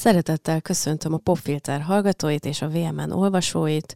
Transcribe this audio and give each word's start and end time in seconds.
Szeretettel 0.00 0.60
köszöntöm 0.60 1.12
a 1.12 1.16
Popfilter 1.16 1.80
hallgatóit 1.80 2.44
és 2.44 2.62
a 2.62 2.68
VMN 2.68 3.10
olvasóit. 3.10 3.94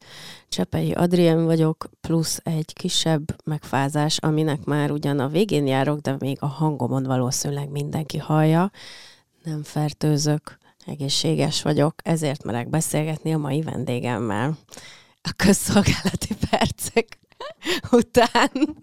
Csepei 0.48 0.92
Adrien 0.92 1.44
vagyok, 1.44 1.86
plusz 2.00 2.40
egy 2.42 2.72
kisebb 2.72 3.42
megfázás, 3.44 4.18
aminek 4.18 4.64
már 4.64 4.90
ugyan 4.90 5.18
a 5.18 5.28
végén 5.28 5.66
járok, 5.66 6.00
de 6.00 6.16
még 6.18 6.36
a 6.40 6.46
hangomon 6.46 7.02
valószínűleg 7.02 7.70
mindenki 7.70 8.18
hallja. 8.18 8.70
Nem 9.42 9.62
fertőzök, 9.62 10.58
egészséges 10.86 11.62
vagyok, 11.62 11.94
ezért 12.02 12.44
merek 12.44 12.68
beszélgetni 12.68 13.32
a 13.32 13.38
mai 13.38 13.62
vendégemmel. 13.62 14.58
A 15.22 15.32
közszolgálati 15.36 16.34
percek 16.50 17.18
után 17.90 18.76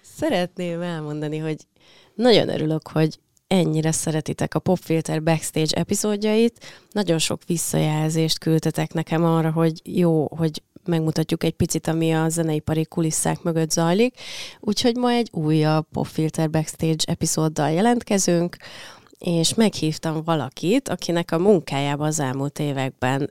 szeretném 0.00 0.80
elmondani, 0.80 1.38
hogy 1.38 1.66
nagyon 2.14 2.48
örülök, 2.48 2.88
hogy 2.88 3.18
ennyire 3.50 3.92
szeretitek 3.92 4.54
a 4.54 4.58
Popfilter 4.58 5.22
backstage 5.22 5.76
epizódjait. 5.76 6.64
Nagyon 6.90 7.18
sok 7.18 7.42
visszajelzést 7.46 8.38
küldtetek 8.38 8.92
nekem 8.92 9.24
arra, 9.24 9.50
hogy 9.50 9.80
jó, 9.84 10.28
hogy 10.36 10.62
megmutatjuk 10.84 11.44
egy 11.44 11.52
picit, 11.52 11.86
ami 11.86 12.12
a 12.12 12.28
zeneipari 12.28 12.84
kulisszák 12.84 13.42
mögött 13.42 13.70
zajlik. 13.70 14.14
Úgyhogy 14.60 14.96
ma 14.96 15.10
egy 15.10 15.28
újabb 15.32 15.86
Popfilter 15.92 16.50
backstage 16.50 17.04
epizóddal 17.04 17.70
jelentkezünk, 17.70 18.56
és 19.18 19.54
meghívtam 19.54 20.22
valakit, 20.24 20.88
akinek 20.88 21.30
a 21.32 21.38
munkájában 21.38 22.06
az 22.06 22.20
elmúlt 22.20 22.58
években 22.58 23.30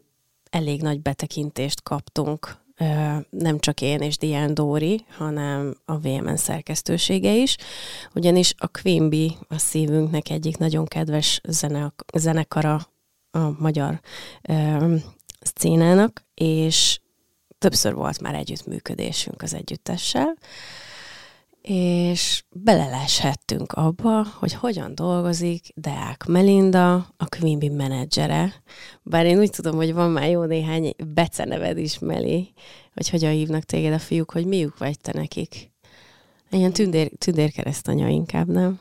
elég 0.49 0.81
nagy 0.81 1.01
betekintést 1.01 1.83
kaptunk 1.83 2.57
nem 3.30 3.59
csak 3.59 3.81
én 3.81 3.99
és 3.99 4.17
Diane 4.17 4.53
Dóri, 4.53 5.05
hanem 5.17 5.75
a 5.85 5.97
VMN 5.97 6.35
szerkesztősége 6.35 7.35
is, 7.35 7.55
ugyanis 8.16 8.53
a 8.58 8.69
Bee 8.83 9.30
a 9.47 9.58
szívünknek 9.58 10.30
egyik 10.30 10.58
nagyon 10.58 10.85
kedves 10.85 11.41
zene, 11.47 11.94
zenekara 12.17 12.88
a 13.31 13.61
magyar 13.61 14.00
ö, 14.41 14.95
és 16.33 17.00
többször 17.57 17.94
volt 17.94 18.22
már 18.22 18.35
együttműködésünk 18.35 19.41
az 19.41 19.53
együttessel, 19.53 20.38
és 21.61 22.43
beleleshettünk 22.49 23.71
abba, 23.71 24.25
hogy 24.39 24.53
hogyan 24.53 24.95
dolgozik 24.95 25.67
Deák 25.75 26.25
Melinda, 26.25 26.93
a 26.95 27.25
Quimby 27.39 27.69
menedzsere. 27.69 28.53
Bár 29.03 29.25
én 29.25 29.39
úgy 29.39 29.49
tudom, 29.49 29.75
hogy 29.75 29.93
van 29.93 30.11
már 30.11 30.29
jó 30.29 30.43
néhány 30.43 30.93
beceneved 31.13 31.77
is, 31.77 31.99
Meli, 31.99 32.53
hogy 32.93 33.09
hogyan 33.09 33.31
hívnak 33.31 33.63
téged 33.63 33.93
a 33.93 33.99
fiúk, 33.99 34.31
hogy 34.31 34.45
miük 34.45 34.77
vagy 34.77 34.99
te 34.99 35.11
nekik. 35.16 35.71
Ilyen 36.49 36.73
tündér, 36.73 37.11
tündérkeresztanya 37.17 38.07
inkább, 38.07 38.47
nem? 38.47 38.79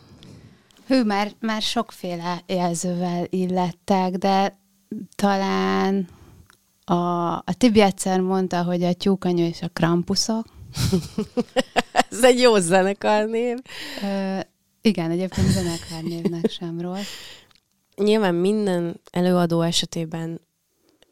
Hű, 0.86 1.02
már, 1.02 1.32
már 1.40 1.62
sokféle 1.62 2.42
jelzővel 2.46 3.26
illettek, 3.30 4.14
de 4.14 4.58
talán 5.16 6.08
a, 6.84 6.94
a 7.32 7.54
Tibi 7.58 7.80
egyszer 7.80 8.20
mondta, 8.20 8.62
hogy 8.62 8.82
a 8.82 8.92
tyúkanyó 8.92 9.44
és 9.44 9.62
a 9.62 9.68
krampuszok, 9.68 10.46
Ez 12.10 12.24
egy 12.24 12.40
jó 12.40 12.56
zenekarnév. 12.56 13.58
Ö, 14.02 14.38
igen, 14.82 15.10
egyébként 15.10 15.46
zenekarnévnek 15.46 16.50
sem 16.50 16.80
rossz. 16.80 17.08
Nyilván 17.96 18.34
minden 18.34 19.00
előadó 19.10 19.60
esetében 19.60 20.40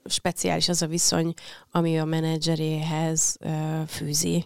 speciális 0.04 0.68
az 0.68 0.82
a 0.82 0.86
viszony, 0.86 1.34
ami 1.70 1.98
a 1.98 2.04
menedzseréhez 2.04 3.36
ö, 3.40 3.80
fűzi. 3.86 4.44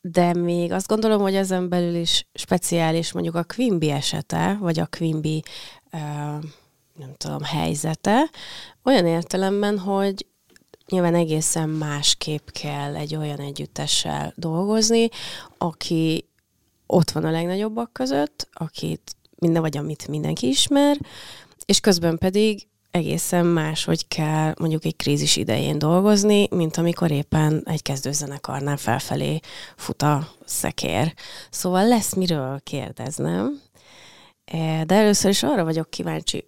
De 0.00 0.34
még 0.34 0.72
azt 0.72 0.88
gondolom, 0.88 1.20
hogy 1.20 1.34
ezen 1.34 1.68
belül 1.68 1.94
is 1.94 2.26
speciális 2.34 3.12
mondjuk 3.12 3.34
a 3.34 3.44
Quimby 3.44 3.90
esete, 3.90 4.56
vagy 4.60 4.78
a 4.78 4.86
Quimby 4.86 5.42
ö, 5.92 5.98
nem 6.98 7.14
tudom, 7.16 7.42
helyzete, 7.42 8.30
olyan 8.84 9.06
értelemben, 9.06 9.78
hogy 9.78 10.26
nyilván 10.94 11.14
egészen 11.14 11.68
másképp 11.68 12.48
kell 12.48 12.96
egy 12.96 13.16
olyan 13.16 13.38
együttessel 13.38 14.32
dolgozni, 14.36 15.08
aki 15.58 16.28
ott 16.86 17.10
van 17.10 17.24
a 17.24 17.30
legnagyobbak 17.30 17.92
között, 17.92 18.48
akit 18.52 19.16
minden 19.38 19.62
vagy 19.62 19.76
amit 19.76 20.08
mindenki 20.08 20.46
ismer, 20.46 20.98
és 21.64 21.80
közben 21.80 22.18
pedig 22.18 22.66
egészen 22.90 23.46
más, 23.46 23.84
hogy 23.84 24.08
kell 24.08 24.54
mondjuk 24.58 24.84
egy 24.84 24.96
krízis 24.96 25.36
idején 25.36 25.78
dolgozni, 25.78 26.48
mint 26.50 26.76
amikor 26.76 27.10
éppen 27.10 27.62
egy 27.64 27.82
kezdőzenekarnál 27.82 28.76
felfelé 28.76 29.40
fut 29.76 30.02
a 30.02 30.28
szekér. 30.44 31.14
Szóval 31.50 31.88
lesz 31.88 32.14
miről 32.14 32.60
kérdeznem, 32.60 33.60
e, 34.44 34.84
de 34.84 34.94
először 34.94 35.30
is 35.30 35.42
arra 35.42 35.64
vagyok 35.64 35.90
kíváncsi, 35.90 36.44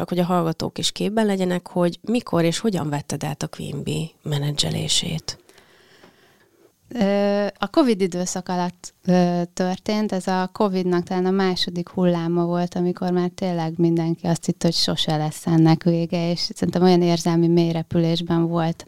csak 0.00 0.08
hogy 0.08 0.18
a 0.18 0.24
hallgatók 0.24 0.78
is 0.78 0.92
képben 0.92 1.26
legyenek, 1.26 1.68
hogy 1.68 1.98
mikor 2.02 2.44
és 2.44 2.58
hogyan 2.58 2.88
vetted 2.88 3.24
át 3.24 3.42
a 3.42 3.48
Queen 3.48 3.82
Bee 3.82 4.06
menedzselését? 4.22 5.38
A 7.58 7.66
Covid 7.70 8.00
időszak 8.00 8.48
alatt 8.48 8.94
történt, 9.52 10.12
ez 10.12 10.26
a 10.26 10.50
Covidnak 10.52 11.02
talán 11.02 11.26
a 11.26 11.30
második 11.30 11.88
hulláma 11.88 12.44
volt, 12.44 12.74
amikor 12.74 13.10
már 13.10 13.30
tényleg 13.34 13.72
mindenki 13.76 14.26
azt 14.26 14.44
hitt, 14.44 14.62
hogy 14.62 14.72
sose 14.72 15.16
lesz 15.16 15.46
ennek 15.46 15.82
vége, 15.82 16.30
és 16.30 16.38
szerintem 16.38 16.82
olyan 16.82 17.02
érzelmi 17.02 17.48
mélyrepülésben 17.48 18.46
volt 18.46 18.84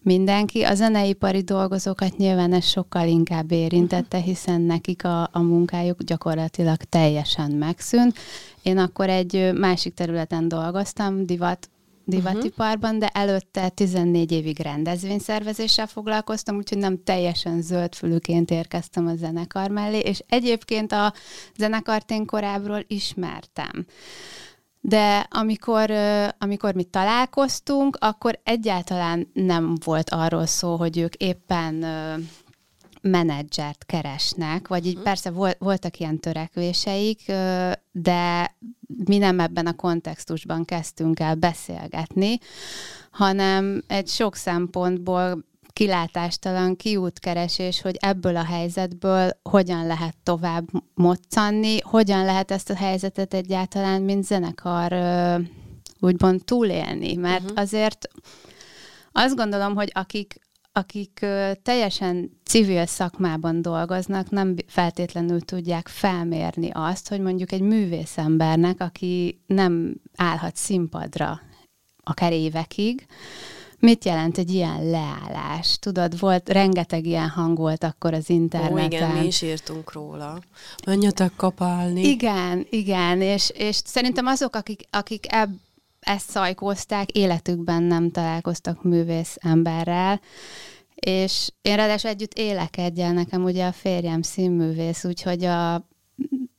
mindenki. 0.00 0.62
A 0.62 0.74
zeneipari 0.74 1.40
dolgozókat 1.40 2.16
nyilván 2.16 2.52
ez 2.52 2.64
sokkal 2.64 3.08
inkább 3.08 3.52
érintette, 3.52 4.18
hiszen 4.18 4.60
nekik 4.60 5.04
a, 5.04 5.22
a 5.32 5.40
munkájuk 5.40 6.02
gyakorlatilag 6.02 6.76
teljesen 6.76 7.50
megszűnt. 7.50 8.16
Én 8.62 8.78
akkor 8.78 9.08
egy 9.08 9.52
másik 9.54 9.94
területen 9.94 10.48
dolgoztam, 10.48 11.26
divat 11.26 11.68
divatiparban, 12.10 12.98
de 12.98 13.06
előtte 13.06 13.68
14 13.68 14.32
évig 14.32 14.60
rendezvényszervezéssel 14.60 15.86
foglalkoztam, 15.86 16.56
úgyhogy 16.56 16.78
nem 16.78 17.02
teljesen 17.04 17.62
zöldfülűként 17.62 18.50
érkeztem 18.50 19.06
a 19.06 19.14
zenekar 19.14 19.70
mellé, 19.70 19.98
és 19.98 20.22
egyébként 20.28 20.92
a 20.92 21.12
zenekart 21.56 22.10
én 22.10 22.26
korábbról 22.26 22.84
ismertem. 22.86 23.86
De 24.80 25.26
amikor, 25.30 25.90
amikor 26.38 26.74
mi 26.74 26.84
találkoztunk, 26.84 27.96
akkor 28.00 28.40
egyáltalán 28.42 29.30
nem 29.32 29.74
volt 29.84 30.10
arról 30.10 30.46
szó, 30.46 30.76
hogy 30.76 30.98
ők 30.98 31.14
éppen 31.14 31.84
menedzsert 33.00 33.84
keresnek, 33.86 34.68
vagy 34.68 34.86
így 34.86 34.90
uh-huh. 34.90 35.04
persze 35.04 35.30
volt, 35.30 35.56
voltak 35.58 35.98
ilyen 35.98 36.18
törekvéseik, 36.18 37.32
de 37.92 38.56
mi 39.04 39.18
nem 39.18 39.40
ebben 39.40 39.66
a 39.66 39.76
kontextusban 39.76 40.64
kezdtünk 40.64 41.20
el 41.20 41.34
beszélgetni, 41.34 42.38
hanem 43.10 43.82
egy 43.86 44.08
sok 44.08 44.36
szempontból 44.36 45.48
kilátástalan 45.72 46.76
kiútkeresés, 46.76 47.80
hogy 47.80 47.96
ebből 48.00 48.36
a 48.36 48.44
helyzetből 48.44 49.30
hogyan 49.42 49.86
lehet 49.86 50.16
tovább 50.22 50.68
moccanni, 50.94 51.80
hogyan 51.80 52.24
lehet 52.24 52.50
ezt 52.50 52.70
a 52.70 52.76
helyzetet 52.76 53.34
egyáltalán, 53.34 54.02
mint 54.02 54.24
zenekar 54.24 54.92
úgymond 56.00 56.44
túlélni, 56.44 57.14
mert 57.14 57.42
uh-huh. 57.42 57.60
azért 57.60 58.08
azt 59.12 59.36
gondolom, 59.36 59.74
hogy 59.74 59.90
akik, 59.94 60.38
akik 60.80 61.26
teljesen 61.62 62.40
civil 62.44 62.86
szakmában 62.86 63.62
dolgoznak, 63.62 64.30
nem 64.30 64.54
feltétlenül 64.66 65.40
tudják 65.40 65.88
felmérni 65.88 66.70
azt, 66.72 67.08
hogy 67.08 67.20
mondjuk 67.20 67.52
egy 67.52 67.60
művészembernek, 67.60 68.80
aki 68.80 69.40
nem 69.46 69.94
állhat 70.16 70.56
színpadra 70.56 71.40
akár 72.02 72.32
évekig, 72.32 73.06
Mit 73.78 74.04
jelent 74.04 74.38
egy 74.38 74.50
ilyen 74.50 74.90
leállás? 74.90 75.78
Tudod, 75.78 76.18
volt, 76.18 76.48
rengeteg 76.48 77.06
ilyen 77.06 77.28
hang 77.28 77.58
volt 77.58 77.84
akkor 77.84 78.14
az 78.14 78.30
interneten. 78.30 78.82
Ó, 78.82 78.86
igen, 78.86 79.10
mi 79.10 79.26
is 79.26 79.42
írtunk 79.42 79.92
róla. 79.92 80.38
Menjetek 80.86 81.32
kapálni. 81.36 82.08
Igen, 82.08 82.66
igen, 82.70 83.20
és, 83.20 83.50
és 83.54 83.80
szerintem 83.84 84.26
azok, 84.26 84.54
akik, 84.54 84.82
akik 84.90 85.32
ebb, 85.32 85.50
ezt 86.00 86.30
szajkózták, 86.30 87.10
életükben 87.10 87.82
nem 87.82 88.10
találkoztak 88.10 88.82
művész 88.82 89.36
emberrel, 89.40 90.20
és 90.94 91.50
én 91.62 91.76
ráadásul 91.76 92.10
együtt 92.10 92.34
élek 92.34 92.76
egyel, 92.76 93.12
nekem 93.12 93.44
ugye 93.44 93.66
a 93.66 93.72
férjem 93.72 94.22
színművész, 94.22 95.04
úgyhogy 95.04 95.44
a 95.44 95.88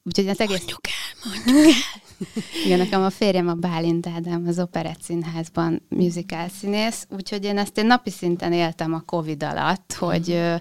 Úgyhogy 0.03 0.27
az 0.27 0.39
egész... 0.39 0.57
Mondjuk 0.57 0.88
el, 0.88 1.31
mondjuk 1.31 1.65
el. 1.65 2.01
Igen, 2.65 2.77
nekem 2.77 3.03
a 3.03 3.09
férjem 3.09 3.47
a 3.47 3.53
Bálint 3.53 4.07
Ádám, 4.07 4.47
az 4.47 4.59
Operett 4.59 5.01
Színházban 5.01 5.81
musical 5.89 6.47
színész, 6.47 7.07
úgyhogy 7.09 7.43
én 7.43 7.57
ezt 7.57 7.77
én 7.77 7.85
napi 7.85 8.09
szinten 8.09 8.53
éltem 8.53 8.93
a 8.93 8.99
Covid 8.99 9.43
alatt, 9.43 9.93
hogy, 9.93 10.33
mm. 10.33 10.55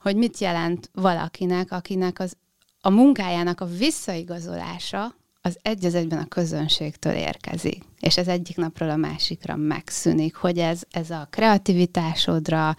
hogy 0.00 0.16
mit 0.16 0.38
jelent 0.38 0.90
valakinek, 0.92 1.72
akinek 1.72 2.18
az, 2.18 2.36
a 2.80 2.90
munkájának 2.90 3.60
a 3.60 3.66
visszaigazolása 3.66 5.14
az 5.46 5.58
egy 5.62 5.84
az 5.84 5.94
egyben 5.94 6.18
a 6.18 6.26
közönségtől 6.26 7.12
érkezik, 7.12 7.82
és 8.00 8.16
ez 8.16 8.28
egyik 8.28 8.56
napról 8.56 8.90
a 8.90 8.96
másikra 8.96 9.56
megszűnik, 9.56 10.34
hogy 10.34 10.58
ez, 10.58 10.82
ez 10.90 11.10
a 11.10 11.26
kreativitásodra, 11.30 12.76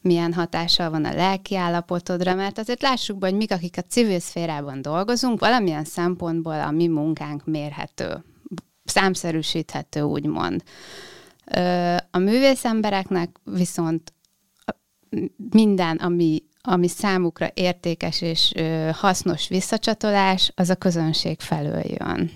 milyen 0.00 0.32
hatással 0.32 0.90
van 0.90 1.04
a 1.04 1.14
lelki 1.14 1.56
állapotodra, 1.56 2.34
mert 2.34 2.58
azért 2.58 2.82
lássuk 2.82 3.18
be, 3.18 3.28
hogy 3.28 3.36
mik, 3.36 3.52
akik 3.52 3.76
a 3.78 3.80
civil 3.80 4.20
szférában 4.20 4.82
dolgozunk, 4.82 5.40
valamilyen 5.40 5.84
szempontból 5.84 6.60
a 6.60 6.70
mi 6.70 6.86
munkánk 6.86 7.44
mérhető 7.44 8.24
számszerűsíthető, 8.84 10.00
úgymond. 10.00 10.62
A 12.10 12.18
művész 12.18 12.64
embereknek 12.64 13.36
viszont 13.44 14.12
minden, 15.50 15.96
ami, 15.96 16.42
ami 16.66 16.88
számukra 16.88 17.50
értékes 17.54 18.20
és 18.20 18.52
hasznos 18.92 19.48
visszacsatolás, 19.48 20.52
az 20.54 20.70
a 20.70 20.74
közönség 20.74 21.40
felől 21.40 21.82
jön. 21.84 22.30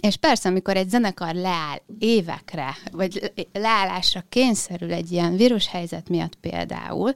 És 0.00 0.16
persze, 0.16 0.48
amikor 0.48 0.76
egy 0.76 0.88
zenekar 0.88 1.34
leáll 1.34 1.80
évekre, 1.98 2.76
vagy 2.92 3.32
leállásra 3.52 4.24
kényszerül 4.28 4.92
egy 4.92 5.12
ilyen 5.12 5.36
vírushelyzet 5.36 6.08
miatt 6.08 6.34
például, 6.34 7.14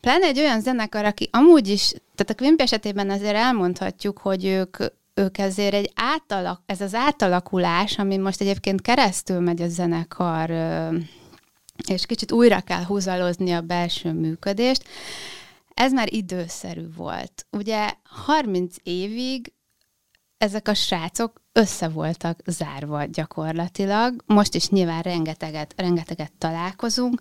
pláne 0.00 0.26
egy 0.26 0.38
olyan 0.38 0.60
zenekar, 0.60 1.04
aki 1.04 1.28
amúgy 1.32 1.68
is, 1.68 1.88
tehát 1.88 2.30
a 2.30 2.34
Quimp 2.34 2.60
esetében 2.60 3.10
azért 3.10 3.34
elmondhatjuk, 3.34 4.18
hogy 4.18 4.44
ők, 4.44 4.76
ők 5.14 5.38
ezért 5.38 5.74
egy 5.74 5.92
átalak, 5.94 6.62
ez 6.66 6.80
az 6.80 6.94
átalakulás, 6.94 7.98
ami 7.98 8.16
most 8.16 8.40
egyébként 8.40 8.80
keresztül 8.80 9.40
megy 9.40 9.62
a 9.62 9.68
zenekar, 9.68 10.50
és 11.88 12.06
kicsit 12.06 12.32
újra 12.32 12.60
kell 12.60 12.84
húzalozni 12.84 13.52
a 13.52 13.60
belső 13.60 14.12
működést, 14.12 14.84
ez 15.78 15.92
már 15.92 16.12
időszerű 16.12 16.86
volt. 16.96 17.46
Ugye 17.50 17.92
30 18.02 18.74
évig 18.82 19.52
ezek 20.38 20.68
a 20.68 20.74
srácok 20.74 21.42
össze 21.52 21.88
voltak 21.88 22.40
zárva 22.46 23.04
gyakorlatilag. 23.04 24.22
Most 24.26 24.54
is 24.54 24.68
nyilván 24.68 25.02
rengeteget, 25.02 25.74
rengeteget 25.76 26.32
találkozunk, 26.38 27.20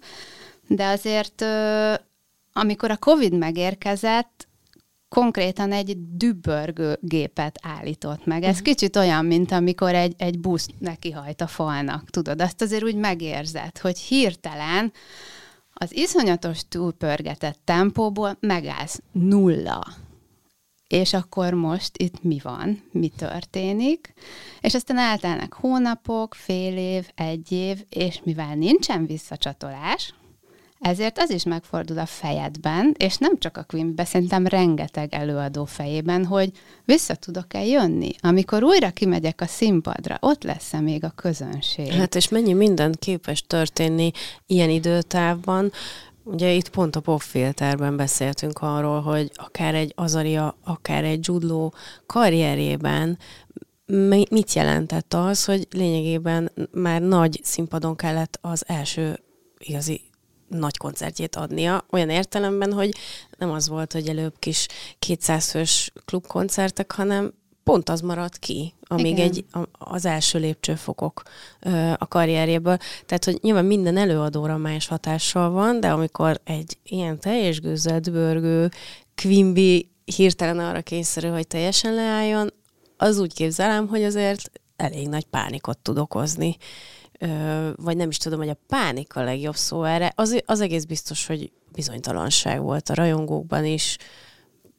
de 0.68 0.86
azért 0.86 1.45
amikor 2.54 2.92
a 2.92 2.98
Covid 2.98 3.33
megérkezett, 3.38 4.48
konkrétan 5.09 5.71
egy 5.71 5.98
dübörgő 6.15 6.98
gépet 7.01 7.59
állított 7.62 8.25
meg. 8.25 8.44
Ez 8.44 8.50
uh-huh. 8.50 8.65
kicsit 8.65 8.95
olyan, 8.95 9.25
mint 9.25 9.51
amikor 9.51 9.94
egy, 9.94 10.13
egy 10.18 10.39
busz 10.39 10.68
nekihajt 10.80 11.42
a 11.42 11.48
falnak, 11.48 12.09
tudod? 12.09 12.42
Azt 12.42 12.62
azért 12.62 12.83
úgy 12.83 12.95
megérzed, 12.95 13.77
hogy 13.77 14.00
hirtelen 14.00 14.92
az 15.77 15.95
iszonyatos 15.95 16.62
túlpörgetett 16.69 17.59
tempóból 17.63 18.38
megállsz. 18.39 19.01
Nulla. 19.12 19.88
És 20.88 21.13
akkor 21.13 21.53
most 21.53 21.97
itt 21.97 22.24
mi 22.24 22.39
van, 22.44 22.83
mi 22.91 23.07
történik, 23.07 24.13
és 24.62 24.74
aztán 24.74 24.97
eltelnek 24.97 25.53
hónapok, 25.53 26.33
fél 26.33 26.77
év, 26.77 27.09
egy 27.15 27.51
év, 27.51 27.83
és 27.89 28.21
mivel 28.24 28.56
nincsen 28.56 29.06
visszacsatolás, 29.06 30.13
ezért 30.79 31.19
az 31.19 31.29
is 31.29 31.44
megfordul 31.44 32.00
a 32.00 32.06
fejedben, 32.06 32.95
és 32.97 33.18
nem 33.18 33.38
csak 33.39 33.57
a 33.57 33.63
Queenbe, 33.63 34.06
szerintem 34.06 34.47
rengeteg 34.47 35.13
előadó 35.13 35.65
fejében, 35.65 36.25
hogy 36.25 36.51
vissza 36.85 37.15
tudok-e 37.15 37.65
jönni, 37.65 38.12
amikor 38.19 38.63
újra 38.63 38.89
kimegyek 38.89 39.41
a 39.41 39.45
színpadra, 39.45 40.18
ott 40.19 40.44
lesz-e 40.44 40.79
még 40.79 41.03
a 41.03 41.09
közönség. 41.15 41.91
Hát 41.91 42.15
és 42.15 42.29
mennyi 42.29 42.53
minden 42.53 42.95
képes 43.00 43.44
történni 43.47 44.12
ilyen 44.45 44.69
időtávban, 44.69 45.71
Ugye 46.29 46.51
itt 46.51 46.69
pont 46.69 46.95
a 46.95 47.00
popfilterben 47.00 47.97
beszéltünk 47.97 48.59
arról, 48.62 49.01
hogy 49.01 49.31
akár 49.35 49.75
egy 49.75 49.94
Azaria, 49.95 50.57
akár 50.63 51.03
egy 51.03 51.27
Judló 51.27 51.73
karrierében 52.06 53.18
mit 54.30 54.53
jelentett 54.53 55.13
az, 55.13 55.45
hogy 55.45 55.68
lényegében 55.71 56.51
már 56.71 57.01
nagy 57.01 57.39
színpadon 57.44 57.95
kellett 57.95 58.38
az 58.41 58.63
első 58.68 59.19
igazi 59.57 60.01
nagy 60.47 60.77
koncertjét 60.77 61.35
adnia, 61.35 61.85
olyan 61.89 62.09
értelemben, 62.09 62.73
hogy 62.73 62.91
nem 63.38 63.51
az 63.51 63.67
volt, 63.67 63.94
hogy 63.94 64.07
előbb 64.07 64.33
kis 64.39 64.67
200 64.99 65.51
fős 65.51 65.91
klubkoncertek, 66.05 66.91
hanem 66.91 67.33
pont 67.63 67.89
az 67.89 68.01
maradt 68.01 68.38
ki, 68.38 68.73
amíg 68.81 69.11
Igen. 69.11 69.25
egy, 69.25 69.45
az 69.71 70.05
első 70.05 70.39
lépcsőfokok 70.39 71.21
a 71.97 72.07
karrierjéből. 72.07 72.77
Tehát, 73.05 73.25
hogy 73.25 73.38
nyilván 73.41 73.65
minden 73.65 73.97
előadóra 73.97 74.57
más 74.57 74.88
hatással 74.88 75.49
van, 75.49 75.79
de 75.79 75.89
amikor 75.89 76.39
egy 76.44 76.77
ilyen 76.83 77.19
teljes 77.19 77.61
gőzzel 77.61 77.99
bőrgő 77.99 78.71
Quimby 79.15 79.89
hirtelen 80.05 80.59
arra 80.59 80.81
kényszerül, 80.81 81.31
hogy 81.31 81.47
teljesen 81.47 81.94
leálljon, 81.94 82.53
az 82.97 83.19
úgy 83.19 83.33
képzelem, 83.33 83.88
hogy 83.88 84.03
azért 84.03 84.51
elég 84.75 85.07
nagy 85.07 85.25
pánikot 85.25 85.77
tud 85.77 85.97
okozni. 85.97 86.57
Vagy 87.75 87.98
nem 87.98 88.10
is 88.10 88.18
tudom, 88.18 88.40
hogy 88.40 88.50
a 88.50 88.58
pánik 88.68 89.16
a 89.16 89.24
legjobb 89.24 89.56
szó 89.56 89.84
erre. 89.84 90.12
Az, 90.16 90.42
az 90.46 90.62
egész 90.62 90.84
biztos, 90.84 91.28
hogy 91.28 91.52
bizonytalanság 91.72 92.62
volt 92.62 92.90
a 92.90 92.94
rajongókban 92.94 93.66
is, 93.66 93.98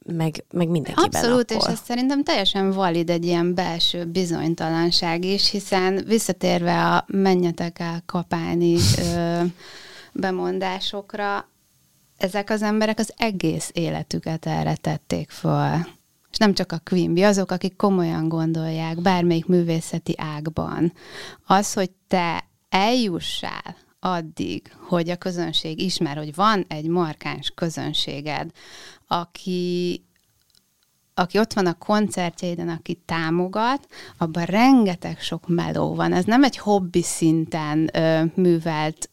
meg, 0.05 0.43
meg 0.51 0.69
mindenkiben 0.69 1.21
Abszolút, 1.21 1.51
akkor. 1.51 1.67
és 1.67 1.73
ez 1.73 1.79
szerintem 1.85 2.23
teljesen 2.23 2.71
valid 2.71 3.09
egy 3.09 3.25
ilyen 3.25 3.53
belső 3.53 4.05
bizonytalanság 4.05 5.25
is, 5.25 5.49
hiszen 5.49 6.03
visszatérve 6.05 6.85
a 6.85 7.05
menjetek 7.07 7.79
el 7.79 8.01
kapálni 8.05 8.77
ö, 9.15 9.41
bemondásokra, 10.13 11.49
ezek 12.17 12.49
az 12.49 12.61
emberek 12.61 12.99
az 12.99 13.13
egész 13.17 13.69
életüket 13.73 14.45
erre 14.45 14.75
tették 14.75 15.29
föl. 15.29 15.97
És 16.31 16.37
nem 16.37 16.53
csak 16.53 16.71
a 16.71 16.81
Quimby, 16.83 17.23
azok, 17.23 17.51
akik 17.51 17.75
komolyan 17.75 18.27
gondolják, 18.27 19.01
bármelyik 19.01 19.45
művészeti 19.45 20.13
ágban. 20.17 20.93
Az, 21.45 21.73
hogy 21.73 21.91
te 22.07 22.43
eljussál 22.69 23.75
addig, 23.99 24.73
hogy 24.87 25.09
a 25.09 25.15
közönség 25.15 25.81
ismer, 25.81 26.17
hogy 26.17 26.35
van 26.35 26.65
egy 26.67 26.87
markáns 26.87 27.51
közönséged, 27.55 28.51
aki, 29.07 30.03
aki 31.13 31.39
ott 31.39 31.53
van 31.53 31.65
a 31.65 31.77
koncertjeiden, 31.77 32.69
aki 32.69 33.01
támogat, 33.05 33.87
abban 34.17 34.43
rengeteg 34.43 35.19
sok 35.19 35.47
meló 35.47 35.95
van. 35.95 36.13
Ez 36.13 36.25
nem 36.25 36.43
egy 36.43 36.57
hobbi 36.57 37.01
szinten 37.01 37.89
ö, 37.93 38.23
művelt 38.35 39.09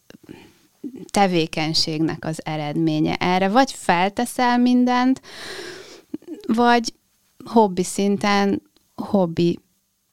tevékenységnek 1.10 2.24
az 2.24 2.40
eredménye. 2.44 3.14
Erre 3.14 3.48
vagy 3.48 3.72
felteszel 3.72 4.58
mindent, 4.58 5.20
vagy 6.46 6.94
hobbi 7.46 7.82
szinten, 7.82 8.62
hobbi 8.94 9.58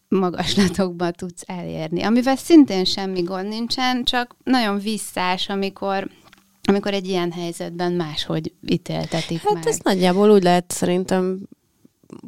magaslatokba 0.08 1.12
tudsz 1.12 1.44
elérni. 1.46 2.02
Amivel 2.02 2.36
szintén 2.36 2.86
semmi 2.86 3.22
gond 3.22 3.48
nincsen, 3.48 4.04
csak 4.04 4.36
nagyon 4.44 4.80
visszás, 4.80 5.50
amikor 5.50 6.10
amikor 6.68 6.94
egy 6.94 7.08
ilyen 7.08 7.32
helyzetben 7.32 7.92
máshogy 7.92 8.54
ítéltetik 8.66 9.42
hát 9.42 9.54
meg. 9.54 9.68
ez 9.68 9.78
nagyjából 9.84 10.32
úgy 10.32 10.44
lehet 10.44 10.72
szerintem 10.72 11.48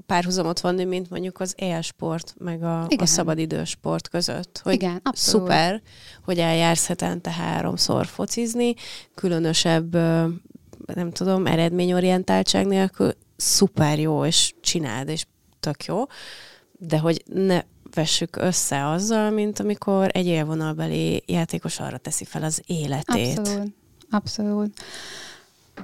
párhuzamot 0.05 0.59
vonni, 0.59 0.83
mint 0.83 1.09
mondjuk 1.09 1.39
az 1.39 1.53
élsport, 1.57 2.35
meg 2.37 2.63
a, 2.63 2.87
a 2.97 3.05
szabadidősport 3.05 4.09
között. 4.09 4.59
Hogy 4.63 4.73
Igen, 4.73 4.99
abszolút. 5.03 5.47
szuper, 5.47 5.81
hogy 6.23 6.39
eljársz 6.39 6.87
hetente 6.87 7.31
háromszor 7.31 8.05
focizni, 8.05 8.73
különösebb, 9.15 9.93
nem 10.93 11.11
tudom, 11.11 11.45
eredményorientáltság 11.45 12.65
nélkül, 12.65 13.11
szuper 13.35 13.99
jó, 13.99 14.25
és 14.25 14.53
csináld, 14.61 15.09
és 15.09 15.25
tök 15.59 15.85
jó, 15.85 16.03
de 16.71 16.99
hogy 16.99 17.23
ne 17.25 17.61
vessük 17.93 18.35
össze 18.35 18.87
azzal, 18.87 19.29
mint 19.29 19.59
amikor 19.59 20.09
egy 20.13 20.25
élvonalbeli 20.25 21.23
játékos 21.25 21.79
arra 21.79 21.97
teszi 21.97 22.25
fel 22.25 22.43
az 22.43 22.61
életét. 22.65 23.37
Abszolút. 23.37 23.73
Abszolút. 24.09 24.81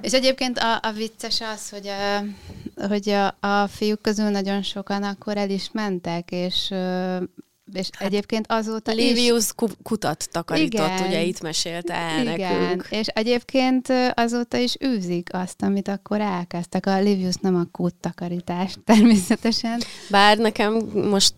És 0.00 0.12
egyébként 0.12 0.58
a, 0.58 0.78
a 0.82 0.92
vicces 0.92 1.40
az, 1.40 1.70
hogy, 1.70 1.86
a, 1.86 2.24
hogy 2.86 3.08
a, 3.08 3.36
a 3.40 3.66
fiúk 3.66 4.02
közül 4.02 4.28
nagyon 4.28 4.62
sokan 4.62 5.02
akkor 5.02 5.36
el 5.36 5.50
is 5.50 5.70
mentek, 5.72 6.30
és 6.30 6.74
és 7.72 7.88
hát 7.92 8.08
egyébként 8.08 8.46
azóta 8.48 8.92
Livius 8.92 9.44
is... 9.44 9.74
kutat 9.82 10.28
takarított, 10.30 10.88
igen, 10.88 11.06
ugye 11.06 11.22
itt 11.22 11.40
mesélte 11.40 11.94
el 11.94 12.26
igen, 12.26 12.60
nekünk. 12.60 12.86
és 12.90 13.06
egyébként 13.06 13.92
azóta 14.14 14.56
is 14.56 14.76
űzik 14.84 15.28
azt, 15.32 15.62
amit 15.62 15.88
akkor 15.88 16.20
elkezdtek. 16.20 16.86
A 16.86 17.00
Livius 17.00 17.34
nem 17.40 17.56
a 17.56 17.64
kút 17.72 17.94
takarítás 17.94 18.74
természetesen. 18.84 19.80
Bár 20.10 20.38
nekem 20.38 20.72
most 20.94 21.34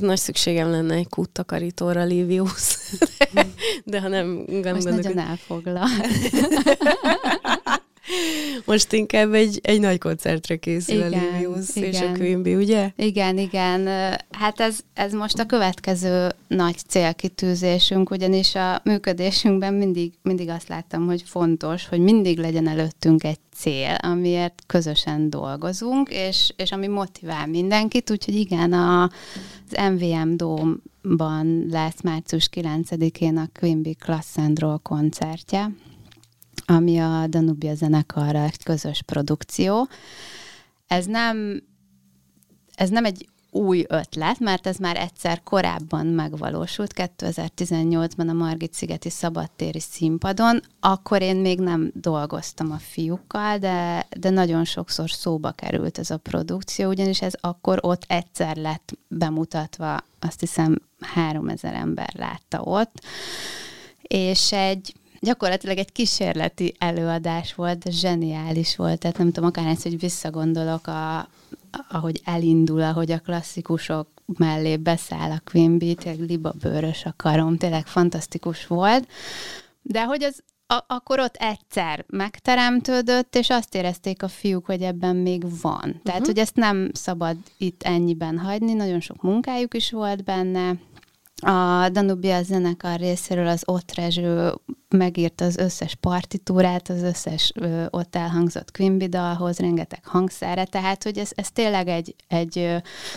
nagy 0.00 0.18
szükségem 0.18 0.70
lenne 0.70 0.94
egy 0.94 1.08
kút 1.08 1.30
takarítóra, 1.30 2.04
Livius. 2.04 2.76
de, 3.34 3.46
de 3.84 4.00
ha 4.00 4.08
nem... 4.08 4.44
nem 4.46 4.74
most 4.74 4.88
nagyon 4.88 5.18
elfoglal. 5.18 5.88
Most 8.64 8.92
inkább 8.92 9.32
egy, 9.32 9.60
egy 9.62 9.80
nagy 9.80 9.98
koncertre 9.98 10.56
készül 10.56 10.96
igen, 10.96 11.12
a 11.12 11.36
Livius 11.36 11.76
igen. 11.76 11.88
és 11.92 12.00
a 12.00 12.12
Quimby, 12.12 12.54
ugye? 12.54 12.90
Igen, 12.96 13.38
igen. 13.38 13.86
Hát 14.30 14.60
ez, 14.60 14.78
ez 14.94 15.12
most 15.12 15.38
a 15.38 15.46
következő 15.46 16.28
nagy 16.46 16.76
célkitűzésünk, 16.88 18.10
ugyanis 18.10 18.54
a 18.54 18.80
működésünkben 18.84 19.74
mindig, 19.74 20.12
mindig 20.22 20.48
azt 20.48 20.68
láttam, 20.68 21.06
hogy 21.06 21.22
fontos, 21.26 21.88
hogy 21.88 22.00
mindig 22.00 22.38
legyen 22.38 22.68
előttünk 22.68 23.24
egy 23.24 23.38
cél, 23.54 23.94
amiért 24.02 24.62
közösen 24.66 25.30
dolgozunk, 25.30 26.08
és, 26.10 26.52
és 26.56 26.72
ami 26.72 26.86
motivál 26.86 27.46
mindenkit, 27.46 28.10
úgyhogy 28.10 28.34
igen, 28.34 28.72
a, 28.72 29.02
az 29.02 29.90
MVM 29.92 30.36
Dome-ban 30.36 31.66
lesz 31.70 32.02
március 32.02 32.48
9-én 32.54 33.36
a 33.36 33.48
Quimby 33.58 33.94
Class 33.94 34.36
and 34.36 34.58
Roll 34.58 34.78
koncertje, 34.82 35.70
ami 36.66 36.98
a 36.98 37.26
Danubia 37.26 37.74
zenekarra 37.74 38.42
egy 38.42 38.62
közös 38.62 39.02
produkció. 39.02 39.88
Ez 40.86 41.06
nem, 41.06 41.62
ez 42.74 42.88
nem 42.88 43.04
egy 43.04 43.28
új 43.50 43.84
ötlet, 43.88 44.38
mert 44.38 44.66
ez 44.66 44.76
már 44.76 44.96
egyszer 44.96 45.42
korábban 45.42 46.06
megvalósult, 46.06 46.92
2018-ban 46.96 48.28
a 48.28 48.32
Margit-szigeti 48.32 49.10
szabadtéri 49.10 49.80
színpadon. 49.80 50.60
Akkor 50.80 51.22
én 51.22 51.36
még 51.36 51.60
nem 51.60 51.90
dolgoztam 51.94 52.72
a 52.72 52.78
fiúkkal, 52.78 53.58
de, 53.58 54.06
de 54.18 54.30
nagyon 54.30 54.64
sokszor 54.64 55.10
szóba 55.10 55.50
került 55.50 55.98
ez 55.98 56.10
a 56.10 56.16
produkció, 56.16 56.88
ugyanis 56.88 57.22
ez 57.22 57.32
akkor 57.40 57.78
ott 57.82 58.04
egyszer 58.06 58.56
lett 58.56 58.98
bemutatva, 59.08 60.00
azt 60.18 60.40
hiszem 60.40 60.78
3000 61.00 61.74
ember 61.74 62.10
látta 62.14 62.60
ott, 62.60 63.04
és 64.02 64.52
egy 64.52 64.94
gyakorlatilag 65.20 65.78
egy 65.78 65.92
kísérleti 65.92 66.74
előadás 66.78 67.54
volt, 67.54 67.90
zseniális 67.90 68.76
volt, 68.76 68.98
tehát 68.98 69.18
nem 69.18 69.32
tudom, 69.32 69.48
akár 69.48 69.66
ezt, 69.66 69.82
hogy 69.82 70.00
visszagondolok, 70.00 70.86
a, 70.86 71.28
ahogy 71.88 72.20
elindul, 72.24 72.82
ahogy 72.82 73.10
a 73.10 73.18
klasszikusok 73.18 74.08
mellé 74.26 74.76
beszáll 74.76 75.30
a 75.30 75.42
Quimby, 75.50 75.94
tényleg 75.94 76.28
libabőrös 76.28 77.04
a 77.04 77.14
karom, 77.16 77.56
tényleg 77.56 77.86
fantasztikus 77.86 78.66
volt, 78.66 79.08
de 79.82 80.04
hogy 80.04 80.22
az 80.22 80.42
a- 80.66 80.84
akkor 80.86 81.20
ott 81.20 81.36
egyszer 81.36 82.04
megteremtődött, 82.08 83.36
és 83.36 83.50
azt 83.50 83.74
érezték 83.74 84.22
a 84.22 84.28
fiúk, 84.28 84.66
hogy 84.66 84.82
ebben 84.82 85.16
még 85.16 85.60
van. 85.62 85.80
Tehát, 85.80 86.20
uh-huh. 86.20 86.26
hogy 86.26 86.38
ezt 86.38 86.56
nem 86.56 86.90
szabad 86.92 87.36
itt 87.58 87.82
ennyiben 87.82 88.38
hagyni, 88.38 88.72
nagyon 88.72 89.00
sok 89.00 89.22
munkájuk 89.22 89.74
is 89.74 89.90
volt 89.90 90.24
benne, 90.24 90.76
a 91.40 91.88
Danubia 91.88 92.42
zenekar 92.42 92.98
részéről 92.98 93.46
az 93.46 93.62
ott 93.66 93.94
Rezső 93.94 94.52
megírta 94.90 95.44
az 95.44 95.56
összes 95.56 95.94
partitúrát, 95.94 96.88
az 96.88 97.02
összes 97.02 97.52
ö, 97.54 97.84
ott 97.90 98.16
elhangzott 98.16 98.70
Quimby 98.70 99.06
dalhoz, 99.06 99.58
rengeteg 99.58 100.04
hangszerre, 100.04 100.64
tehát 100.64 101.02
hogy 101.02 101.18
ez, 101.18 101.30
ez 101.34 101.50
tényleg 101.50 101.88
egy, 101.88 102.14
egy 102.28 102.58
ö, 102.58 102.76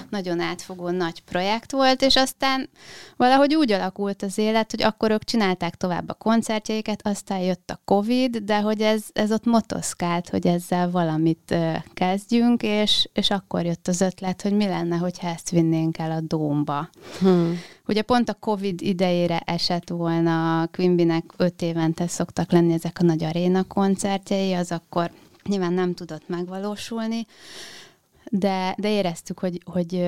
nagyon 0.10 0.40
átfogó 0.40 0.90
nagy 0.90 1.22
projekt 1.22 1.72
volt, 1.72 2.02
és 2.02 2.16
aztán 2.16 2.70
valahogy 3.18 3.56
úgy 3.56 3.72
alakult 3.72 4.24
az 4.24 4.38
élet, 4.38 4.72
hogy 4.72 4.84
akkor 4.84 5.12
ők 5.12 5.24
csinálták 5.24 5.76
tovább 5.76 6.10
a 6.10 6.14
koncertjeiket, 6.14 7.08
aztán 7.08 7.40
jött 7.40 7.70
a 7.70 7.82
Covid, 7.86 8.38
de 8.38 8.60
hogy 8.60 8.82
ez, 8.82 9.04
ez 9.14 9.32
ott 9.32 9.46
motoszkált, 9.46 10.30
hogy 10.30 10.48
ezzel 10.48 10.92
valamit 10.92 11.52
ö, 11.52 11.72
kezdjünk, 11.94 12.64
és, 12.64 13.10
és 13.14 13.30
akkor 13.30 13.66
jött 13.66 13.88
az 13.88 14.02
ötlet, 14.02 14.42
hogy 14.42 14.54
mi 14.54 14.66
lenne, 14.66 14.98
hogyha 14.98 15.28
ezt 15.28 15.50
vinnénk 15.50 15.98
el 15.98 16.12
a 16.12 16.20
Dómba. 16.22 16.90
Hmm. 17.20 17.60
Ugye 17.88 18.02
pont 18.02 18.30
a 18.30 18.34
Covid 18.34 18.82
idejére 18.82 19.40
esett 19.40 19.90
volna 19.90 20.68
Quimbynek 20.72 21.24
öt 21.38 21.61
évente 21.62 22.08
szoktak 22.08 22.52
lenni 22.52 22.74
ezek 22.74 22.98
a 23.00 23.04
nagy 23.04 23.24
aréna 23.24 23.64
koncertjei, 23.64 24.54
az 24.54 24.72
akkor 24.72 25.12
nyilván 25.44 25.74
nem 25.74 25.94
tudott 25.94 26.28
megvalósulni, 26.28 27.26
de, 28.32 28.76
de 28.78 28.92
éreztük, 28.92 29.40
hogy, 29.40 29.62
hogy 29.66 30.04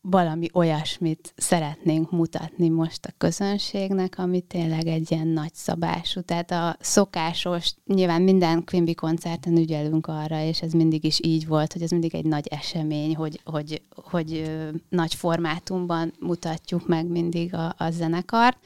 valami 0.00 0.48
olyasmit 0.52 1.32
szeretnénk 1.36 2.10
mutatni 2.10 2.68
most 2.68 3.06
a 3.06 3.14
közönségnek, 3.18 4.18
ami 4.18 4.40
tényleg 4.40 4.86
egy 4.86 5.10
ilyen 5.10 5.26
nagy 5.26 5.54
szabású. 5.54 6.20
Tehát 6.20 6.50
a 6.50 6.76
szokásos, 6.80 7.74
nyilván 7.86 8.22
minden 8.22 8.64
Quimby 8.64 8.94
koncerten 8.94 9.56
ügyelünk 9.56 10.06
arra, 10.06 10.42
és 10.42 10.62
ez 10.62 10.72
mindig 10.72 11.04
is 11.04 11.18
így 11.22 11.46
volt, 11.46 11.72
hogy 11.72 11.82
ez 11.82 11.90
mindig 11.90 12.14
egy 12.14 12.24
nagy 12.24 12.46
esemény, 12.46 13.16
hogy, 13.16 13.40
hogy, 13.44 13.82
hogy 13.90 14.32
ö, 14.32 14.68
nagy 14.88 15.14
formátumban 15.14 16.12
mutatjuk 16.20 16.86
meg 16.86 17.06
mindig 17.06 17.54
a, 17.54 17.74
a 17.78 17.90
zenekart, 17.90 18.58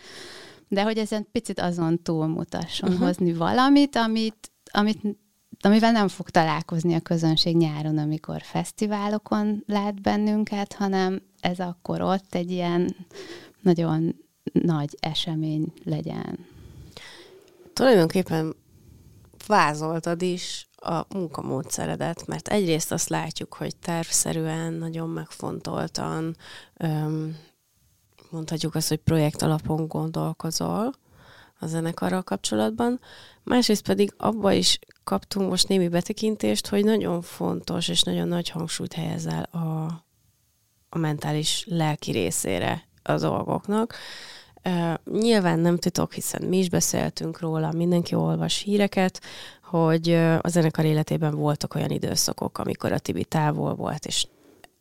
de 0.72 0.82
hogy 0.82 0.98
ezen 0.98 1.26
picit 1.32 1.60
azon 1.60 2.02
túlmutasson, 2.02 2.90
uh-huh. 2.90 3.06
hozni 3.06 3.32
valamit, 3.32 3.96
amit, 3.96 4.52
amit 4.70 5.00
amivel 5.60 5.92
nem 5.92 6.08
fog 6.08 6.30
találkozni 6.30 6.94
a 6.94 7.00
közönség 7.00 7.56
nyáron, 7.56 7.98
amikor 7.98 8.42
fesztiválokon 8.42 9.62
lát 9.66 10.02
bennünket, 10.02 10.72
hanem 10.72 11.22
ez 11.40 11.58
akkor 11.58 12.00
ott 12.00 12.34
egy 12.34 12.50
ilyen 12.50 12.96
nagyon 13.60 14.14
nagy 14.52 14.96
esemény 15.00 15.72
legyen. 15.84 16.46
Tulajdonképpen 17.72 18.54
vázoltad 19.46 20.22
is 20.22 20.68
a 20.76 21.04
munkamódszeredet, 21.08 22.26
mert 22.26 22.48
egyrészt 22.48 22.92
azt 22.92 23.08
látjuk, 23.08 23.54
hogy 23.54 23.76
tervszerűen, 23.76 24.72
nagyon 24.72 25.08
megfontoltan, 25.08 26.36
mondhatjuk 28.32 28.74
azt, 28.74 28.88
hogy 28.88 28.98
projekt 28.98 29.42
alapon 29.42 29.86
gondolkozol 29.88 30.92
a 31.58 31.66
zenekarral 31.66 32.22
kapcsolatban, 32.22 33.00
másrészt 33.42 33.82
pedig 33.82 34.14
abba 34.16 34.52
is 34.52 34.78
kaptunk 35.04 35.48
most 35.48 35.68
némi 35.68 35.88
betekintést, 35.88 36.68
hogy 36.68 36.84
nagyon 36.84 37.22
fontos 37.22 37.88
és 37.88 38.02
nagyon 38.02 38.28
nagy 38.28 38.48
hangsúlyt 38.48 38.92
helyezel 38.92 39.42
a, 39.42 39.58
a 40.88 40.98
mentális 40.98 41.64
lelki 41.68 42.10
részére 42.10 42.88
a 43.02 43.14
dolgoknak. 43.14 43.94
Uh, 44.64 44.94
nyilván 45.20 45.58
nem 45.58 45.76
titok, 45.76 46.12
hiszen 46.12 46.42
mi 46.42 46.58
is 46.58 46.68
beszéltünk 46.68 47.40
róla, 47.40 47.72
mindenki 47.72 48.14
olvas 48.14 48.58
híreket, 48.58 49.20
hogy 49.62 50.12
a 50.40 50.48
zenekar 50.48 50.84
életében 50.84 51.34
voltak 51.34 51.74
olyan 51.74 51.90
időszakok, 51.90 52.58
amikor 52.58 52.92
a 52.92 52.98
Tibi 52.98 53.24
távol 53.24 53.74
volt, 53.74 54.06
és 54.06 54.26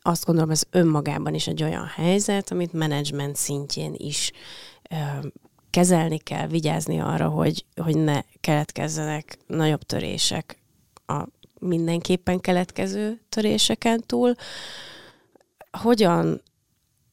azt 0.02 0.24
gondolom, 0.24 0.50
ez 0.50 0.62
önmagában 0.70 1.34
is 1.34 1.46
egy 1.46 1.62
olyan 1.62 1.86
helyzet, 1.86 2.50
amit 2.50 2.72
menedzsment 2.72 3.36
szintjén 3.36 3.94
is 3.96 4.32
uh, 4.90 5.24
kezelni 5.70 6.18
kell, 6.18 6.46
vigyázni 6.46 7.00
arra, 7.00 7.28
hogy, 7.28 7.64
hogy 7.76 7.96
ne 7.96 8.20
keletkezzenek 8.40 9.38
nagyobb 9.46 9.82
törések 9.82 10.58
a 11.06 11.26
mindenképpen 11.58 12.40
keletkező 12.40 13.20
töréseken 13.28 14.02
túl. 14.06 14.34
Hogyan, 15.70 16.42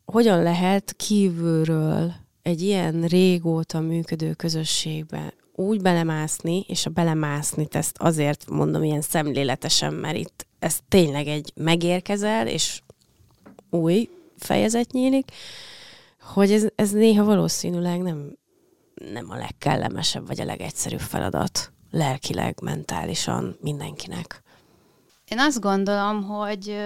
hogyan 0.05 0.43
lehet 0.43 0.93
kívülről 0.95 2.13
egy 2.41 2.61
ilyen 2.61 3.01
régóta 3.01 3.79
működő 3.79 4.33
közösségbe 4.33 5.33
úgy 5.53 5.81
belemászni, 5.81 6.65
és 6.67 6.85
a 6.85 6.89
belemászni 6.89 7.67
ezt 7.71 7.97
azért 7.97 8.49
mondom 8.49 8.83
ilyen 8.83 9.01
szemléletesen, 9.01 9.93
mert 9.93 10.17
itt 10.17 10.47
ez 10.59 10.79
tényleg 10.87 11.27
egy 11.27 11.51
megérkezel, 11.55 12.47
és 12.47 12.81
új 13.69 14.09
fejezet 14.37 14.91
nyílik, 14.91 15.31
hogy 16.21 16.51
ez, 16.51 16.67
ez 16.75 16.91
néha 16.91 17.23
valószínűleg 17.23 18.01
nem 18.01 18.37
nem 19.11 19.29
a 19.29 19.35
legkellemesebb 19.35 20.27
vagy 20.27 20.41
a 20.41 20.45
legegyszerűbb 20.45 20.99
feladat 20.99 21.71
lelkileg, 21.91 22.57
mentálisan 22.61 23.57
mindenkinek. 23.61 24.43
Én 25.27 25.39
azt 25.39 25.59
gondolom, 25.59 26.23
hogy 26.23 26.77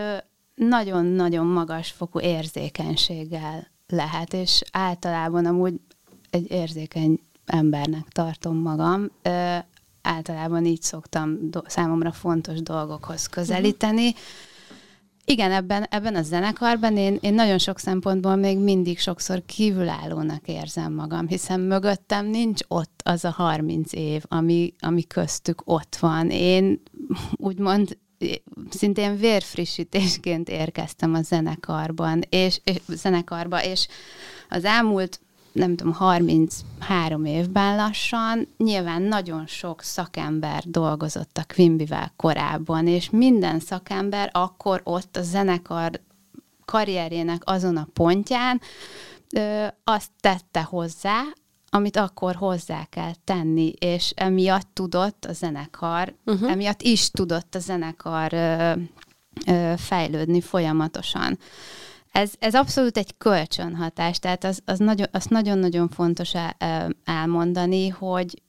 nagyon-nagyon 0.56 1.46
magas 1.46 1.92
fokú 1.92 2.20
érzékenységgel 2.20 3.68
lehet, 3.88 4.34
és 4.34 4.62
általában 4.72 5.46
amúgy 5.46 5.74
egy 6.30 6.52
érzékeny 6.52 7.20
embernek 7.46 8.08
tartom 8.08 8.58
magam. 8.58 9.12
Általában 10.04 10.66
így 10.66 10.82
szoktam 10.82 11.50
do- 11.50 11.70
számomra 11.70 12.12
fontos 12.12 12.62
dolgokhoz 12.62 13.28
közelíteni. 13.28 14.08
Uh-huh 14.08 14.22
igen, 15.26 15.52
ebben, 15.52 15.84
ebben 15.84 16.16
a 16.16 16.22
zenekarban 16.22 16.98
én, 16.98 17.18
én 17.22 17.34
nagyon 17.34 17.58
sok 17.58 17.80
szempontból 17.80 18.36
még 18.36 18.58
mindig 18.58 19.00
sokszor 19.00 19.44
kívülállónak 19.46 20.48
érzem 20.48 20.94
magam, 20.94 21.28
hiszen 21.28 21.60
mögöttem 21.60 22.26
nincs 22.26 22.62
ott 22.68 23.02
az 23.04 23.26
a 23.26 23.30
30 23.30 23.94
év, 23.94 24.24
ami, 24.28 24.74
ami 24.80 25.04
köztük 25.04 25.62
ott 25.66 25.96
van. 25.96 26.30
Én 26.30 26.82
úgymond 27.36 27.98
szintén 28.70 29.18
vérfrissítésként 29.18 30.50
érkeztem 30.50 31.14
a 31.14 31.22
zenekarban, 31.22 32.22
és, 32.30 32.62
és 32.64 32.78
zenekarba, 32.88 33.64
és 33.64 33.88
az 34.50 34.66
elmúlt 34.66 35.20
nem 35.54 35.76
tudom, 35.76 35.94
33 35.94 37.26
évben 37.26 37.76
lassan, 37.76 38.48
nyilván 38.58 39.02
nagyon 39.02 39.48
sok 39.48 39.82
szakember 39.82 40.64
dolgozott 40.66 41.38
a 41.38 41.46
Quimbivel 41.54 42.14
korábban, 42.16 42.88
és 42.88 43.10
minden 43.10 43.60
szakember 43.60 44.30
akkor 44.34 44.82
ott 44.84 45.18
a 45.18 45.22
zenekar 45.22 46.02
karrierjének 46.66 47.42
azon 47.46 47.78
a 47.78 47.88
pontján 47.94 48.62
ö, 49.36 49.66
azt 49.84 50.10
tette 50.20 50.62
hozzá, 50.62 51.22
amit 51.70 51.98
akkor 51.98 52.36
hozzá 52.36 52.86
kell 52.90 53.14
tenni, 53.24 53.74
és 53.80 54.14
emiatt 54.16 54.68
tudott 54.74 55.26
a 55.26 55.34
zenekar, 55.34 56.16
uh-huh. 56.26 56.52
emiatt 56.52 56.82
is 56.82 57.10
tudott 57.10 57.56
a 57.56 57.60
zenekar 57.60 58.34
ö, 58.34 58.72
ö, 59.48 59.74
fejlődni 59.78 60.42
folyamatosan 60.42 61.38
ez, 62.14 62.34
ez 62.40 62.56
abszolút 62.56 62.98
egy 62.98 63.18
kölcsönhatás, 63.18 64.20
tehát 64.20 64.44
az, 64.44 64.60
az 64.66 64.80
nagyon, 64.80 65.08
azt 65.12 65.30
nagyon-nagyon 65.30 65.90
fontos 65.90 66.32
elmondani, 67.04 67.88
hogy, 67.88 68.42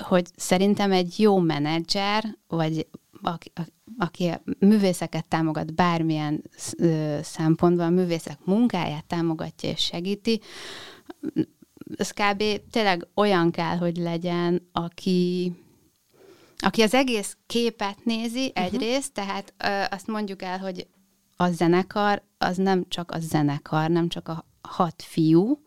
hogy 0.00 0.26
szerintem 0.36 0.92
egy 0.92 1.14
jó 1.18 1.38
menedzser, 1.38 2.38
vagy 2.48 2.86
aki, 3.22 3.52
aki 3.98 4.30
művészeket 4.58 5.26
támogat 5.26 5.74
bármilyen 5.74 6.42
szempontból, 7.22 7.84
a 7.84 7.90
művészek 7.90 8.38
munkáját 8.44 9.04
támogatja 9.04 9.70
és 9.70 9.80
segíti, 9.80 10.40
ez 11.96 12.10
kb. 12.10 12.42
tényleg 12.70 13.06
olyan 13.14 13.50
kell, 13.50 13.76
hogy 13.76 13.96
legyen, 13.96 14.68
aki, 14.72 15.52
aki 16.56 16.82
az 16.82 16.94
egész 16.94 17.36
képet 17.46 18.04
nézi 18.04 18.46
uh-huh. 18.46 18.64
egyrészt, 18.64 19.12
tehát 19.12 19.54
ö, 19.58 19.94
azt 19.94 20.06
mondjuk 20.06 20.42
el, 20.42 20.58
hogy 20.58 20.86
a 21.40 21.50
zenekar 21.50 22.22
az 22.38 22.56
nem 22.56 22.84
csak 22.88 23.10
a 23.10 23.18
zenekar, 23.20 23.90
nem 23.90 24.08
csak 24.08 24.28
a 24.28 24.44
hat 24.60 25.02
fiú, 25.02 25.62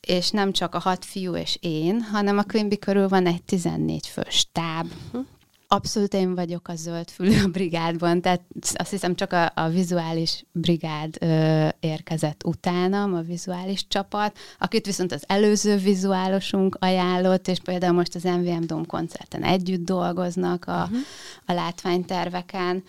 és 0.00 0.30
nem 0.30 0.52
csak 0.52 0.74
a 0.74 0.78
hat 0.78 1.04
fiú 1.04 1.34
és 1.34 1.58
én, 1.60 2.00
hanem 2.00 2.38
a 2.38 2.42
Quimby 2.42 2.78
körül 2.78 3.08
van 3.08 3.26
egy 3.26 3.42
14 3.42 4.06
fős 4.06 4.48
uh-huh 4.54 5.26
Abszolút 5.68 6.14
én 6.14 6.34
vagyok 6.34 6.68
a 6.68 6.74
zöld 6.74 7.10
fülű 7.10 7.42
a 7.42 7.48
brigádban, 7.48 8.20
tehát 8.20 8.42
azt 8.74 8.90
hiszem 8.90 9.14
csak 9.14 9.32
a, 9.32 9.52
a 9.54 9.68
vizuális 9.68 10.44
brigád 10.52 11.16
ö, 11.20 11.68
érkezett 11.80 12.44
utánam, 12.44 13.14
a 13.14 13.20
vizuális 13.20 13.86
csapat, 13.88 14.38
akit 14.58 14.86
viszont 14.86 15.12
az 15.12 15.24
előző 15.26 15.76
vizuálosunk 15.76 16.76
ajánlott, 16.80 17.48
és 17.48 17.58
például 17.58 17.92
most 17.92 18.14
az 18.14 18.22
MVM 18.22 18.66
Dom 18.66 18.86
koncerten 18.86 19.42
együtt 19.42 19.84
dolgoznak 19.84 20.64
a, 20.66 20.82
uh-huh. 20.82 20.98
a 21.46 21.52
látványterveken, 21.52 22.84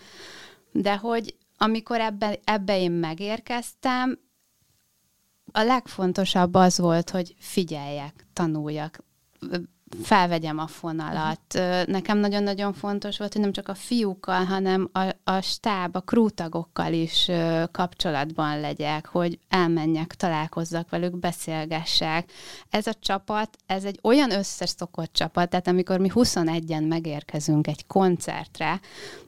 de 0.72 0.96
hogy 0.96 1.34
amikor 1.56 2.00
ebbe, 2.00 2.38
ebbe 2.44 2.78
én 2.78 2.92
megérkeztem, 2.92 4.18
a 5.52 5.62
legfontosabb 5.62 6.54
az 6.54 6.78
volt, 6.78 7.10
hogy 7.10 7.34
figyeljek, 7.38 8.26
tanuljak, 8.32 9.04
felvegyem 10.02 10.58
a 10.58 10.66
fonalat. 10.66 11.40
Nekem 11.86 12.18
nagyon-nagyon 12.18 12.72
fontos 12.72 13.18
volt, 13.18 13.32
hogy 13.32 13.42
nem 13.42 13.52
csak 13.52 13.68
a 13.68 13.74
fiúkkal, 13.74 14.44
hanem 14.44 14.90
a, 14.92 15.14
a 15.24 15.40
stáb, 15.40 15.96
a 15.96 16.00
krútagokkal 16.00 16.92
is 16.92 17.30
kapcsolatban 17.70 18.60
legyek, 18.60 19.06
hogy 19.06 19.38
elmenjek, 19.48 20.14
találkozzak 20.14 20.90
velük, 20.90 21.18
beszélgessek. 21.18 22.32
Ez 22.70 22.86
a 22.86 22.94
csapat, 22.94 23.56
ez 23.66 23.84
egy 23.84 23.98
olyan 24.02 24.30
összeszokott 24.30 25.12
csapat, 25.12 25.50
tehát 25.50 25.68
amikor 25.68 25.98
mi 25.98 26.10
21-en 26.14 26.88
megérkezünk 26.88 27.66
egy 27.66 27.86
koncertre, 27.86 28.80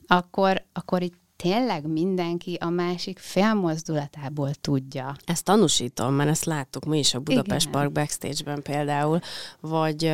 akkor, 0.07 0.65
akkor 0.73 1.03
itt 1.03 1.25
tényleg 1.37 1.87
mindenki 1.87 2.55
a 2.61 2.69
másik 2.69 3.19
félmozdulatából 3.19 4.55
tudja. 4.55 5.17
Ezt 5.25 5.45
tanúsítom, 5.45 6.15
mert 6.15 6.31
ezt 6.31 6.45
láttuk 6.45 6.85
mi 6.85 6.99
is 6.99 7.15
a 7.15 7.21
Budapest 7.21 7.69
Igen. 7.69 7.81
Park 7.81 7.93
backstage-ben 7.93 8.63
például, 8.63 9.21
vagy 9.61 10.13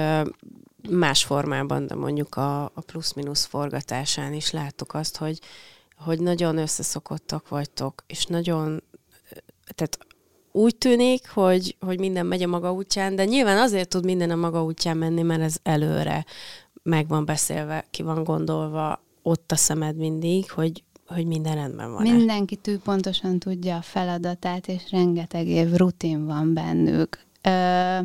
más 0.91 1.25
formában, 1.25 1.87
de 1.87 1.95
mondjuk 1.95 2.35
a, 2.35 2.65
a 2.65 2.81
plusz-minusz 2.87 3.45
forgatásán 3.45 4.33
is 4.33 4.51
láttuk 4.51 4.95
azt, 4.95 5.17
hogy, 5.17 5.39
hogy 5.97 6.21
nagyon 6.21 6.59
összeszokottak 6.59 7.49
vagytok, 7.49 8.05
és 8.07 8.25
nagyon, 8.25 8.83
tehát 9.75 9.99
úgy 10.53 10.77
tűnik, 10.77 11.29
hogy, 11.29 11.77
hogy 11.81 11.99
minden 11.99 12.27
megy 12.27 12.43
a 12.43 12.47
maga 12.47 12.73
útján, 12.73 13.17
de 13.17 13.25
nyilván 13.25 13.59
azért 13.59 13.89
tud 13.89 14.05
minden 14.05 14.31
a 14.31 14.37
maga 14.37 14.65
útján 14.65 14.97
menni, 14.97 15.23
mert 15.23 15.43
ez 15.43 15.57
előre 15.63 16.25
meg 16.83 17.09
van 17.09 17.25
beszélve, 17.25 17.85
ki 17.91 18.03
van 18.03 18.25
gondolva, 18.25 19.03
ott 19.23 19.53
a 19.53 19.57
szemed 19.57 19.97
mindig, 19.97 20.51
hogy 20.51 20.85
hogy 21.13 21.27
minden 21.27 21.55
rendben 21.55 21.93
van. 21.93 22.03
Mindenki 22.03 22.57
tű 22.57 22.79
pontosan 22.79 23.39
tudja 23.39 23.77
a 23.77 23.83
feladatát, 23.83 24.69
és 24.69 24.91
rengeteg 24.91 25.47
év 25.47 25.73
rutin 25.73 26.27
van 26.27 26.55
bennük. 26.55 27.19
Ö, 27.43 27.99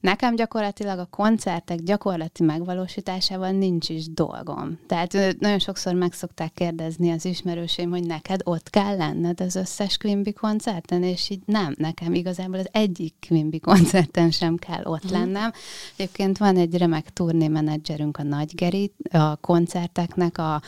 nekem 0.00 0.34
gyakorlatilag 0.34 0.98
a 0.98 1.08
koncertek 1.10 1.78
gyakorlati 1.78 2.42
megvalósításával 2.42 3.50
nincs 3.50 3.88
is 3.88 4.12
dolgom. 4.12 4.78
Tehát 4.86 5.36
nagyon 5.38 5.58
sokszor 5.58 5.94
meg 5.94 6.12
szokták 6.12 6.52
kérdezni 6.52 7.10
az 7.10 7.24
ismerőseim, 7.24 7.90
hogy 7.90 8.06
neked 8.06 8.40
ott 8.44 8.70
kell 8.70 8.96
lenned 8.96 9.40
az 9.40 9.54
összes 9.54 9.96
Quimby 9.96 10.32
koncerten, 10.32 11.02
és 11.02 11.30
így 11.30 11.42
nem, 11.44 11.74
nekem 11.78 12.14
igazából 12.14 12.58
az 12.58 12.68
egyik 12.72 13.14
Quimby 13.28 13.58
koncerten 13.60 14.30
sem 14.30 14.56
kell 14.56 14.84
ott 14.84 15.10
mm. 15.10 15.12
lennem. 15.12 15.52
Egyébként 15.96 16.38
van 16.38 16.56
egy 16.56 16.76
remek 16.76 17.12
turnémenedzserünk, 17.12 18.16
a 18.16 18.22
Nagygeri, 18.22 18.92
a 19.10 19.36
koncerteknek 19.36 20.38
a 20.38 20.62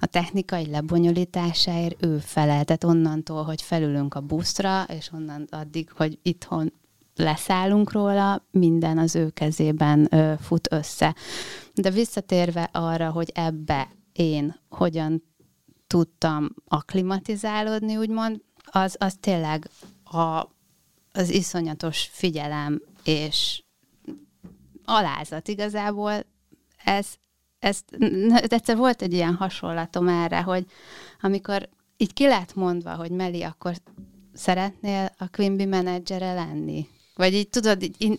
a 0.00 0.06
technikai 0.06 0.66
lebonyolításáért 0.70 2.04
ő 2.04 2.18
felel, 2.18 2.64
tehát 2.64 2.84
onnantól, 2.84 3.42
hogy 3.42 3.62
felülünk 3.62 4.14
a 4.14 4.20
buszra, 4.20 4.84
és 4.88 5.12
onnan 5.12 5.46
addig, 5.50 5.92
hogy 5.92 6.18
itthon 6.22 6.72
leszállunk 7.16 7.92
róla, 7.92 8.46
minden 8.50 8.98
az 8.98 9.14
ő 9.14 9.30
kezében 9.30 10.06
ö, 10.10 10.32
fut 10.40 10.72
össze. 10.72 11.14
De 11.74 11.90
visszatérve 11.90 12.68
arra, 12.72 13.10
hogy 13.10 13.30
ebbe 13.34 13.88
én 14.12 14.60
hogyan 14.68 15.22
tudtam 15.86 16.48
aklimatizálódni, 16.68 17.96
úgymond, 17.96 18.40
az, 18.64 18.96
az 18.98 19.16
tényleg 19.20 19.70
a, 20.04 20.48
az 21.12 21.30
iszonyatos 21.30 22.08
figyelem 22.12 22.82
és 23.04 23.62
alázat 24.84 25.48
igazából, 25.48 26.12
ez, 26.84 27.06
ez, 27.58 27.80
egyszer 28.48 28.76
volt 28.76 29.02
egy 29.02 29.12
ilyen 29.12 29.34
hasonlatom 29.34 30.08
erre, 30.08 30.42
hogy 30.42 30.66
amikor 31.20 31.68
így 31.96 32.12
ki 32.12 32.26
lett 32.26 32.54
mondva, 32.54 32.94
hogy 32.94 33.10
Meli, 33.10 33.42
akkor 33.42 33.74
szeretnél 34.32 35.10
a 35.18 35.28
Quimby 35.28 35.64
menedzsere 35.64 36.34
lenni? 36.34 36.88
Vagy 37.16 37.34
így 37.34 37.48
tudod, 37.48 37.82
így 37.98 38.18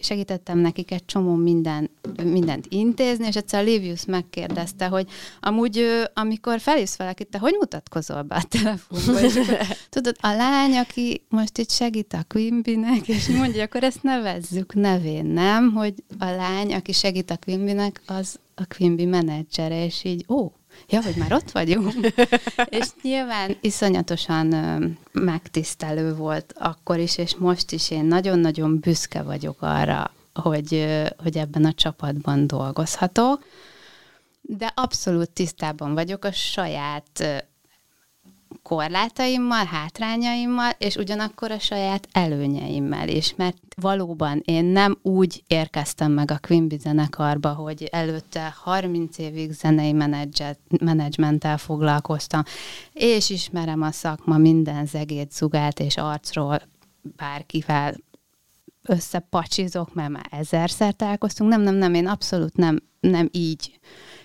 segítettem 0.00 0.58
nekik 0.58 0.90
egy 0.90 1.04
csomó 1.04 1.34
minden, 1.34 1.90
mindent 2.22 2.66
intézni, 2.68 3.26
és 3.26 3.36
egyszer 3.36 3.64
Livius 3.64 4.04
megkérdezte, 4.04 4.86
hogy 4.86 5.08
amúgy, 5.40 5.86
amikor 6.14 6.60
felhívsz 6.60 6.96
valakit, 6.96 7.28
te 7.28 7.38
hogy 7.38 7.56
mutatkozol 7.58 8.22
be 8.22 8.34
a 8.34 8.42
telefonba? 8.42 9.20
És 9.20 9.36
akkor, 9.36 9.58
tudod, 9.90 10.16
a 10.20 10.32
lány, 10.32 10.76
aki 10.76 11.22
most 11.28 11.58
itt 11.58 11.70
segít 11.70 12.12
a 12.12 12.24
Quimbynek, 12.28 13.08
és 13.08 13.28
mondja, 13.28 13.62
akkor 13.62 13.82
ezt 13.82 14.02
nevezzük 14.02 14.74
nevén, 14.74 15.24
nem? 15.24 15.72
Hogy 15.72 15.94
a 16.18 16.24
lány, 16.24 16.74
aki 16.74 16.92
segít 16.92 17.30
a 17.30 17.36
Quimbynek, 17.36 18.02
az 18.06 18.38
a 18.54 18.62
Quimby 18.76 19.04
menedzsere, 19.04 19.84
és 19.84 20.04
így, 20.04 20.24
ó, 20.28 20.52
Ja, 20.88 21.02
hogy 21.02 21.16
már 21.16 21.32
ott 21.32 21.50
vagyunk. 21.50 21.92
és 22.78 22.86
nyilván 23.02 23.56
iszonyatosan 23.60 24.48
megtisztelő 25.12 26.14
volt 26.14 26.54
akkor 26.58 26.98
is, 26.98 27.18
és 27.18 27.36
most 27.36 27.72
is 27.72 27.90
én 27.90 28.04
nagyon-nagyon 28.04 28.78
büszke 28.78 29.22
vagyok 29.22 29.56
arra, 29.60 30.10
hogy, 30.34 30.86
hogy 31.22 31.36
ebben 31.36 31.64
a 31.64 31.72
csapatban 31.72 32.46
dolgozhatok. 32.46 33.44
De 34.40 34.72
abszolút 34.74 35.30
tisztában 35.30 35.94
vagyok 35.94 36.24
a 36.24 36.32
saját 36.32 37.44
korlátaimmal, 38.74 39.64
hátrányaimmal, 39.64 40.70
és 40.78 40.96
ugyanakkor 40.96 41.50
a 41.50 41.58
saját 41.58 42.08
előnyeimmel 42.12 43.08
is, 43.08 43.34
mert 43.36 43.56
valóban 43.76 44.42
én 44.44 44.64
nem 44.64 44.98
úgy 45.02 45.42
érkeztem 45.46 46.12
meg 46.12 46.30
a 46.30 46.38
Quimby 46.38 46.76
zenekarba, 46.76 47.52
hogy 47.52 47.88
előtte 47.90 48.54
30 48.56 49.18
évig 49.18 49.52
zenei 49.52 49.92
menedzsmenttel 50.80 51.58
foglalkoztam, 51.58 52.42
és 52.92 53.30
ismerem 53.30 53.82
a 53.82 53.90
szakma 53.90 54.36
minden 54.36 54.86
zegét, 54.86 55.32
zugát 55.32 55.80
és 55.80 55.96
arcról 55.96 56.62
bárkivel 57.16 57.94
összepacsizok, 58.82 59.94
mert 59.94 60.10
már 60.10 60.26
ezerszer 60.30 60.94
találkoztunk. 60.94 61.50
Nem, 61.50 61.60
nem, 61.60 61.74
nem, 61.74 61.94
én 61.94 62.06
abszolút 62.06 62.56
nem, 62.56 62.78
nem 63.00 63.28
így 63.32 63.78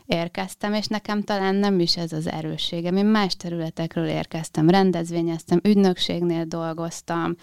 érkeztem, 0.08 0.74
és 0.74 0.88
nekem 0.88 1.22
talán 1.22 1.56
nem 1.56 1.80
is 1.80 1.98
ez 1.98 2.12
az 2.12 2.28
erősségem. 2.30 2.98
Én 2.98 3.06
más 3.06 3.36
területekről 3.36 4.08
érkeztem, 4.08 4.70
rendezvényeztem, 4.70 5.60
ügynökségnél 5.64 6.46
dolgoztam, 6.46 7.36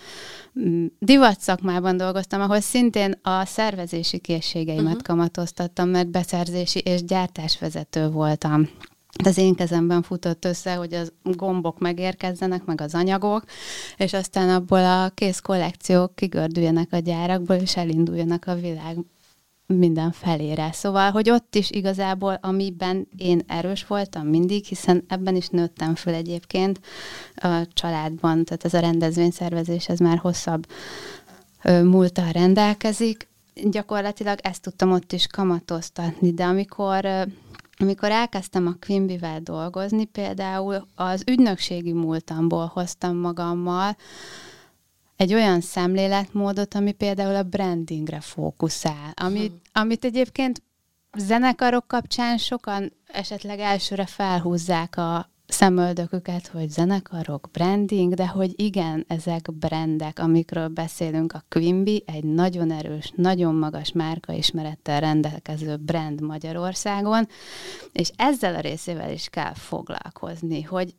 mm, 0.61 0.87
divat 0.99 1.41
szakmában 1.41 1.97
dolgoztam, 1.97 2.41
ahol 2.41 2.61
szintén 2.61 3.19
a 3.23 3.45
szervezési 3.45 4.19
készségeimet 4.19 4.85
uh-huh. 4.85 5.03
kamatoztattam, 5.03 5.89
mert 5.89 6.09
beszerzési 6.09 6.79
és 6.79 7.05
gyártásvezető 7.05 8.09
voltam. 8.09 8.69
Az 9.25 9.39
én 9.39 9.55
kezemben 9.55 10.03
futott 10.03 10.45
össze, 10.45 10.75
hogy 10.75 10.95
az 10.95 11.13
gombok 11.23 11.79
megérkezzenek, 11.79 12.65
meg 12.65 12.81
az 12.81 12.95
anyagok, 12.95 13.45
és 13.97 14.13
aztán 14.13 14.49
abból 14.49 14.85
a 14.85 15.09
kész 15.09 15.41
kollekciók 15.41 16.15
kigördüljenek 16.15 16.93
a 16.93 16.99
gyárakból, 16.99 17.57
és 17.57 17.77
elinduljanak 17.77 18.47
a 18.47 18.55
világ 18.55 18.97
minden 19.67 20.13
felére. 20.13 20.73
Szóval, 20.73 21.11
hogy 21.11 21.31
ott 21.31 21.55
is 21.55 21.71
igazából, 21.71 22.39
amiben 22.43 23.09
én 23.17 23.41
erős 23.47 23.87
voltam 23.87 24.27
mindig, 24.27 24.65
hiszen 24.65 25.05
ebben 25.09 25.37
is 25.37 25.49
nőttem 25.49 25.95
föl 25.95 26.15
egyébként 26.15 26.81
a 27.35 27.67
családban, 27.73 28.45
tehát 28.45 28.65
ez 28.65 28.75
a 28.75 28.81
rendezvényszervezés, 28.81 29.89
ez 29.89 29.99
már 29.99 30.19
hosszabb 30.19 30.67
múltal 31.65 32.33
rendelkezik. 32.33 33.29
Gyakorlatilag 33.55 34.39
ezt 34.43 34.63
tudtam 34.63 34.93
ott 34.93 35.13
is 35.13 35.27
kamatoztatni, 35.27 36.33
de 36.33 36.45
amikor 36.45 37.07
amikor 37.79 38.11
elkezdtem 38.11 38.67
a 38.67 38.77
Quimby-vel 38.87 39.41
dolgozni, 39.41 40.05
például 40.05 40.87
az 40.95 41.23
ügynökségi 41.27 41.93
múltamból 41.93 42.71
hoztam 42.75 43.17
magammal 43.17 43.97
egy 45.17 45.35
olyan 45.35 45.61
szemléletmódot, 45.61 46.75
ami 46.75 46.93
például 46.93 47.35
a 47.35 47.43
brandingre 47.43 48.21
fókuszál, 48.21 49.13
amit, 49.15 49.51
hmm. 49.51 49.61
amit 49.73 50.05
egyébként 50.05 50.63
zenekarok 51.17 51.89
kapcsán 51.89 52.39
sokan 52.39 52.93
esetleg 53.07 53.59
elsőre 53.59 54.07
felhúzzák 54.07 54.97
a 54.97 55.33
szemöldöküket, 55.47 56.47
hogy 56.47 56.71
zenekarok, 56.71 57.49
branding, 57.53 58.15
de 58.15 58.27
hogy 58.27 58.53
igen, 58.57 59.05
ezek 59.09 59.53
brandek, 59.53 60.19
amikről 60.19 60.69
beszélünk, 60.69 61.33
a 61.33 61.45
Quimby 61.49 62.03
egy 62.07 62.25
nagyon 62.25 62.71
erős, 62.71 63.13
nagyon 63.17 63.55
magas 63.55 63.93
márkaismerettel 63.93 65.01
rendelkező 65.01 65.77
brand 65.77 66.21
Magyarországon, 66.21 67.29
és 67.93 68.11
ezzel 68.17 68.55
a 68.55 68.61
részével 68.61 69.13
is 69.13 69.29
kell 69.29 69.55
foglalkozni, 69.55 70.63
hogy 70.63 70.95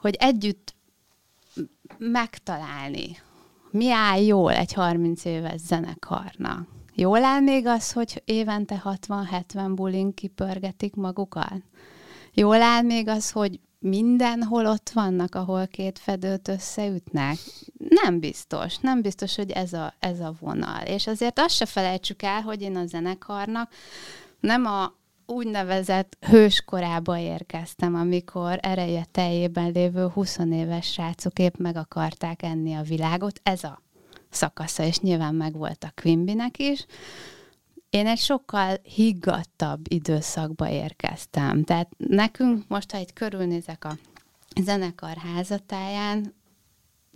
hogy 0.00 0.16
együtt 0.18 0.74
megtalálni, 1.98 3.16
mi 3.70 3.92
áll 3.92 4.22
jól 4.22 4.52
egy 4.52 4.72
30 4.72 5.24
éves 5.24 5.60
zenekarnak. 5.60 6.68
Jól 6.94 7.24
áll 7.24 7.40
még 7.40 7.66
az, 7.66 7.92
hogy 7.92 8.22
évente 8.24 8.82
60-70 8.84 9.72
bulin 9.74 10.14
kipörgetik 10.14 10.94
magukat? 10.94 11.62
Jól 12.32 12.62
áll 12.62 12.82
még 12.82 13.08
az, 13.08 13.30
hogy 13.30 13.60
mindenhol 13.78 14.66
ott 14.66 14.90
vannak, 14.94 15.34
ahol 15.34 15.66
két 15.66 15.98
fedőt 15.98 16.48
összeütnek? 16.48 17.36
Nem 17.88 18.20
biztos. 18.20 18.76
Nem 18.78 19.02
biztos, 19.02 19.36
hogy 19.36 19.50
ez 19.50 19.72
a, 19.72 19.94
ez 19.98 20.20
a 20.20 20.34
vonal. 20.40 20.82
És 20.86 21.06
azért 21.06 21.38
azt 21.38 21.54
se 21.54 21.66
felejtsük 21.66 22.22
el, 22.22 22.40
hogy 22.40 22.62
én 22.62 22.76
a 22.76 22.86
zenekarnak 22.86 23.72
nem 24.40 24.66
a 24.66 24.97
úgynevezett 25.28 26.16
hőskorába 26.20 27.18
érkeztem, 27.18 27.94
amikor 27.94 28.58
ereje 28.62 29.06
teljében 29.10 29.70
lévő 29.70 30.06
20 30.06 30.38
éves 30.38 30.92
srácok 30.92 31.38
épp 31.38 31.56
meg 31.56 31.76
akarták 31.76 32.42
enni 32.42 32.74
a 32.74 32.82
világot. 32.82 33.40
Ez 33.42 33.64
a 33.64 33.82
szakasza, 34.30 34.82
és 34.82 34.98
nyilván 34.98 35.34
meg 35.34 35.56
volt 35.56 35.84
a 35.84 35.92
Quimbynek 36.02 36.58
is. 36.58 36.86
Én 37.90 38.06
egy 38.06 38.18
sokkal 38.18 38.76
higgadtabb 38.82 39.80
időszakba 39.88 40.68
érkeztem. 40.68 41.64
Tehát 41.64 41.88
nekünk 41.96 42.68
most, 42.68 42.90
ha 42.90 42.98
egy 42.98 43.12
körülnézek 43.12 43.84
a 43.84 43.96
zenekar 44.60 45.16
házatáján, 45.16 46.34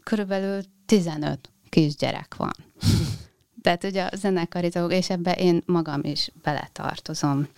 körülbelül 0.02 0.62
15 0.86 1.50
kisgyerek 1.68 2.34
van. 2.36 2.52
Tehát, 3.62 3.82
hogy 3.82 3.96
a 3.96 4.08
zenekari 4.14 4.68
dolgok, 4.68 4.92
és 4.92 5.10
ebbe 5.10 5.32
én 5.32 5.62
magam 5.66 6.00
is 6.04 6.30
beletartozom. 6.42 7.48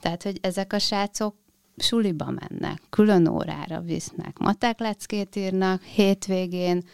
Tehát, 0.00 0.22
hogy 0.22 0.38
ezek 0.42 0.72
a 0.72 0.78
srácok 0.78 1.34
suliba 1.76 2.30
mennek, 2.30 2.82
külön 2.90 3.28
órára 3.28 3.80
visznek, 3.80 4.38
matek 4.38 4.78
leckét 4.78 5.36
írnak, 5.36 5.82
hétvégén 5.82 6.84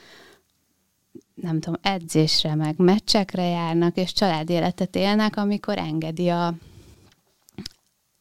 nem 1.35 1.61
tudom, 1.61 1.81
edzésre, 1.83 2.55
meg 2.55 2.75
meccsekre 2.79 3.43
járnak, 3.43 3.97
és 3.97 4.13
családéletet 4.13 4.97
élnek, 4.97 5.37
amikor 5.37 5.79
engedi 5.79 6.29
a, 6.29 6.47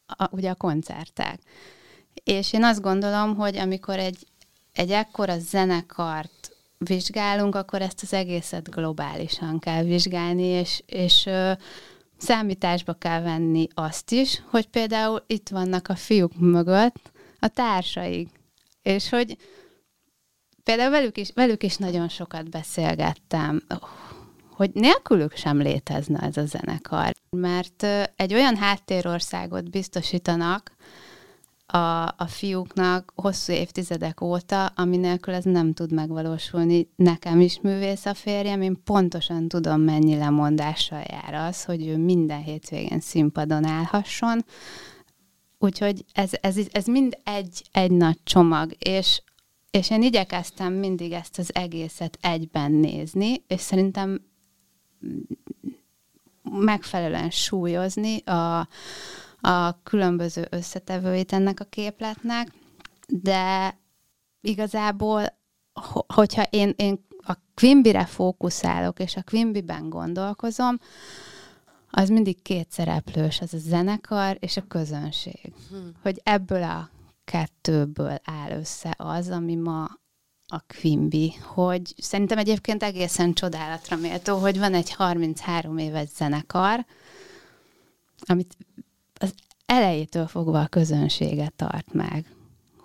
a, 0.05 0.29
ugye 0.31 0.49
a 0.49 0.55
koncertek. 0.55 1.39
És 2.23 2.53
én 2.53 2.63
azt 2.63 2.81
gondolom, 2.81 3.35
hogy 3.35 3.57
amikor 3.57 3.99
egy, 3.99 4.27
egy 4.73 4.91
ekkora 4.91 5.39
zenekart 5.39 6.55
vizsgálunk, 6.77 7.55
akkor 7.55 7.81
ezt 7.81 8.01
az 8.01 8.13
egészet 8.13 8.69
globálisan 8.69 9.59
kell 9.59 9.83
vizsgálni, 9.83 10.43
és, 10.43 10.83
és 10.85 11.29
számításba 12.17 12.93
kell 12.93 13.21
venni 13.21 13.67
azt 13.73 14.11
is, 14.11 14.41
hogy 14.49 14.67
például 14.67 15.23
itt 15.27 15.49
vannak 15.49 15.87
a 15.87 15.95
fiúk 15.95 16.39
mögött 16.39 17.11
a 17.39 17.47
társaik, 17.47 18.29
és 18.81 19.09
hogy 19.09 19.37
például 20.63 20.89
velük 20.89 21.17
is, 21.17 21.31
velük 21.33 21.63
is 21.63 21.77
nagyon 21.77 22.09
sokat 22.09 22.49
beszélgettem, 22.49 23.61
hogy 24.49 24.71
nélkülük 24.73 25.35
sem 25.35 25.57
létezne 25.57 26.19
ez 26.19 26.37
a 26.37 26.45
zenekar, 26.45 27.11
mert 27.29 27.83
egy 28.15 28.33
olyan 28.33 28.55
háttérországot 28.55 29.69
biztosítanak 29.69 30.74
a, 31.65 32.03
a 32.03 32.25
fiúknak 32.27 33.11
hosszú 33.15 33.53
évtizedek 33.53 34.21
óta, 34.21 34.65
ami 34.65 34.97
nélkül 34.97 35.33
ez 35.33 35.43
nem 35.43 35.73
tud 35.73 35.91
megvalósulni. 35.91 36.89
Nekem 36.95 37.39
is 37.39 37.59
művész 37.61 38.05
a 38.05 38.13
férjem, 38.13 38.61
én 38.61 38.83
pontosan 38.83 39.47
tudom, 39.47 39.81
mennyi 39.81 40.15
lemondással 40.15 41.03
jár 41.09 41.33
az, 41.33 41.63
hogy 41.63 41.87
ő 41.87 41.97
minden 41.97 42.43
hétvégén 42.43 42.99
színpadon 42.99 43.65
állhasson, 43.65 44.45
Úgyhogy 45.57 46.05
ez, 46.13 46.31
ez, 46.41 46.57
ez 46.71 46.85
mind 46.85 47.17
egy, 47.23 47.63
egy 47.71 47.91
nagy 47.91 48.17
csomag, 48.23 48.75
és 48.79 49.21
és 49.75 49.89
én 49.89 50.01
igyekeztem 50.01 50.73
mindig 50.73 51.11
ezt 51.11 51.39
az 51.39 51.55
egészet 51.55 52.17
egyben 52.21 52.71
nézni, 52.71 53.43
és 53.47 53.61
szerintem 53.61 54.21
megfelelően 56.43 57.29
súlyozni 57.29 58.17
a, 58.17 58.67
a 59.45 59.79
különböző 59.83 60.47
összetevőit 60.49 61.33
ennek 61.33 61.59
a 61.59 61.63
képletnek, 61.63 62.47
de 63.07 63.77
igazából, 64.41 65.23
hogyha 66.07 66.43
én, 66.49 66.73
én 66.75 67.05
a 67.17 67.33
Quimby-re 67.53 68.05
fókuszálok, 68.05 68.99
és 68.99 69.15
a 69.15 69.23
Quimby-ben 69.23 69.89
gondolkozom, 69.89 70.79
az 71.89 72.09
mindig 72.09 72.41
két 72.41 72.71
szereplős, 72.71 73.41
az 73.41 73.53
a 73.53 73.57
zenekar 73.57 74.37
és 74.39 74.57
a 74.57 74.67
közönség. 74.67 75.53
Hmm. 75.69 75.91
Hogy 76.01 76.21
ebből 76.23 76.63
a 76.63 76.89
kettőből 77.25 78.19
áll 78.23 78.51
össze 78.51 78.93
az, 78.97 79.29
ami 79.29 79.55
ma 79.55 79.83
a 80.47 80.59
Quimby, 80.79 81.33
hogy 81.41 81.93
szerintem 81.97 82.37
egyébként 82.37 82.83
egészen 82.83 83.33
csodálatra 83.33 83.95
méltó, 83.95 84.37
hogy 84.37 84.59
van 84.59 84.73
egy 84.73 84.93
33 84.93 85.77
éves 85.77 86.07
zenekar, 86.15 86.85
amit 88.19 88.57
elejétől 89.65 90.27
fogva 90.27 90.61
a 90.61 90.67
közönséget 90.67 91.53
tart 91.53 91.93
meg, 91.93 92.35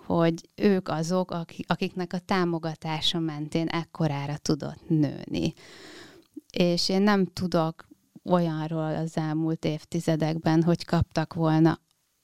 hogy 0.05 0.49
ők 0.55 0.87
azok, 0.89 1.31
akiknek 1.67 2.13
a 2.13 2.19
támogatása 2.19 3.19
mentén 3.19 3.67
ekkorára 3.67 4.37
tudott 4.37 4.89
nőni. 4.89 5.53
És 6.51 6.89
én 6.89 7.01
nem 7.01 7.25
tudok 7.25 7.87
olyanról 8.23 8.95
az 8.95 9.17
elmúlt 9.17 9.65
évtizedekben, 9.65 10.63
hogy 10.63 10.85
kaptak 10.85 11.33
volna 11.33 11.79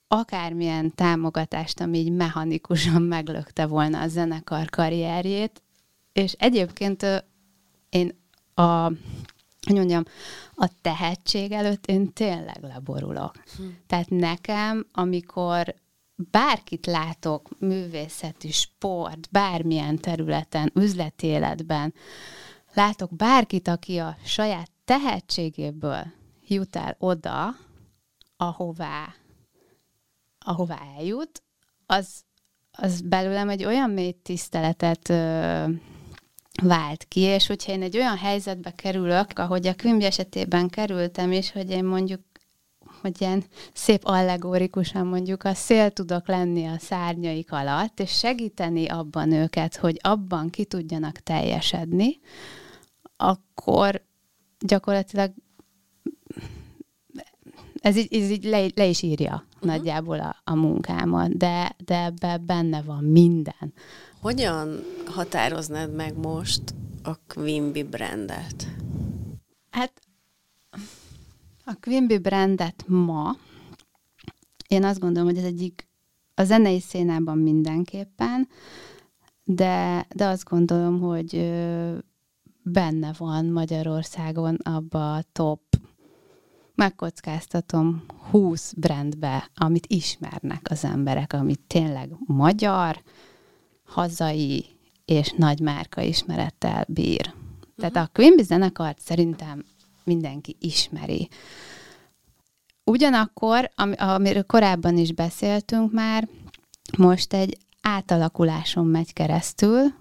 akármilyen 0.07 0.95
támogatást, 0.95 1.79
ami 1.79 1.97
így 1.97 2.11
mechanikusan 2.11 3.01
meglökte 3.01 3.65
volna 3.65 4.01
a 4.01 4.07
zenekar 4.07 4.69
karrierjét, 4.69 5.61
és 6.13 6.31
egyébként 6.31 7.05
én 7.89 8.19
a, 8.53 8.91
hogy 9.67 9.75
mondjam, 9.75 10.03
a 10.55 10.69
tehetség 10.81 11.51
előtt 11.51 11.85
én 11.85 12.13
tényleg 12.13 12.57
leborulok. 12.61 13.31
Hm. 13.57 13.63
Tehát 13.87 14.09
nekem, 14.09 14.87
amikor 14.91 15.75
bárkit 16.31 16.85
látok 16.85 17.49
művészeti, 17.59 18.51
sport, 18.51 19.27
bármilyen 19.31 19.97
területen, 19.97 20.71
üzleti 20.75 21.27
életben, 21.27 21.93
látok 22.73 23.15
bárkit, 23.15 23.67
aki 23.67 23.97
a 23.97 24.17
saját 24.25 24.71
tehetségéből 24.85 26.03
jut 26.47 26.75
el 26.75 26.95
oda, 26.99 27.55
ahová 28.37 29.13
ahová 30.47 30.79
eljut, 30.97 31.43
az, 31.85 32.23
az 32.71 33.01
belőlem 33.01 33.49
egy 33.49 33.65
olyan 33.65 33.89
mély 33.89 34.15
tiszteletet 34.23 35.09
ö, 35.09 35.65
vált 36.63 37.03
ki, 37.07 37.19
és 37.19 37.47
hogyha 37.47 37.71
én 37.71 37.81
egy 37.81 37.97
olyan 37.97 38.17
helyzetbe 38.17 38.71
kerülök, 38.71 39.39
ahogy 39.39 39.67
a 39.67 39.75
könyv 39.75 40.03
esetében 40.03 40.69
kerültem, 40.69 41.31
és 41.31 41.51
hogy 41.51 41.69
én 41.69 41.85
mondjuk 41.85 42.21
hogy 43.01 43.21
ilyen 43.21 43.43
szép 43.73 44.01
allegórikusan 44.03 45.07
mondjuk 45.07 45.43
a 45.43 45.53
szél 45.53 45.91
tudok 45.91 46.27
lenni 46.27 46.65
a 46.65 46.79
szárnyaik 46.79 47.51
alatt, 47.51 47.99
és 47.99 48.17
segíteni 48.17 48.87
abban 48.87 49.31
őket, 49.31 49.75
hogy 49.75 49.99
abban 50.01 50.49
ki 50.49 50.65
tudjanak 50.65 51.17
teljesedni, 51.17 52.19
akkor 53.17 54.03
gyakorlatilag 54.59 55.31
ez 57.81 57.97
így, 57.97 58.13
ez 58.13 58.29
így 58.29 58.43
le, 58.43 58.65
le 58.75 58.85
is 58.85 59.01
írja 59.01 59.45
uh-huh. 59.55 59.69
nagyjából 59.69 60.19
a, 60.19 60.35
a 60.43 60.55
munkámat, 60.55 61.37
de, 61.37 61.75
de 61.85 62.03
ebbe 62.03 62.37
benne 62.37 62.81
van 62.81 63.03
minden. 63.03 63.73
Hogyan 64.27 64.83
határoznád 65.05 65.95
meg 65.95 66.17
most 66.17 66.61
a 67.03 67.15
Quimby 67.27 67.83
brandet? 67.83 68.67
Hát 69.69 70.01
a 71.65 71.77
Quimby 71.81 72.17
brandet 72.17 72.83
ma, 72.87 73.35
én 74.67 74.83
azt 74.83 74.99
gondolom, 74.99 75.29
hogy 75.29 75.37
ez 75.37 75.43
egyik 75.43 75.87
a 76.35 76.43
zenei 76.43 76.79
szénában 76.79 77.37
mindenképpen, 77.37 78.47
de, 79.43 80.05
de 80.15 80.25
azt 80.25 80.49
gondolom, 80.49 80.99
hogy 80.99 81.53
benne 82.63 83.13
van 83.17 83.45
Magyarországon 83.45 84.55
abba 84.55 85.15
a 85.15 85.23
top 85.31 85.61
megkockáztatom 86.75 88.05
20 88.29 88.73
brandbe, 88.73 89.49
amit 89.55 89.85
ismernek 89.87 90.67
az 90.69 90.83
emberek, 90.83 91.33
amit 91.33 91.61
tényleg 91.67 92.09
magyar, 92.25 93.01
hazai 93.87 94.65
és 95.05 95.33
nagy 95.37 95.59
márka 95.59 96.01
ismerettel 96.01 96.85
bír. 96.87 97.33
Tehát 97.77 97.95
uh-huh. 97.95 98.01
a 98.01 98.09
Quimby 98.13 98.43
zenekart 98.43 98.99
szerintem 98.99 99.65
mindenki 100.03 100.55
ismeri. 100.59 101.29
Ugyanakkor, 102.83 103.71
am- 103.75 103.93
amiről 103.97 104.43
korábban 104.43 104.97
is 104.97 105.11
beszéltünk 105.13 105.91
már, 105.91 106.27
most 106.97 107.33
egy 107.33 107.57
átalakuláson 107.81 108.85
megy 108.85 109.13
keresztül, 109.13 109.93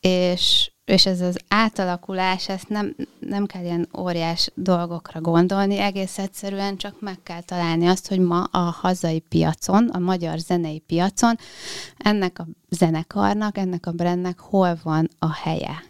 és 0.00 0.71
és 0.84 1.06
ez 1.06 1.20
az 1.20 1.38
átalakulás, 1.48 2.48
ezt 2.48 2.68
nem, 2.68 2.94
nem 3.18 3.46
kell 3.46 3.62
ilyen 3.62 3.88
óriás 3.98 4.50
dolgokra 4.54 5.20
gondolni, 5.20 5.78
egész 5.78 6.18
egyszerűen 6.18 6.76
csak 6.76 7.00
meg 7.00 7.18
kell 7.22 7.42
találni 7.42 7.86
azt, 7.86 8.08
hogy 8.08 8.18
ma 8.18 8.42
a 8.42 8.58
hazai 8.58 9.18
piacon, 9.18 9.88
a 9.88 9.98
magyar 9.98 10.38
zenei 10.38 10.78
piacon 10.78 11.36
ennek 11.96 12.38
a 12.38 12.46
zenekarnak, 12.68 13.58
ennek 13.58 13.86
a 13.86 13.92
brandnek 13.92 14.38
hol 14.38 14.78
van 14.82 15.08
a 15.18 15.32
helye. 15.32 15.82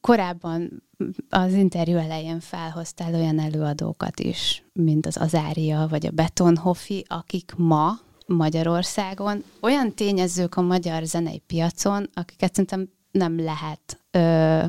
Korábban 0.00 0.82
az 1.28 1.52
interjú 1.52 1.96
elején 1.96 2.40
felhoztál 2.40 3.14
olyan 3.14 3.38
előadókat 3.38 4.20
is, 4.20 4.64
mint 4.72 5.06
az 5.06 5.16
Azária 5.16 5.86
vagy 5.90 6.06
a 6.06 6.10
Betonhofi, 6.10 7.04
akik 7.08 7.52
ma 7.56 7.98
Magyarországon 8.26 9.44
olyan 9.60 9.94
tényezők 9.94 10.56
a 10.56 10.60
magyar 10.60 11.04
zenei 11.04 11.42
piacon, 11.46 12.10
akiket 12.14 12.54
szerintem 12.54 12.88
nem 13.16 13.40
lehet 13.40 14.00
ö, 14.10 14.64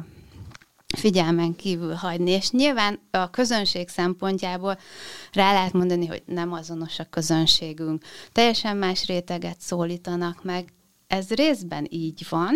figyelmen 0.96 1.56
kívül 1.56 1.94
hagyni. 1.94 2.32
És 2.32 2.52
nyilván 2.52 3.00
a 3.12 3.30
közönség 3.30 3.90
szempontjából 3.90 4.78
rá 5.32 5.54
lehet 5.54 5.74
mondani, 5.74 6.06
hogy 6.06 6.24
nem 6.26 6.54
azonos 6.54 7.00
a 7.00 7.08
közönségünk. 7.10 8.04
Teljesen 8.32 8.78
más 8.78 9.06
réteget 9.06 9.62
szólítanak 9.62 10.44
meg. 10.44 10.74
Ez 11.08 11.30
részben 11.30 11.88
így 11.90 12.26
van, 12.30 12.56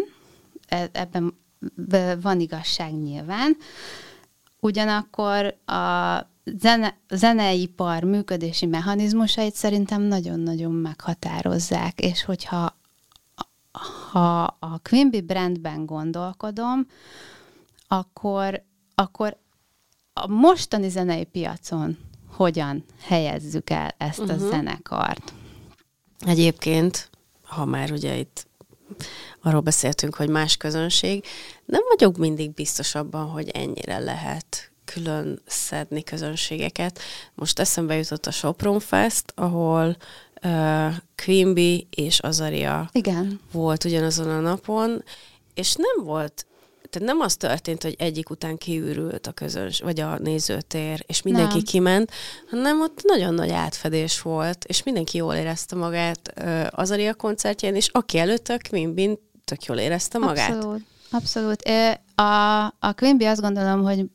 e, 0.67 0.89
ebben 0.91 1.39
van 2.21 2.39
igazság 2.39 2.93
nyilván. 2.93 3.57
Ugyanakkor 4.59 5.57
a 5.65 6.19
zene, 6.43 6.97
zeneipar 7.09 8.03
működési 8.03 8.65
mechanizmusait 8.65 9.53
szerintem 9.55 10.01
nagyon-nagyon 10.01 10.71
meghatározzák, 10.71 11.99
és 11.99 12.23
hogyha 12.23 12.79
ha 14.11 14.43
a 14.59 14.79
Quimby 14.83 15.21
brandben 15.21 15.85
gondolkodom, 15.85 16.87
akkor, 17.87 18.63
akkor 18.95 19.37
a 20.13 20.27
mostani 20.27 20.89
zenei 20.89 21.23
piacon 21.23 21.97
hogyan 22.27 22.85
helyezzük 23.01 23.69
el 23.69 23.95
ezt 23.97 24.19
uh-huh. 24.19 24.35
a 24.35 24.39
mhm. 24.39 24.49
zenekart? 24.49 25.33
Egyébként, 26.19 27.09
ha 27.43 27.65
már 27.65 27.91
ugye 27.91 28.17
itt 28.17 28.47
arról 29.41 29.61
beszéltünk, 29.61 30.15
hogy 30.15 30.29
más 30.29 30.57
közönség, 30.57 31.25
nem 31.65 31.81
vagyok 31.87 32.17
mindig 32.17 32.53
biztos 32.53 32.95
abban, 32.95 33.25
hogy 33.25 33.49
ennyire 33.49 33.99
lehet 33.99 34.71
külön 34.85 35.41
szedni 35.45 36.03
közönségeket. 36.03 36.99
Most 37.35 37.59
eszembe 37.59 37.95
jutott 37.95 38.25
a 38.25 38.31
Sopron 38.31 38.79
Fest, 38.79 39.33
ahol 39.35 39.97
uh, 40.43 40.93
Quimby 41.23 41.87
és 41.95 42.19
Azaria 42.19 42.89
Igen. 42.91 43.39
volt 43.51 43.83
ugyanazon 43.83 44.29
a 44.29 44.39
napon, 44.39 45.03
és 45.53 45.75
nem 45.75 46.05
volt 46.05 46.45
tehát 46.91 47.07
nem 47.07 47.19
az 47.19 47.35
történt, 47.35 47.83
hogy 47.83 47.95
egyik 47.99 48.29
után 48.29 48.57
kiürült 48.57 49.27
a 49.27 49.31
közöns, 49.31 49.79
vagy 49.79 49.99
a 49.99 50.17
nézőtér, 50.17 51.03
és 51.07 51.21
mindenki 51.21 51.55
nem. 51.55 51.63
kiment, 51.63 52.11
hanem 52.49 52.81
ott 52.81 53.01
nagyon 53.03 53.33
nagy 53.33 53.49
átfedés 53.49 54.21
volt, 54.21 54.65
és 54.65 54.83
mindenki 54.83 55.17
jól 55.17 55.33
érezte 55.33 55.75
magát 55.75 56.33
uh, 56.41 56.67
Azaria 56.69 57.13
koncertjén, 57.13 57.75
és 57.75 57.89
aki 57.91 58.17
előtte 58.17 58.53
a 58.53 58.57
Quimbin 58.69 59.17
tök 59.45 59.63
jól 59.63 59.77
érezte 59.77 60.17
magát. 60.17 60.55
Abszolút. 60.55 60.81
Abszolút. 61.11 61.69
A, 62.15 62.65
a 62.65 62.93
Quimby 62.95 63.25
azt 63.25 63.41
gondolom, 63.41 63.83
hogy 63.83 64.05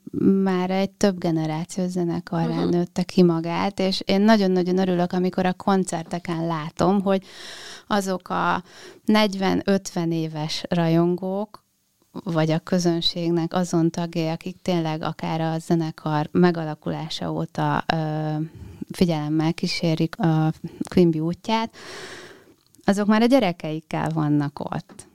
már 0.43 0.71
egy 0.71 0.91
több 0.91 1.19
generációs 1.19 1.91
zenekarrá 1.91 2.57
uh-huh. 2.57 2.71
nőtte 2.71 3.03
ki 3.03 3.23
magát, 3.23 3.81
és 3.81 4.03
én 4.05 4.21
nagyon-nagyon 4.21 4.79
örülök, 4.79 5.13
amikor 5.13 5.47
a 5.47 5.53
koncerteken 5.53 6.47
látom, 6.47 7.03
hogy 7.03 7.25
azok 7.87 8.29
a 8.29 8.63
40-50 9.07 10.13
éves 10.13 10.65
rajongók, 10.69 11.65
vagy 12.25 12.51
a 12.51 12.59
közönségnek 12.59 13.55
azon 13.55 13.91
tagjai, 13.91 14.29
akik 14.29 14.57
tényleg 14.63 15.03
akár 15.03 15.41
a 15.41 15.59
zenekar 15.59 16.29
megalakulása 16.33 17.33
óta 17.33 17.85
ö, 17.93 18.33
figyelemmel 18.91 19.55
kísérik 19.55 20.19
a 20.19 20.53
Quimby 20.89 21.21
útját, 21.21 21.77
azok 22.85 23.07
már 23.07 23.23
a 23.23 23.27
gyerekeikkel 23.27 24.11
vannak 24.15 24.61
ott. 24.75 25.06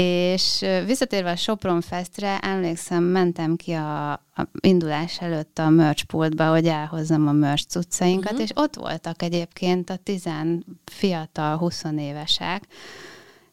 És 0.00 0.64
visszatérve 0.86 1.30
a 1.30 1.36
Sopron 1.36 1.80
Festre, 1.80 2.38
emlékszem, 2.38 3.02
mentem 3.02 3.56
ki 3.56 3.72
a, 3.72 4.12
a 4.12 4.48
indulás 4.60 5.20
előtt 5.20 5.58
a 5.58 5.68
merch 5.68 6.04
pultba, 6.04 6.50
hogy 6.50 6.66
elhozzam 6.66 7.28
a 7.28 7.32
merch 7.32 7.66
cuccainkat, 7.66 8.32
uh-huh. 8.32 8.42
és 8.42 8.50
ott 8.54 8.74
voltak 8.74 9.22
egyébként 9.22 9.90
a 9.90 9.96
tizen 9.96 10.64
fiatal, 10.84 11.56
20 11.56 11.84
évesek, 11.96 12.66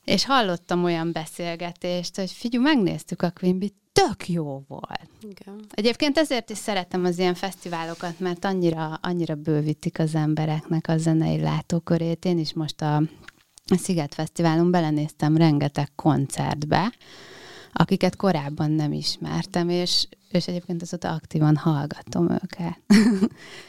és 0.04 0.26
hallottam 0.26 0.84
olyan 0.84 1.12
beszélgetést, 1.12 2.16
hogy 2.16 2.32
figyelj, 2.32 2.64
megnéztük 2.64 3.22
a 3.22 3.32
Quimby, 3.32 3.74
tök 3.92 4.30
jó 4.30 4.64
volt. 4.68 5.10
Igen. 5.22 5.60
Egyébként 5.70 6.18
ezért 6.18 6.50
is 6.50 6.58
szeretem 6.58 7.06
az 7.06 7.20
ilyen 7.20 7.36
fesztiválokat, 7.36 8.20
mert 8.20 8.46
annyira, 8.46 9.00
annyira 9.02 9.36
bővítik 9.36 10.00
az 10.00 10.16
embereknek 10.16 10.88
a 10.88 10.98
zenei 10.98 11.42
látókörét. 11.42 12.26
Én 12.26 12.38
is 12.38 12.54
most 12.54 12.82
a 12.82 13.02
a 13.72 13.78
Sziget 13.78 14.14
Fesztiválon 14.14 14.72
belenéztem 14.72 15.38
rengeteg 15.38 15.88
koncertbe, 15.96 16.94
akiket 17.74 18.16
korábban 18.16 18.72
nem 18.72 18.92
ismertem, 18.92 19.70
és, 19.70 20.08
és 20.32 20.48
egyébként 20.48 20.82
azóta 20.82 21.12
aktívan 21.12 21.56
hallgatom 21.56 22.30
őket. 22.32 22.80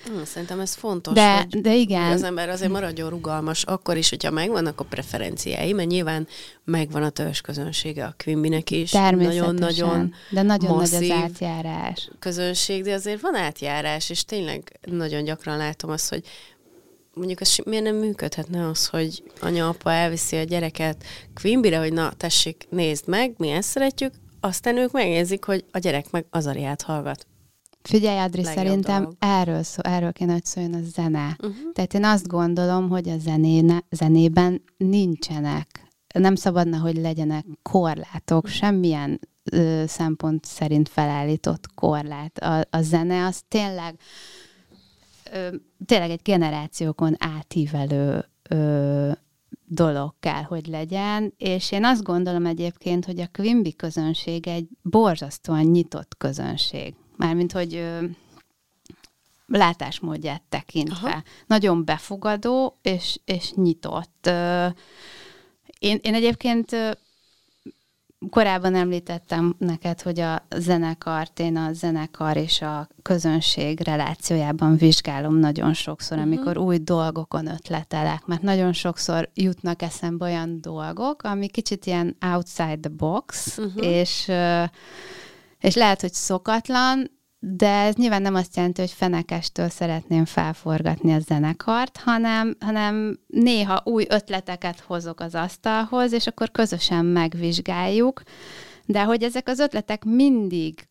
Hmm, 0.04 0.24
szerintem 0.24 0.60
ez 0.60 0.74
fontos, 0.74 1.14
de, 1.14 1.36
hogy 1.36 1.60
de 1.60 1.74
igen. 1.74 2.10
az 2.10 2.22
ember 2.22 2.48
azért 2.48 2.70
maradjon 2.70 3.10
rugalmas, 3.10 3.62
akkor 3.62 3.96
is, 3.96 4.10
hogyha 4.10 4.30
megvannak 4.30 4.80
a 4.80 4.84
preferenciái, 4.84 5.72
mert 5.72 5.88
nyilván 5.88 6.26
megvan 6.64 7.02
a 7.02 7.10
törzs 7.10 7.40
közönsége 7.40 8.04
a 8.04 8.14
Quimbynek 8.24 8.70
is. 8.70 8.92
Nagyon-nagyon 8.92 10.14
De 10.30 10.42
nagyon 10.42 10.76
nagy 10.76 10.94
az 10.94 11.10
átjárás. 11.10 12.10
közönség, 12.18 12.82
de 12.82 12.94
azért 12.94 13.20
van 13.20 13.34
átjárás, 13.34 14.10
és 14.10 14.24
tényleg 14.24 14.78
nagyon 14.84 15.24
gyakran 15.24 15.56
látom 15.56 15.90
azt, 15.90 16.08
hogy 16.08 16.24
mondjuk 17.16 17.40
ez 17.40 17.56
miért 17.64 17.84
nem 17.84 17.96
működhetne 17.96 18.68
az, 18.68 18.86
hogy 18.86 19.22
anya-apa 19.40 19.92
elviszi 19.92 20.36
a 20.36 20.42
gyereket 20.42 21.04
Quimbyre, 21.34 21.78
hogy 21.78 21.92
na, 21.92 22.12
tessék, 22.12 22.66
nézd 22.70 23.08
meg, 23.08 23.34
mi 23.36 23.48
ezt 23.48 23.68
szeretjük, 23.68 24.12
aztán 24.40 24.76
ők 24.76 24.92
megérzik, 24.92 25.44
hogy 25.44 25.64
a 25.70 25.78
gyerek 25.78 26.10
meg 26.10 26.26
az 26.30 26.46
ariát 26.46 26.82
hallgat. 26.82 27.26
Figyelj, 27.82 28.18
Adri, 28.18 28.42
Legjobb 28.42 28.64
szerintem 28.64 29.02
dolog. 29.02 29.16
erről, 29.18 29.62
szó, 29.62 29.80
erről 29.82 30.12
kéne, 30.12 30.32
hogy 30.32 30.44
szóljon 30.44 30.74
a 30.74 30.80
zene. 30.82 31.36
Uh-huh. 31.38 31.72
Tehát 31.72 31.94
én 31.94 32.04
azt 32.04 32.26
gondolom, 32.26 32.88
hogy 32.88 33.08
a 33.08 33.18
zenéne, 33.18 33.84
zenében 33.90 34.62
nincsenek, 34.76 35.88
nem 36.14 36.34
szabadna, 36.34 36.78
hogy 36.78 36.96
legyenek 36.96 37.44
korlátok, 37.62 38.44
uh-huh. 38.44 38.58
semmilyen 38.58 39.20
ö, 39.52 39.84
szempont 39.86 40.44
szerint 40.44 40.88
felállított 40.88 41.74
korlát. 41.74 42.38
A, 42.38 42.66
a 42.70 42.82
zene 42.82 43.26
az 43.26 43.42
tényleg 43.48 43.94
ö, 45.32 45.48
tényleg 45.86 46.10
egy 46.10 46.22
generációkon 46.22 47.14
átívelő 47.18 48.24
ö, 48.50 49.10
dolog 49.64 50.14
kell, 50.20 50.42
hogy 50.42 50.66
legyen, 50.66 51.34
és 51.36 51.72
én 51.72 51.84
azt 51.84 52.02
gondolom 52.02 52.46
egyébként, 52.46 53.04
hogy 53.04 53.20
a 53.20 53.28
Quimby 53.32 53.74
közönség 53.74 54.46
egy 54.48 54.68
borzasztóan 54.82 55.64
nyitott 55.64 56.16
közönség. 56.18 56.94
Mármint, 57.16 57.52
hogy 57.52 57.74
ö, 57.74 58.04
látásmódját 59.46 60.42
tekintve. 60.48 61.10
Aha. 61.10 61.22
Nagyon 61.46 61.84
befogadó 61.84 62.78
és, 62.82 63.20
és 63.24 63.52
nyitott. 63.52 64.30
Én, 65.78 65.98
én 66.02 66.14
egyébként 66.14 66.76
korábban 68.30 68.74
említettem 68.74 69.54
neked, 69.58 70.00
hogy 70.00 70.20
a 70.20 70.42
zenekart 70.56 71.40
én 71.40 71.56
a 71.56 71.72
zenekar 71.72 72.36
és 72.36 72.62
a 72.62 72.88
közönség 73.02 73.80
relációjában 73.80 74.76
vizsgálom 74.76 75.36
nagyon 75.36 75.74
sokszor, 75.74 76.18
uh-huh. 76.18 76.32
amikor 76.32 76.58
új 76.58 76.78
dolgokon 76.78 77.46
ötletelek, 77.46 78.26
mert 78.26 78.42
nagyon 78.42 78.72
sokszor 78.72 79.30
jutnak 79.34 79.82
eszembe 79.82 80.24
olyan 80.24 80.60
dolgok, 80.60 81.22
ami 81.22 81.48
kicsit 81.48 81.86
ilyen 81.86 82.16
outside 82.34 82.78
the 82.80 82.90
box, 82.96 83.58
uh-huh. 83.58 83.84
és 83.86 84.30
és 85.60 85.74
lehet, 85.74 86.00
hogy 86.00 86.12
szokatlan, 86.12 87.10
de 87.48 87.68
ez 87.68 87.94
nyilván 87.94 88.22
nem 88.22 88.34
azt 88.34 88.56
jelenti, 88.56 88.80
hogy 88.80 88.90
fenekestől 88.90 89.68
szeretném 89.68 90.24
felforgatni 90.24 91.12
a 91.14 91.18
zenekart, 91.18 91.96
hanem, 91.96 92.56
hanem 92.60 93.18
néha 93.26 93.80
új 93.84 94.06
ötleteket 94.08 94.80
hozok 94.80 95.20
az 95.20 95.34
asztalhoz, 95.34 96.12
és 96.12 96.26
akkor 96.26 96.50
közösen 96.50 97.04
megvizsgáljuk, 97.04 98.22
de 98.84 99.04
hogy 99.04 99.22
ezek 99.22 99.48
az 99.48 99.58
ötletek 99.58 100.04
mindig 100.04 100.88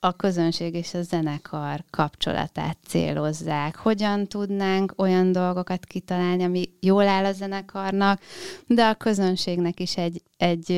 a 0.00 0.16
közönség 0.16 0.74
és 0.74 0.94
a 0.94 1.02
zenekar 1.02 1.84
kapcsolatát 1.90 2.78
célozzák. 2.86 3.76
Hogyan 3.76 4.26
tudnánk 4.26 4.92
olyan 4.96 5.32
dolgokat 5.32 5.84
kitalálni, 5.84 6.42
ami 6.42 6.70
jól 6.80 7.08
áll 7.08 7.24
a 7.24 7.32
zenekarnak, 7.32 8.20
de 8.66 8.86
a 8.86 8.94
közönségnek 8.94 9.80
is 9.80 9.96
egy, 9.96 10.22
egy 10.36 10.70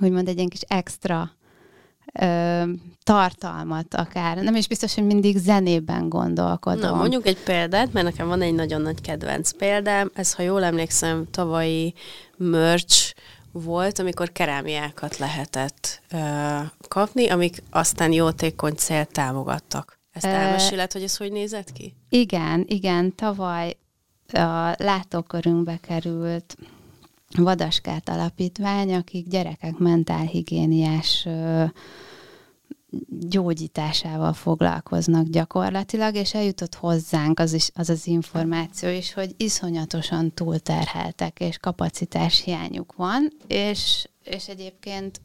úgymond 0.00 0.28
egy 0.28 0.36
ilyen 0.36 0.48
kis 0.48 0.60
extra 0.60 1.30
ö, 2.20 2.62
tartalmat 3.02 3.94
akár. 3.94 4.36
Nem 4.36 4.54
is 4.54 4.68
biztos, 4.68 4.94
hogy 4.94 5.06
mindig 5.06 5.36
zenében 5.36 6.08
gondolkodom. 6.08 6.90
Na, 6.90 6.96
mondjuk 6.96 7.26
egy 7.26 7.38
példát, 7.38 7.92
mert 7.92 8.06
nekem 8.06 8.28
van 8.28 8.42
egy 8.42 8.54
nagyon 8.54 8.80
nagy 8.80 9.00
kedvenc 9.00 9.50
példám. 9.50 10.10
Ez, 10.14 10.32
ha 10.34 10.42
jól 10.42 10.64
emlékszem, 10.64 11.26
tavalyi 11.30 11.94
merch 12.36 13.14
volt, 13.52 13.98
amikor 13.98 14.32
kerámiákat 14.32 15.18
lehetett 15.18 16.02
ö, 16.12 16.18
kapni, 16.88 17.28
amik 17.28 17.62
aztán 17.70 18.12
jótékony 18.12 18.74
célt 18.74 19.12
támogattak. 19.12 20.00
Ezt 20.12 20.24
elmeséled, 20.24 20.92
hogy 20.92 21.02
ez 21.02 21.16
hogy 21.16 21.32
nézett 21.32 21.72
ki? 21.72 21.94
Igen, 22.08 22.64
igen. 22.68 23.14
Tavaly 23.14 23.76
a 24.32 24.74
látókörünkbe 24.78 25.78
került 25.80 26.56
Vadaskát 27.36 28.08
alapítvány, 28.08 28.94
akik 28.94 29.28
gyerekek 29.28 29.78
mentálhigiéniás 29.78 31.28
gyógyításával 33.08 34.32
foglalkoznak 34.32 35.26
gyakorlatilag, 35.26 36.14
és 36.14 36.34
eljutott 36.34 36.74
hozzánk 36.74 37.40
az, 37.40 37.52
is, 37.52 37.70
az 37.74 37.90
az 37.90 38.06
információ 38.06 38.88
is, 38.88 39.12
hogy 39.12 39.34
iszonyatosan 39.36 40.34
túlterheltek, 40.34 41.40
és 41.40 41.58
kapacitás 41.58 42.42
hiányuk 42.42 42.94
van, 42.96 43.28
és, 43.46 44.08
és 44.24 44.48
egyébként 44.48 45.20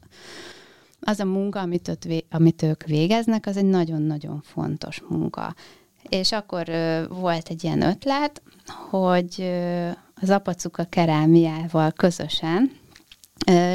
az 0.99 1.19
a 1.19 1.25
munka, 1.25 1.59
amit, 1.59 1.87
ott, 1.87 2.07
amit 2.29 2.61
ők 2.61 2.83
végeznek, 2.83 3.45
az 3.45 3.57
egy 3.57 3.65
nagyon-nagyon 3.65 4.41
fontos 4.41 5.01
munka. 5.09 5.55
És 6.09 6.31
akkor 6.31 6.69
ö, 6.69 7.03
volt 7.09 7.49
egy 7.49 7.63
ilyen 7.63 7.81
ötlet, 7.81 8.41
hogy 8.89 9.35
ö, 9.37 9.89
az 10.21 10.29
apacuka 10.29 10.83
kerámiával 10.83 11.91
közösen 11.91 12.71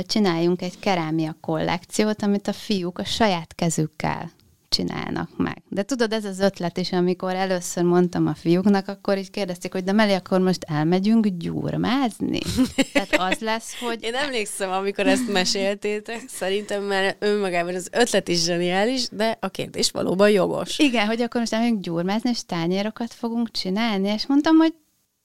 csináljunk 0.07 0.62
egy 0.62 0.78
kerámia 0.78 1.37
kollekciót, 1.40 2.22
amit 2.22 2.48
a 2.48 2.52
fiúk 2.52 2.98
a 2.98 3.05
saját 3.05 3.55
kezükkel 3.55 4.31
csinálnak 4.68 5.37
meg. 5.37 5.62
De 5.68 5.83
tudod, 5.83 6.12
ez 6.12 6.24
az 6.24 6.40
ötlet 6.40 6.76
is, 6.76 6.92
amikor 6.92 7.35
először 7.35 7.83
mondtam 7.83 8.26
a 8.26 8.35
fiúknak, 8.35 8.88
akkor 8.88 9.18
így 9.18 9.31
kérdezték, 9.31 9.72
hogy 9.72 9.85
de 9.85 9.92
Meli, 9.92 10.12
akkor 10.12 10.40
most 10.40 10.64
elmegyünk 10.68 11.26
gyurmázni? 11.26 12.38
Tehát 12.92 13.14
az 13.33 13.38
lesz, 13.38 13.78
hogy... 13.81 14.02
Én 14.02 14.14
emlékszem, 14.14 14.70
amikor 14.70 15.07
ezt 15.07 15.33
meséltétek, 15.33 16.22
szerintem 16.28 16.83
már 16.83 17.16
önmagában 17.18 17.74
az 17.74 17.88
ötlet 17.92 18.28
is 18.28 18.42
zseniális, 18.42 19.09
de 19.09 19.37
a 19.40 19.48
kérdés 19.48 19.90
valóban 19.90 20.31
jogos. 20.31 20.78
Igen, 20.78 21.07
hogy 21.07 21.22
akkor 21.22 21.40
most 21.40 21.52
elmegyünk 21.52 21.83
gyurmázni, 21.83 22.31
és 22.31 22.44
tányérokat 22.44 23.12
fogunk 23.12 23.50
csinálni, 23.50 24.09
és 24.09 24.26
mondtam, 24.26 24.57
hogy 24.57 24.74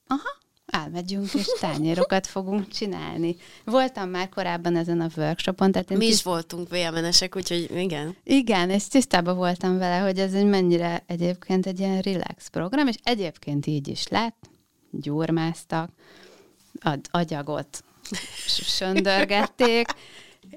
aha, 0.06 0.38
elmegyünk, 0.70 1.34
és 1.34 1.46
tányérokat 1.60 2.26
fogunk 2.26 2.68
csinálni. 2.68 3.36
Voltam 3.64 4.08
már 4.08 4.28
korábban 4.28 4.76
ezen 4.76 5.00
a 5.00 5.08
workshopon. 5.16 5.72
Tehát 5.72 5.96
Mi 5.96 6.06
is 6.06 6.22
voltunk 6.22 6.68
VMN-esek, 6.68 7.36
úgyhogy 7.36 7.70
igen. 7.76 8.16
Igen, 8.24 8.70
és 8.70 8.88
tisztában 8.88 9.36
voltam 9.36 9.78
vele, 9.78 9.98
hogy 9.98 10.18
ez 10.18 10.32
egy 10.32 10.46
mennyire 10.46 11.02
egyébként 11.06 11.66
egy 11.66 11.78
ilyen 11.78 12.00
relax 12.00 12.48
program, 12.48 12.86
és 12.86 12.96
egyébként 13.02 13.66
így 13.66 13.88
is 13.88 14.08
lett, 14.08 14.50
gyurmáztak, 14.90 15.90
ad, 16.80 17.00
agyagot 17.10 17.84
söndörgették, 18.46 19.86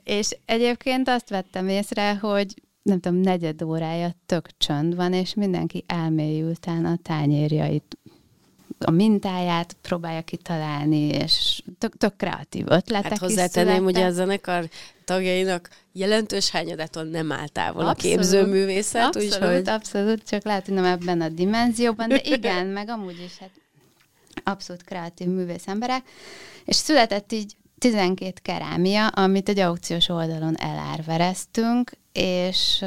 és 0.04 0.38
egyébként 0.46 1.08
azt 1.08 1.30
vettem 1.30 1.68
észre, 1.68 2.16
hogy 2.16 2.54
nem 2.82 3.00
tudom, 3.00 3.20
negyed 3.20 3.62
órája 3.62 4.16
tök 4.26 4.58
csönd 4.58 4.96
van, 4.96 5.14
és 5.14 5.34
mindenki 5.34 5.84
elmélyülten 5.88 6.86
a 6.86 6.98
tányérjait 7.02 7.98
a 8.84 8.92
mintáját 8.92 9.76
próbálja 9.82 10.22
kitalálni, 10.22 11.08
és 11.08 11.64
tök, 11.78 11.98
tök 11.98 12.16
kreatív 12.16 12.66
ötletek 12.70 13.10
Hát 13.10 13.20
hozzátenném, 13.20 13.84
hogy 13.84 13.98
a 13.98 14.12
zenekar 14.12 14.70
tagjainak 15.06 15.70
jelentős 15.94 16.50
hányadaton 16.50 17.08
nem 17.08 17.32
áll 17.32 17.48
távol 17.48 17.86
abszolút, 17.86 18.18
a 18.18 18.22
képzőművészet. 18.22 19.04
Abszolút, 19.06 19.34
úgyhogy... 19.34 19.70
abszolút, 19.70 20.24
csak 20.24 20.44
lehet, 20.44 20.66
hogy 20.66 20.74
nem 20.74 20.86
ebben 20.86 21.22
a 21.22 21.30
dimenzióban, 21.30 22.10
de 22.10 22.22
igen, 22.36 22.68
meg 22.68 22.90
amúgy 22.90 23.22
is 23.26 23.38
hát 23.38 23.52
abszolút 24.44 24.84
kreatív 24.84 25.28
művész 25.28 25.68
emberek, 25.68 26.04
és 26.66 26.76
született 26.76 27.32
így 27.32 27.56
12 27.78 28.34
kerámia, 28.42 29.08
amit 29.08 29.50
egy 29.50 29.60
aukciós 29.60 30.10
oldalon 30.10 30.58
elárvereztünk, 30.58 31.92
és, 32.14 32.86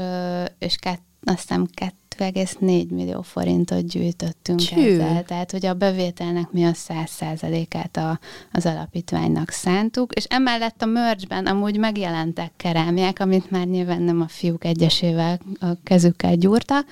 és 0.59 0.77
kett, 0.77 1.03
aztán 1.25 1.69
2,4 2.19 2.89
millió 2.89 3.23
forintot 3.23 3.87
gyűjtöttünk 3.87 4.61
Csű. 4.61 4.93
ezzel. 4.93 5.25
Tehát, 5.25 5.51
hogy 5.51 5.67
a 5.67 5.75
bevételnek 5.75 6.51
mi 6.51 6.65
a 6.65 6.73
100%-át 6.73 7.97
a, 7.97 8.19
az 8.53 8.67
alapítványnak 8.67 9.51
szántuk, 9.51 10.13
és 10.13 10.25
emellett 10.25 10.83
a 10.83 10.87
merchben 10.87 11.47
amúgy 11.47 11.79
megjelentek 11.79 12.53
kerámiák, 12.57 13.21
amit 13.21 13.51
már 13.51 13.67
nyilván 13.67 14.03
nem 14.03 14.21
a 14.21 14.29
fiúk 14.29 14.65
egyesével 14.65 15.41
a 15.61 15.67
kezükkel 15.83 16.37
gyúrta, 16.37 16.85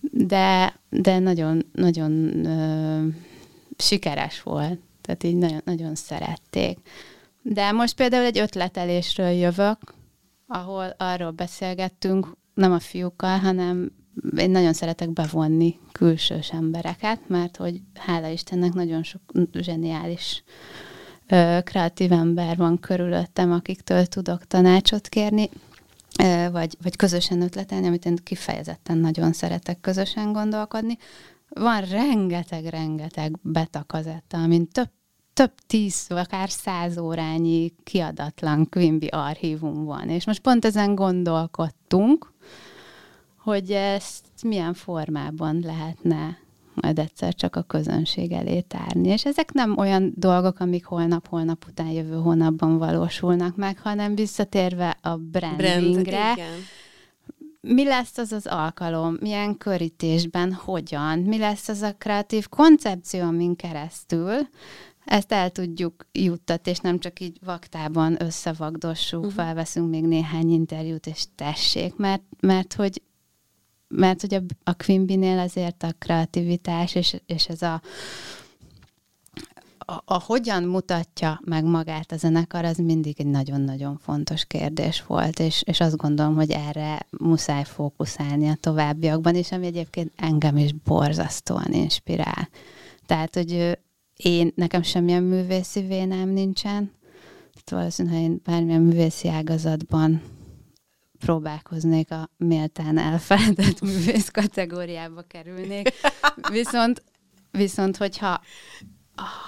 de, 0.00 0.74
de 0.88 1.18
nagyon, 1.18 1.66
nagyon 1.72 2.44
ö, 2.46 3.06
sikeres 3.76 4.42
volt. 4.42 4.78
Tehát 5.02 5.24
így 5.24 5.36
nagyon, 5.36 5.60
nagyon 5.64 5.94
szerették. 5.94 6.78
De 7.42 7.72
most 7.72 7.94
például 7.94 8.24
egy 8.24 8.38
ötletelésről 8.38 9.30
jövök, 9.30 9.78
ahol 10.46 10.94
arról 10.96 11.30
beszélgettünk, 11.30 12.36
nem 12.54 12.72
a 12.72 12.78
fiúkkal, 12.78 13.38
hanem 13.38 13.90
én 14.36 14.50
nagyon 14.50 14.72
szeretek 14.72 15.10
bevonni 15.10 15.78
külsős 15.92 16.50
embereket, 16.52 17.28
mert 17.28 17.56
hogy 17.56 17.80
hála 17.94 18.28
Istennek 18.28 18.72
nagyon 18.72 19.02
sok 19.02 19.20
zseniális 19.52 20.42
kreatív 21.64 22.12
ember 22.12 22.56
van 22.56 22.78
körülöttem, 22.78 23.52
akiktől 23.52 24.06
tudok 24.06 24.46
tanácsot 24.46 25.08
kérni, 25.08 25.48
vagy, 26.52 26.76
vagy 26.82 26.96
közösen 26.96 27.42
ötletelni, 27.42 27.86
amit 27.86 28.06
én 28.06 28.16
kifejezetten 28.22 28.98
nagyon 28.98 29.32
szeretek 29.32 29.80
közösen 29.80 30.32
gondolkodni. 30.32 30.98
Van 31.48 31.80
rengeteg-rengeteg 31.80 33.38
betakazetta, 33.42 34.38
amin 34.38 34.68
több 34.68 34.90
több 35.32 35.52
tíz, 35.66 36.06
akár 36.08 36.50
száz 36.50 36.98
órányi 36.98 37.72
kiadatlan 37.84 38.68
Quimby 38.68 39.06
archívum 39.06 39.84
van. 39.84 40.08
És 40.08 40.26
most 40.26 40.40
pont 40.40 40.64
ezen 40.64 40.94
gondolkodtunk, 40.94 42.32
hogy 43.50 43.70
ezt 43.70 44.24
milyen 44.42 44.74
formában 44.74 45.60
lehetne 45.64 46.38
majd 46.74 46.98
egyszer 46.98 47.34
csak 47.34 47.56
a 47.56 47.62
közönség 47.62 48.32
elé 48.32 48.60
tárni. 48.60 49.08
És 49.08 49.24
ezek 49.24 49.52
nem 49.52 49.78
olyan 49.78 50.12
dolgok, 50.16 50.60
amik 50.60 50.84
holnap-holnap 50.84 51.64
után 51.68 51.90
jövő 51.90 52.14
hónapban 52.14 52.78
valósulnak 52.78 53.56
meg, 53.56 53.78
hanem 53.78 54.14
visszatérve 54.14 54.96
a 55.02 55.16
brandingre, 55.16 56.34
Brand, 56.34 56.50
mi 57.60 57.84
lesz 57.84 58.18
az 58.18 58.32
az 58.32 58.46
alkalom, 58.46 59.16
milyen 59.20 59.58
körítésben, 59.58 60.52
hogyan, 60.52 61.18
mi 61.18 61.38
lesz 61.38 61.68
az 61.68 61.82
a 61.82 61.94
kreatív 61.98 62.48
koncepció, 62.48 63.20
amin 63.20 63.56
keresztül? 63.56 64.32
Ezt 65.04 65.32
el 65.32 65.50
tudjuk 65.50 66.06
juttatni, 66.12 66.70
és 66.70 66.78
nem 66.78 66.98
csak 66.98 67.20
így 67.20 67.38
vaktában 67.44 68.22
összevagdossuk, 68.22 69.20
uh-huh. 69.20 69.34
felveszünk 69.34 69.90
még 69.90 70.04
néhány 70.04 70.50
interjút, 70.50 71.06
és 71.06 71.24
tessék, 71.34 71.96
mert, 71.96 72.22
mert 72.40 72.74
hogy 72.74 73.02
mert 73.94 74.20
hogy 74.20 74.34
a, 74.34 74.40
a 74.64 74.74
Quimby-nél 74.74 75.38
azért 75.38 75.82
a 75.82 75.92
kreativitás 75.98 76.94
és, 76.94 77.16
és 77.26 77.48
ez 77.48 77.62
a, 77.62 77.82
a, 79.78 80.02
a 80.04 80.22
hogyan 80.26 80.62
mutatja 80.62 81.40
meg 81.44 81.64
magát 81.64 82.12
a 82.12 82.16
zenekar, 82.16 82.64
az 82.64 82.76
mindig 82.76 83.14
egy 83.18 83.26
nagyon-nagyon 83.26 83.98
fontos 83.98 84.44
kérdés 84.44 85.04
volt, 85.06 85.38
és, 85.38 85.62
és 85.66 85.80
azt 85.80 85.96
gondolom, 85.96 86.34
hogy 86.34 86.50
erre 86.50 87.06
muszáj 87.10 87.64
fókuszálni 87.64 88.48
a 88.48 88.56
továbbiakban 88.60 89.34
is, 89.34 89.52
ami 89.52 89.66
egyébként 89.66 90.12
engem 90.16 90.56
is 90.56 90.72
borzasztóan 90.72 91.72
inspirál. 91.72 92.48
Tehát, 93.06 93.34
hogy 93.34 93.78
én, 94.16 94.52
nekem 94.54 94.82
semmilyen 94.82 95.22
művészi 95.22 95.80
vénám 95.80 96.28
nincsen, 96.28 96.90
valószínűleg, 97.70 98.20
én 98.20 98.40
bármilyen 98.44 98.80
művészi 98.80 99.28
ágazatban 99.28 100.22
próbálkoznék 101.20 102.10
a 102.10 102.30
méltán 102.36 102.98
elfeledett 102.98 103.80
művész 103.90 104.28
kategóriába 104.28 105.22
kerülnék. 105.22 105.92
Viszont, 106.50 107.02
viszont 107.50 107.96
hogyha 107.96 108.40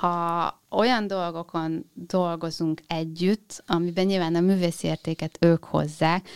ha 0.01 0.61
olyan 0.71 1.07
dolgokon 1.07 1.91
dolgozunk 1.95 2.81
együtt, 2.87 3.63
amiben 3.67 4.07
nyilván 4.07 4.35
a 4.35 4.41
művész 4.41 4.83
értéket 4.83 5.39
ők 5.41 5.65
hozzák, 5.65 6.29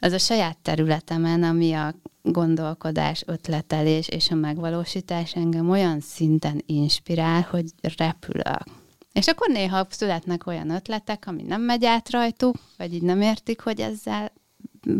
az 0.00 0.12
a 0.12 0.18
saját 0.18 0.58
területemen, 0.58 1.42
ami 1.42 1.72
a 1.72 1.94
gondolkodás, 2.22 3.22
ötletelés 3.26 4.08
és 4.08 4.30
a 4.30 4.34
megvalósítás 4.34 5.34
engem 5.34 5.70
olyan 5.70 6.00
szinten 6.00 6.62
inspirál, 6.66 7.46
hogy 7.50 7.64
repülök. 7.96 8.62
És 9.12 9.26
akkor 9.26 9.48
néha 9.48 9.86
születnek 9.90 10.46
olyan 10.46 10.70
ötletek, 10.70 11.24
ami 11.26 11.42
nem 11.42 11.62
megy 11.62 11.84
át 11.84 12.10
rajtuk, 12.10 12.56
vagy 12.76 12.94
így 12.94 13.02
nem 13.02 13.20
értik, 13.20 13.60
hogy 13.60 13.80
ezzel 13.80 14.32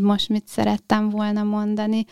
most 0.01 0.29
mit 0.29 0.49
szerettem 0.49 1.09
volna 1.09 1.43
mondani. 1.43 2.07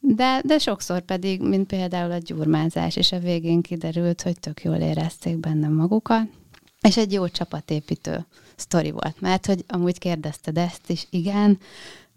De, 0.00 0.40
de 0.44 0.58
sokszor 0.58 1.00
pedig, 1.00 1.42
mint 1.42 1.66
például 1.66 2.10
a 2.10 2.18
gyurmázás, 2.18 2.96
és 2.96 3.12
a 3.12 3.18
végén 3.18 3.60
kiderült, 3.60 4.22
hogy 4.22 4.40
tök 4.40 4.62
jól 4.62 4.76
érezték 4.76 5.36
benne 5.36 5.68
magukat, 5.68 6.28
és 6.80 6.96
egy 6.96 7.12
jó 7.12 7.28
csapatépítő 7.28 8.26
sztori 8.56 8.90
volt, 8.90 9.20
mert 9.20 9.46
hogy 9.46 9.64
amúgy 9.68 9.98
kérdezted 9.98 10.58
ezt 10.58 10.90
is, 10.90 11.06
igen, 11.10 11.58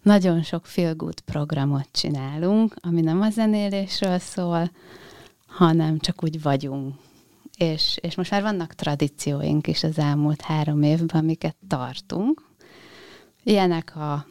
nagyon 0.01 0.43
sok 0.43 0.65
feel 0.65 0.95
good 0.95 1.19
programot 1.19 1.87
csinálunk, 1.91 2.75
ami 2.81 3.01
nem 3.01 3.21
a 3.21 3.29
zenélésről 3.29 4.19
szól, 4.19 4.71
hanem 5.47 5.99
csak 5.99 6.23
úgy 6.23 6.41
vagyunk. 6.41 6.95
és, 7.57 7.97
és 8.01 8.15
most 8.15 8.31
már 8.31 8.41
vannak 8.41 8.73
tradícióink 8.73 9.67
is 9.67 9.83
az 9.83 9.97
elmúlt 9.97 10.41
három 10.41 10.81
évben, 10.81 11.21
amiket 11.21 11.55
tartunk. 11.67 12.41
Ilyenek 13.43 13.95
a 13.95 14.25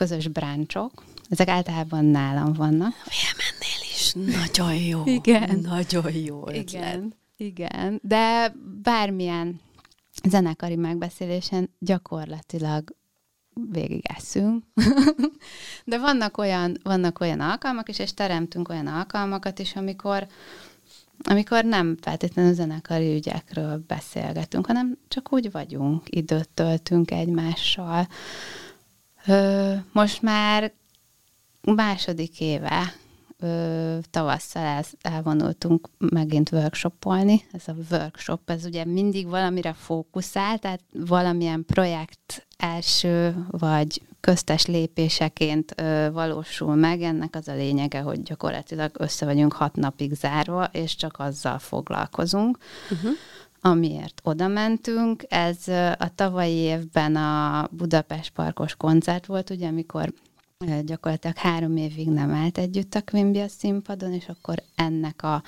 közös 0.00 0.28
bráncsok, 0.28 1.04
ezek 1.28 1.48
általában 1.48 2.04
nálam 2.04 2.52
vannak. 2.52 2.94
Vélmennél 3.08 3.80
is 3.94 4.12
nagyon 4.40 4.74
jó. 4.74 5.02
Igen. 5.20 5.58
Nagyon 5.62 6.12
jó 6.12 6.48
ötlet. 6.48 6.62
Igen, 6.62 7.14
igen, 7.36 8.00
de 8.02 8.54
bármilyen 8.82 9.60
zenekari 10.28 10.76
megbeszélésen 10.76 11.70
gyakorlatilag 11.78 12.96
eszünk. 14.02 14.64
De 15.84 15.98
vannak 15.98 16.38
olyan, 16.38 16.76
vannak 16.82 17.20
olyan 17.20 17.40
alkalmak 17.40 17.88
is, 17.88 17.98
és 17.98 18.14
teremtünk 18.14 18.68
olyan 18.68 18.86
alkalmakat 18.86 19.58
is, 19.58 19.76
amikor, 19.76 20.26
amikor 21.18 21.64
nem 21.64 21.96
feltétlenül 22.00 22.54
zenekari 22.54 23.14
ügyekről 23.14 23.84
beszélgetünk, 23.86 24.66
hanem 24.66 24.98
csak 25.08 25.32
úgy 25.32 25.50
vagyunk, 25.50 26.02
időt 26.06 26.48
töltünk 26.48 27.10
egymással. 27.10 28.06
Most 29.92 30.22
már 30.22 30.72
második 31.60 32.40
éve 32.40 32.94
tavasszal 34.10 34.62
el, 34.62 34.84
elvonultunk 35.02 35.88
megint 35.98 36.52
workshopolni. 36.52 37.44
Ez 37.52 37.62
a 37.66 37.74
workshop, 37.90 38.50
ez 38.50 38.64
ugye 38.64 38.84
mindig 38.84 39.28
valamire 39.28 39.72
fókuszál, 39.72 40.58
tehát 40.58 40.80
valamilyen 40.92 41.64
projekt 41.64 42.46
első 42.56 43.46
vagy 43.50 44.02
köztes 44.20 44.66
lépéseként 44.66 45.74
valósul 46.12 46.74
meg. 46.74 47.02
Ennek 47.02 47.34
az 47.34 47.48
a 47.48 47.54
lényege, 47.54 48.00
hogy 48.00 48.22
gyakorlatilag 48.22 48.90
össze 48.98 49.24
vagyunk 49.24 49.52
hat 49.52 49.76
napig 49.76 50.14
zárva, 50.14 50.64
és 50.72 50.96
csak 50.96 51.18
azzal 51.18 51.58
foglalkozunk. 51.58 52.58
Uh-huh 52.90 53.12
amiért 53.60 54.20
oda 54.24 54.48
mentünk. 54.48 55.24
Ez 55.28 55.68
a 55.98 56.14
tavalyi 56.14 56.56
évben 56.56 57.16
a 57.16 57.68
Budapest 57.70 58.30
Parkos 58.30 58.74
koncert 58.74 59.26
volt, 59.26 59.50
ugye, 59.50 59.68
amikor 59.68 60.12
gyakorlatilag 60.84 61.36
három 61.36 61.76
évig 61.76 62.08
nem 62.08 62.30
állt 62.30 62.58
együtt 62.58 62.94
a 62.94 63.02
Quimby 63.02 63.40
a 63.40 63.48
színpadon, 63.48 64.12
és 64.12 64.28
akkor 64.28 64.62
ennek 64.74 65.22
a 65.22 65.42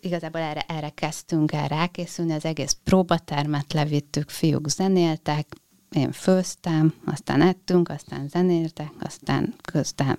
igazából 0.00 0.40
erre, 0.40 0.60
erre 0.60 0.88
kezdtünk 0.88 1.52
el 1.52 1.68
rákészülni, 1.68 2.32
az 2.32 2.44
egész 2.44 2.76
próbatermet 2.84 3.72
levittük, 3.72 4.30
fiúk 4.30 4.68
zenéltek, 4.68 5.46
én 5.90 6.12
főztem, 6.12 6.94
aztán 7.04 7.40
ettünk, 7.40 7.88
aztán 7.88 8.28
zenéltek, 8.28 8.92
aztán 9.00 9.54
köztem, 9.72 10.18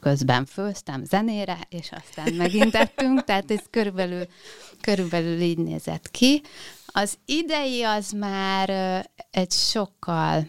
közben 0.00 0.44
főztem 0.44 1.04
zenére, 1.04 1.58
és 1.68 1.90
aztán 1.92 2.32
megint 2.32 2.74
ettünk, 2.74 3.24
tehát 3.24 3.50
ez 3.50 3.62
körülbelül, 3.70 4.26
körülbelül 4.80 5.40
így 5.40 5.58
nézett 5.58 6.10
ki. 6.10 6.42
Az 6.86 7.18
idei 7.24 7.82
az 7.82 8.10
már 8.10 8.70
egy 9.30 9.52
sokkal 9.52 10.46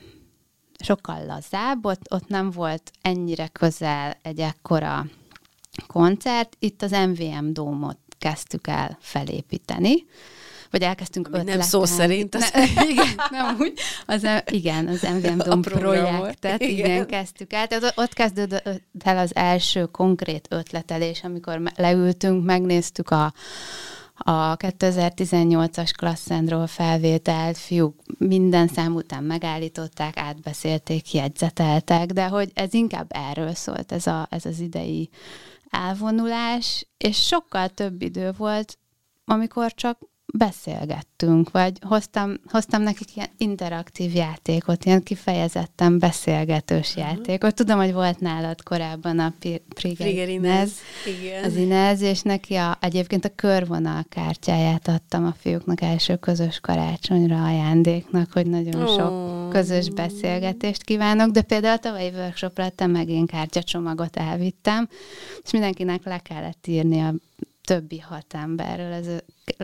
sokkal 0.80 1.26
lazább, 1.26 1.86
ott, 1.86 2.12
ott 2.14 2.28
nem 2.28 2.52
volt 2.52 2.92
ennyire 3.02 3.48
közel 3.48 4.18
egy 4.22 4.40
ekkora 4.40 5.06
koncert. 5.88 6.56
Itt 6.60 6.82
az 6.82 6.92
MVM 6.92 7.52
Dómot 7.52 7.98
kezdtük 8.18 8.68
el 8.68 8.98
felépíteni, 9.00 10.06
vagy 10.76 10.84
elkezdtünk 10.84 11.30
Ami 11.32 11.44
Nem 11.44 11.62
szó 11.62 11.86
szerint. 11.86 12.38
Ne, 12.38 12.64
igen, 12.92 13.08
nem 13.30 13.56
úgy. 13.60 13.74
Az, 14.06 14.28
igen, 14.52 14.88
az 14.88 15.02
MVM 15.02 15.38
Dóm 15.38 15.62
projektet, 15.62 16.62
igen. 16.62 16.86
igen, 16.86 17.08
kezdtük 17.08 17.54
el. 17.54 17.68
Tehát 17.68 17.94
ott 17.96 18.14
kezdődött 18.14 18.82
el 19.04 19.18
az 19.18 19.36
első 19.36 19.86
konkrét 19.86 20.48
ötletelés, 20.50 21.24
amikor 21.24 21.62
leültünk, 21.76 22.46
megnéztük 22.46 23.10
a, 23.10 23.34
a 24.16 24.58
2018-as 24.58 25.92
klasszendról 25.98 26.68
felvételt 26.68 27.58
fiúk 27.58 27.96
minden 28.18 28.68
szám 28.68 28.96
után 28.96 29.24
megállították, 29.24 30.18
átbeszélték, 30.18 31.14
jegyzeteltek, 31.14 32.06
de 32.06 32.28
hogy 32.28 32.52
ez 32.54 32.74
inkább 32.74 33.08
erről 33.10 33.54
szólt, 33.54 33.92
ez, 33.92 34.08
a, 34.08 34.28
ez 34.30 34.46
az 34.46 34.60
idei 34.60 35.10
elvonulás, 35.70 36.88
és 36.98 37.26
sokkal 37.26 37.70
több 37.70 38.02
idő 38.02 38.32
volt, 38.38 38.78
amikor 39.26 39.74
csak 39.74 39.98
beszélgettünk, 40.38 41.52
vagy 41.52 41.78
hoztam, 41.82 42.34
hoztam 42.48 42.82
nekik 42.82 43.16
ilyen 43.16 43.30
interaktív 43.38 44.16
játékot, 44.16 44.86
ilyen 44.86 45.04
kifejezetten 45.04 46.00
beszélgetős 46.00 46.96
uh-huh. 46.96 47.04
játékot. 47.04 47.56
Tudom, 47.56 47.78
hogy 47.78 47.94
volt 47.94 48.20
nálad 48.20 48.64
korábban 48.64 49.20
a 49.20 49.34
Priger 49.76 50.30
Inez, 50.30 50.72
az 51.44 51.56
Inez, 51.56 52.02
és 52.02 52.22
neki 52.22 52.56
a, 52.56 52.78
egyébként 52.82 53.26
a 53.26 53.36
körvonal 53.36 54.06
kártyáját 54.10 54.88
adtam 54.88 55.26
a 55.26 55.36
fiúknak 55.40 55.82
első 55.82 56.16
közös 56.16 56.60
karácsonyra 56.60 57.44
ajándéknak, 57.44 58.32
hogy 58.32 58.48
nagyon 58.48 58.82
oh. 58.82 58.96
sok 58.96 59.50
közös 59.50 59.90
beszélgetést 59.90 60.84
kívánok, 60.84 61.30
de 61.32 61.42
például 61.42 61.76
a 61.76 61.80
tavalyi 61.80 62.10
workshopra 62.10 62.70
te 62.70 62.86
megint 62.86 63.32
kártyacsomagot 63.32 64.18
elvittem, 64.18 64.90
és 65.44 65.52
mindenkinek 65.52 66.04
le 66.04 66.18
kellett 66.18 66.68
írni 66.68 67.00
a 67.00 67.14
többi 67.66 68.00
hat 68.00 68.34
emberről, 68.34 68.92
ez 68.92 69.08
a 69.08 69.22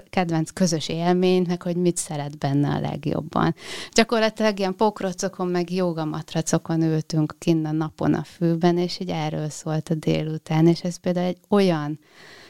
kedvenc 0.09 0.51
közös 0.51 0.89
élménynek, 0.89 1.63
hogy 1.63 1.75
mit 1.75 1.97
szeret 1.97 2.37
benne 2.37 2.69
a 2.69 2.79
legjobban. 2.79 3.55
Gyakorlatilag 3.93 4.59
ilyen 4.59 4.75
pokrocokon, 4.75 5.47
meg 5.47 5.71
jogamatracokon 5.71 6.81
ültünk 6.81 7.35
kinn 7.39 7.65
a 7.65 7.71
napon 7.71 8.13
a 8.13 8.23
fűben, 8.23 8.77
és 8.77 8.99
így 8.99 9.09
erről 9.09 9.49
szólt 9.49 9.89
a 9.89 9.95
délután, 9.95 10.67
és 10.67 10.81
ez 10.81 10.97
például 10.97 11.25
egy 11.27 11.39
olyan, 11.49 11.99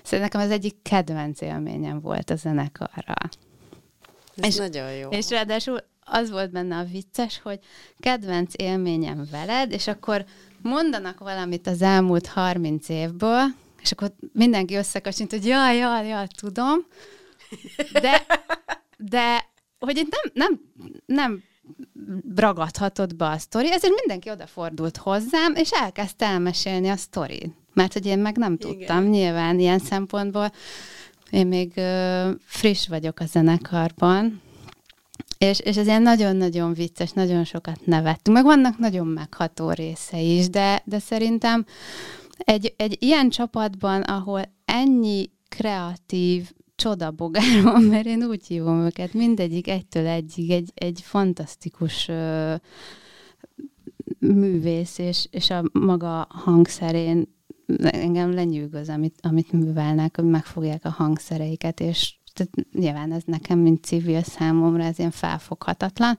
szerintem 0.04 0.20
nekem 0.20 0.42
az 0.42 0.52
egyik 0.52 0.76
kedvenc 0.82 1.42
élményem 1.42 2.02
volt 2.02 2.30
a 2.30 2.36
zenekarra. 2.36 3.16
Ez 4.36 4.46
és, 4.48 4.56
nagyon 4.56 4.92
jó. 4.92 5.10
És 5.10 5.30
ráadásul 5.30 5.84
az 6.06 6.32
volt 6.32 6.52
benne 6.52 6.78
a 6.78 6.84
vicces, 6.84 7.40
hogy 7.44 7.60
kedvenc 8.00 8.54
élményem 8.56 9.28
veled, 9.32 9.72
és 9.72 9.88
akkor 9.88 10.26
mondanak 10.62 11.20
valamit 11.20 11.68
az 11.68 11.82
elmúlt 11.82 12.28
30 12.28 12.90
évből, 12.90 13.44
és 13.82 13.92
akkor 13.92 14.14
mindenki 14.34 14.76
összekacsint, 14.76 15.32
hogy 15.32 15.46
jaj, 15.46 15.78
jaj, 15.78 16.08
jaj, 16.08 16.28
tudom, 16.40 16.86
de, 17.94 18.26
de 18.98 19.50
hogy 19.80 19.98
itt 19.98 20.10
nem, 20.12 20.32
nem, 20.48 20.62
nem 21.06 21.44
ragadhatott 22.36 23.16
be 23.16 23.26
a 23.26 23.38
sztori, 23.38 23.72
ezért 23.72 23.94
mindenki 24.00 24.30
odafordult 24.30 24.98
hozzám, 24.98 25.56
és 25.56 25.72
elkezdte 25.72 26.26
elmesélni 26.26 26.90
a 26.90 26.96
sztorit. 26.96 27.54
Mert 27.74 27.94
hogy 27.94 28.06
én 28.06 28.20
meg 28.20 28.38
nem 28.38 28.58
tudtam, 28.58 28.98
Igen. 28.98 29.10
nyilván 29.10 29.60
ilyen 29.60 29.80
szempontból. 29.80 30.52
Én 31.30 31.48
még 31.48 31.72
ö, 31.76 32.30
friss 32.46 32.88
vagyok 32.88 33.20
a 33.20 33.26
zenekarban, 33.26 34.42
és, 35.38 35.60
és 35.60 35.78
ez 35.78 35.86
ilyen 35.86 36.02
nagyon-nagyon 36.02 36.74
vicces, 36.74 37.12
nagyon 37.12 37.44
sokat 37.44 37.86
nevettünk. 37.86 38.38
Meg 38.38 38.46
vannak 38.46 38.78
nagyon 38.78 39.08
megható 39.08 39.72
részei 39.72 40.38
is, 40.38 40.50
de, 40.50 40.82
de 40.86 41.00
szerintem 41.00 41.66
egy, 42.44 42.74
egy 42.78 42.98
ilyen 43.00 43.30
csapatban, 43.30 44.02
ahol 44.02 44.42
ennyi 44.66 45.30
kreatív, 45.50 46.52
csodabogár 46.76 47.64
van, 47.64 47.84
mert 47.94 48.06
én 48.06 48.24
úgy 48.24 48.48
hívom 48.48 48.86
őket, 48.86 49.14
mindegyik 49.14 49.68
egytől 49.68 50.08
egyig 50.08 50.52
egy, 50.52 50.72
egy 50.74 51.02
fantasztikus 51.04 52.08
ö, 52.08 52.56
művész, 54.20 54.98
és, 54.98 55.28
és 55.32 55.50
a 55.50 55.64
maga 55.72 56.28
hangszerén 56.30 57.28
engem 57.80 58.34
lenyűgöz, 58.34 58.90
amit, 58.90 59.20
amit 59.22 59.52
művelnek, 59.52 60.16
hogy 60.16 60.26
megfogják 60.26 60.86
a 60.86 60.90
hangszereiket, 60.90 61.80
és 61.80 62.16
tehát 62.34 62.70
nyilván 62.74 63.12
ez 63.12 63.22
nekem, 63.26 63.60
mint 63.60 63.84
civil 63.84 64.24
számomra, 64.24 64.84
ez 64.84 65.00
ilyen 65.00 65.12
felfoghatatlan, 65.12 66.18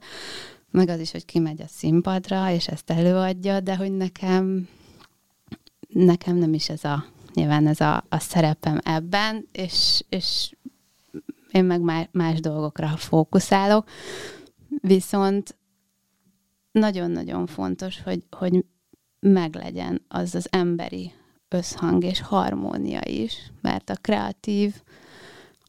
meg 0.71 0.89
az 0.89 0.99
is, 0.99 1.11
hogy 1.11 1.25
kimegy 1.25 1.61
a 1.61 1.67
színpadra, 1.67 2.51
és 2.51 2.67
ezt 2.67 2.89
előadja, 2.89 3.59
de 3.59 3.75
hogy 3.75 3.91
nekem 3.91 4.67
nekem 5.93 6.35
nem 6.35 6.53
is 6.53 6.69
ez 6.69 6.83
a, 6.83 7.05
nyilván 7.33 7.67
ez 7.67 7.79
a, 7.79 8.05
a 8.09 8.19
szerepem 8.19 8.79
ebben, 8.83 9.47
és, 9.51 10.03
és 10.09 10.55
én 11.51 11.65
meg 11.65 12.09
más 12.11 12.39
dolgokra 12.39 12.87
fókuszálok, 12.87 13.89
viszont 14.81 15.57
nagyon-nagyon 16.71 17.45
fontos, 17.45 18.01
hogy, 18.01 18.23
hogy 18.31 18.65
meglegyen 19.19 20.01
az 20.07 20.35
az 20.35 20.47
emberi 20.51 21.11
összhang 21.49 22.03
és 22.03 22.21
harmónia 22.21 23.01
is, 23.03 23.51
mert 23.61 23.89
a 23.89 23.95
kreatív 23.95 24.81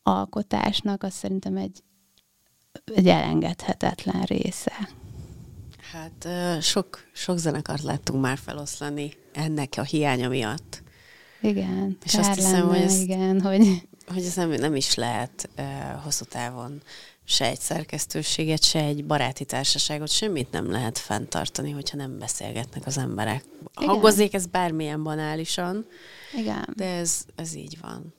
alkotásnak 0.02 1.02
az 1.02 1.14
szerintem 1.14 1.56
egy, 1.56 1.82
egy 2.84 3.08
elengedhetetlen 3.08 4.22
része. 4.22 4.88
Hát 5.94 6.28
sok, 6.62 7.04
sok 7.12 7.38
zenekart 7.38 7.82
láttunk 7.82 8.22
már 8.22 8.38
feloszlani 8.38 9.12
ennek 9.32 9.74
a 9.76 9.82
hiánya 9.82 10.28
miatt. 10.28 10.82
Igen. 11.40 11.96
És 12.04 12.14
azt 12.14 12.34
hiszem, 12.34 12.52
lenne, 12.52 12.66
hogy 12.66 12.80
ez, 12.80 13.00
igen, 13.00 13.40
hogy... 13.40 13.88
hogy 14.06 14.24
ez 14.24 14.34
nem, 14.34 14.50
nem 14.50 14.76
is 14.76 14.94
lehet 14.94 15.48
uh, 15.58 16.02
hosszú 16.02 16.24
távon 16.24 16.82
se 17.24 17.46
egy 17.46 17.60
szerkesztőséget, 17.60 18.64
se 18.64 18.78
egy 18.78 19.04
baráti 19.04 19.44
társaságot, 19.44 20.10
semmit 20.10 20.50
nem 20.50 20.70
lehet 20.70 20.98
fenntartani, 20.98 21.70
hogyha 21.70 21.96
nem 21.96 22.18
beszélgetnek 22.18 22.86
az 22.86 22.98
emberek. 22.98 23.44
Igen. 23.76 23.88
Hangozzék 23.88 24.34
ez 24.34 24.46
bármilyen 24.46 25.02
banálisan, 25.02 25.86
Igen. 26.36 26.68
de 26.76 26.84
ez, 26.84 27.24
ez 27.36 27.54
így 27.54 27.78
van. 27.80 28.14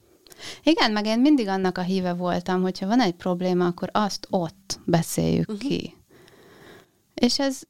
Igen, 0.63 0.91
meg 0.91 1.05
én 1.05 1.19
mindig 1.19 1.47
annak 1.47 1.77
a 1.77 1.81
híve 1.81 2.13
voltam, 2.13 2.61
hogyha 2.61 2.87
van 2.87 3.01
egy 3.01 3.13
probléma, 3.13 3.65
akkor 3.65 3.89
azt 3.91 4.27
ott 4.29 4.79
beszéljük 4.85 5.49
uh-huh. 5.49 5.69
ki. 5.69 5.95
És 7.15 7.39
ez, 7.39 7.61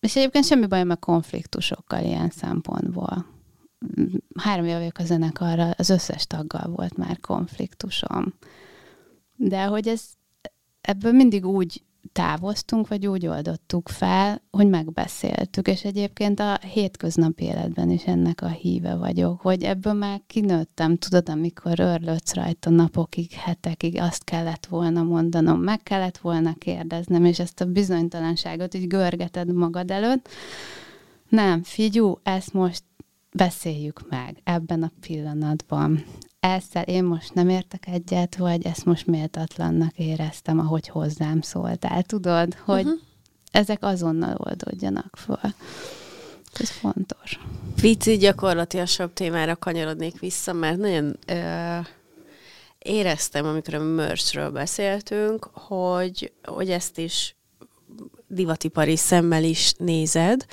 és 0.00 0.16
egyébként 0.16 0.44
semmi 0.44 0.66
bajom 0.66 0.90
a 0.90 0.96
konfliktusokkal 0.96 2.04
ilyen 2.04 2.30
szempontból. 2.30 3.26
Három 4.34 4.64
éve 4.64 4.78
vagyok 4.78 4.98
a 4.98 5.04
zenekarra, 5.04 5.70
az 5.70 5.88
összes 5.88 6.26
taggal 6.26 6.72
volt 6.76 6.96
már 6.96 7.20
konfliktusom. 7.20 8.34
De 9.36 9.64
hogy 9.64 9.88
ez 9.88 10.02
ebből 10.80 11.12
mindig 11.12 11.46
úgy 11.46 11.82
távoztunk, 12.12 12.88
vagy 12.88 13.06
úgy 13.06 13.26
oldottuk 13.26 13.88
fel, 13.88 14.42
hogy 14.50 14.68
megbeszéltük, 14.68 15.68
és 15.68 15.84
egyébként 15.84 16.40
a 16.40 16.58
hétköznapi 16.72 17.44
életben 17.44 17.90
is 17.90 18.04
ennek 18.04 18.42
a 18.42 18.48
híve 18.48 18.94
vagyok, 18.94 19.40
hogy 19.40 19.62
ebből 19.62 19.92
már 19.92 20.20
kinőttem, 20.26 20.96
tudod, 20.96 21.28
amikor 21.28 21.80
örlődsz 21.80 22.34
rajta 22.34 22.70
napokig, 22.70 23.32
hetekig, 23.32 24.00
azt 24.00 24.24
kellett 24.24 24.66
volna 24.66 25.02
mondanom, 25.02 25.60
meg 25.60 25.82
kellett 25.82 26.18
volna 26.18 26.54
kérdeznem, 26.58 27.24
és 27.24 27.38
ezt 27.38 27.60
a 27.60 27.64
bizonytalanságot 27.64 28.74
így 28.74 28.86
görgeted 28.86 29.52
magad 29.52 29.90
előtt. 29.90 30.28
Nem, 31.28 31.62
figyú, 31.62 32.18
ezt 32.22 32.52
most 32.52 32.82
beszéljük 33.32 34.08
meg 34.08 34.40
ebben 34.44 34.82
a 34.82 34.90
pillanatban 35.00 36.04
ezzel 36.44 36.82
én 36.82 37.04
most 37.04 37.34
nem 37.34 37.48
értek 37.48 37.86
egyet, 37.86 38.36
vagy 38.36 38.66
ezt 38.66 38.84
most 38.84 39.06
méltatlannak 39.06 39.98
éreztem, 39.98 40.58
ahogy 40.58 40.88
hozzám 40.88 41.40
szóltál. 41.40 42.02
Tudod, 42.02 42.54
hogy 42.54 42.84
uh-huh. 42.84 43.00
ezek 43.50 43.78
azonnal 43.84 44.36
oldódjanak 44.38 45.16
fel. 45.16 45.54
Ez 46.52 46.70
fontos. 46.70 47.38
Pici 47.80 48.16
gyakorlatilasabb 48.16 49.12
témára 49.12 49.56
kanyarodnék 49.56 50.20
vissza, 50.20 50.52
mert 50.52 50.78
nagyon 50.78 51.18
ö, 51.26 51.78
éreztem, 52.78 53.46
amikor 53.46 53.74
a 53.74 53.82
merchről 53.82 54.50
beszéltünk, 54.50 55.50
hogy, 55.52 56.32
hogy 56.44 56.70
ezt 56.70 56.98
is 56.98 57.36
divatipari 58.26 58.96
szemmel 58.96 59.44
is 59.44 59.72
nézed, 59.72 60.46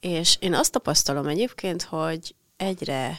és 0.00 0.36
én 0.40 0.54
azt 0.54 0.72
tapasztalom 0.72 1.26
egyébként, 1.26 1.82
hogy 1.82 2.34
egyre 2.56 3.18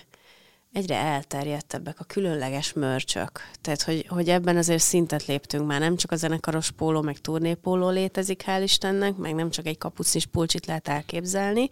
egyre 0.76 0.96
elterjedtebbek 0.96 2.00
a 2.00 2.04
különleges 2.04 2.74
mörcsök. 2.74 3.42
Tehát, 3.62 3.82
hogy, 3.82 4.06
hogy 4.08 4.30
ebben 4.30 4.58
azért 4.58 4.82
szintet 4.82 5.26
léptünk 5.26 5.68
már. 5.68 5.80
Nem 5.80 5.96
csak 5.96 6.12
a 6.12 6.16
zenekaros 6.16 6.72
póló, 6.72 7.02
meg 7.02 7.18
turnépóló 7.18 7.90
létezik, 7.90 8.44
hál' 8.46 8.62
Istennek, 8.64 9.16
meg 9.16 9.36
nem 9.36 9.50
csak 9.50 9.66
egy 9.66 9.78
kapucnis 9.78 10.26
pulcsit 10.26 10.66
lehet 10.66 10.88
elképzelni, 10.88 11.70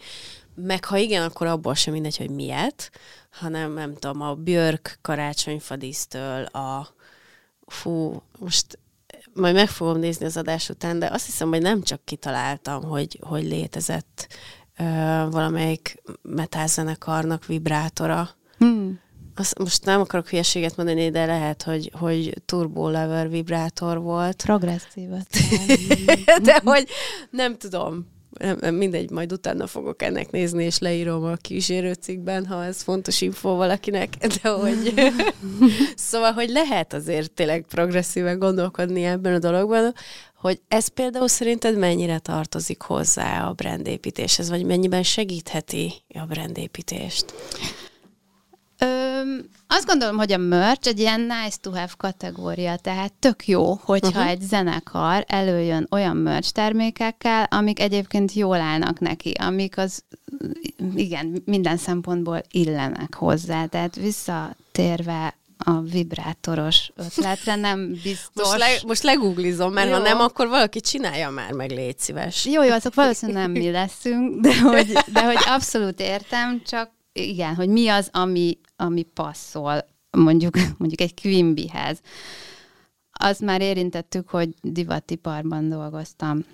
meg 0.56 0.86
ha 0.86 0.98
igen, 0.98 1.24
akkor 1.24 1.48
abból 1.48 1.74
sem 1.74 1.94
mindegy, 1.94 2.18
hogy 2.18 2.30
miért, 2.30 2.90
hanem 3.32 3.74
nem 3.74 3.94
tudom, 3.94 4.22
a 4.22 4.34
Björk 4.34 4.98
karácsonyfadísztől, 5.02 6.44
a 6.44 6.88
fú, 7.66 8.22
most 8.40 8.80
majd 9.34 9.56
meg 9.56 9.68
fogom 9.68 9.98
nézni 9.98 10.26
az 10.26 10.38
adás 10.38 10.70
után, 10.70 11.00
de 11.00 11.08
azt 11.08 11.26
hiszem, 11.26 11.50
hogy 11.50 11.62
nem 11.62 11.82
csak 11.82 12.06
kitaláltam, 12.06 12.84
hogy, 12.84 13.20
hogy 13.22 13.44
létezett 13.44 14.28
ö, 14.78 14.84
valamelyik 15.30 16.02
metálzenekarnak 16.22 17.46
vibrátora, 17.46 18.30
Hmm. 18.64 19.00
Azt 19.36 19.60
most 19.60 19.86
nem 19.86 20.02
akarok 20.02 20.28
hülyeséget 20.28 20.78
mondani, 20.78 21.10
de 21.10 21.26
lehet, 21.26 21.64
hogy, 21.64 21.92
hogy 22.00 22.42
turbo 22.46 22.90
lever 22.90 23.30
vibrátor 23.30 24.02
volt. 24.02 24.44
Progresszívat. 24.44 25.28
de 26.44 26.62
hogy 26.64 26.88
nem 27.30 27.58
tudom, 27.58 28.08
nem, 28.60 28.76
mindegy, 28.76 29.10
majd 29.10 29.32
utána 29.32 29.68
fogok 29.68 30.02
ennek 30.02 30.32
nézni, 30.32 30.64
és 30.64 30.80
leírom 30.80 31.24
a 31.24 31.36
kísérőcikkben, 31.36 32.46
ha 32.46 32.64
ez 32.64 32.82
fontos 32.82 33.22
info 33.22 33.56
valakinek, 33.56 34.18
de 34.18 34.50
hogy 34.50 34.94
szóval, 35.96 36.32
hogy 36.32 36.50
lehet 36.50 36.94
azért 36.94 37.32
tényleg 37.32 37.66
progresszíven 37.70 38.40
gondolkodni 38.40 39.04
ebben 39.04 39.34
a 39.34 39.40
dologban, 39.40 39.94
hogy 40.36 40.62
ez 40.68 40.88
például 40.88 41.28
szerinted 41.28 41.78
mennyire 41.78 42.20
tartozik 42.20 42.82
hozzá 42.82 43.48
a 43.48 43.54
brandépítéshez, 43.54 44.50
vagy 44.50 44.66
mennyiben 44.66 45.04
segítheti 45.04 45.94
a 46.14 46.26
brandépítést? 46.26 47.34
Azt 49.68 49.86
gondolom, 49.86 50.18
hogy 50.18 50.32
a 50.32 50.38
merch 50.38 50.88
egy 50.88 51.00
ilyen 51.00 51.22
nice 51.22 51.58
to 51.62 51.70
have 51.70 51.92
kategória, 51.98 52.76
tehát 52.76 53.14
tök 53.14 53.48
jó, 53.48 53.80
hogyha 53.84 54.08
uh-huh. 54.08 54.30
egy 54.30 54.42
zenekar 54.42 55.26
előjön 55.28 55.88
olyan 55.92 56.18
merch 56.18 56.52
termékekkel, 56.52 57.48
amik 57.50 57.80
egyébként 57.80 58.34
jól 58.34 58.60
állnak 58.60 59.00
neki, 59.00 59.32
amik 59.32 59.78
az 59.78 60.04
igen, 60.96 61.42
minden 61.46 61.78
szempontból 61.78 62.42
illenek 62.52 63.16
hozzá. 63.16 63.66
Tehát 63.66 63.96
visszatérve 63.96 65.36
a 65.58 65.80
vibrátoros 65.80 66.92
ötletre, 66.96 67.56
nem 67.56 67.92
biztos. 68.04 68.48
Most, 68.48 68.58
le, 68.58 68.68
most 68.88 69.04
legooglizom, 69.04 69.74
mert 69.74 69.90
jó. 69.90 69.94
ha 69.94 70.00
nem, 70.02 70.20
akkor 70.20 70.48
valaki 70.48 70.82
csinálja 70.82 71.30
már 71.30 71.52
meg, 71.52 71.72
légy 71.72 72.00
szíves. 72.00 72.46
Jó, 72.46 72.64
jó, 72.64 72.72
azok 72.72 72.94
valószínűleg 72.94 73.42
nem 73.42 73.52
mi 73.52 73.72
leszünk, 73.72 74.42
de 74.42 74.60
hogy, 74.60 74.98
de 75.08 75.24
hogy 75.24 75.38
abszolút 75.56 76.00
értem, 76.00 76.62
csak 76.66 76.92
igen, 77.14 77.56
hogy 77.56 77.68
mi 77.68 77.88
az, 77.88 78.10
ami, 78.12 78.58
ami 78.84 79.04
passzol 79.04 79.86
mondjuk, 80.12 80.56
mondjuk 80.80 81.02
egy 81.02 81.22
Quimbyhez. 81.22 82.00
Azt 83.12 83.42
már 83.42 83.62
érintettük, 83.62 84.30
hogy 84.30 84.54
divatiparban 84.62 85.70
dolgoztam 85.70 86.46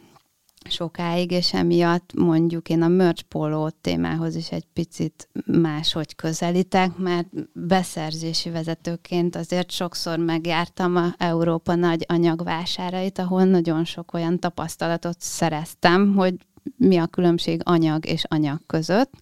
sokáig, 0.69 1.31
és 1.31 1.53
emiatt 1.53 2.13
mondjuk 2.13 2.69
én 2.69 2.81
a 2.81 2.87
merch 2.87 3.23
polo 3.23 3.69
témához 3.69 4.35
is 4.35 4.51
egy 4.51 4.65
picit 4.73 5.29
máshogy 5.45 6.15
közelítek, 6.15 6.97
mert 6.97 7.27
beszerzési 7.53 8.49
vezetőként 8.49 9.35
azért 9.35 9.71
sokszor 9.71 10.17
megjártam 10.17 10.95
a 10.95 11.13
Európa 11.17 11.75
nagy 11.75 12.05
anyagvásárait, 12.07 13.19
ahol 13.19 13.43
nagyon 13.43 13.85
sok 13.85 14.13
olyan 14.13 14.39
tapasztalatot 14.39 15.17
szereztem, 15.19 16.15
hogy 16.15 16.35
mi 16.77 16.97
a 16.97 17.07
különbség 17.07 17.61
anyag 17.63 18.05
és 18.05 18.23
anyag 18.27 18.59
között, 18.65 19.13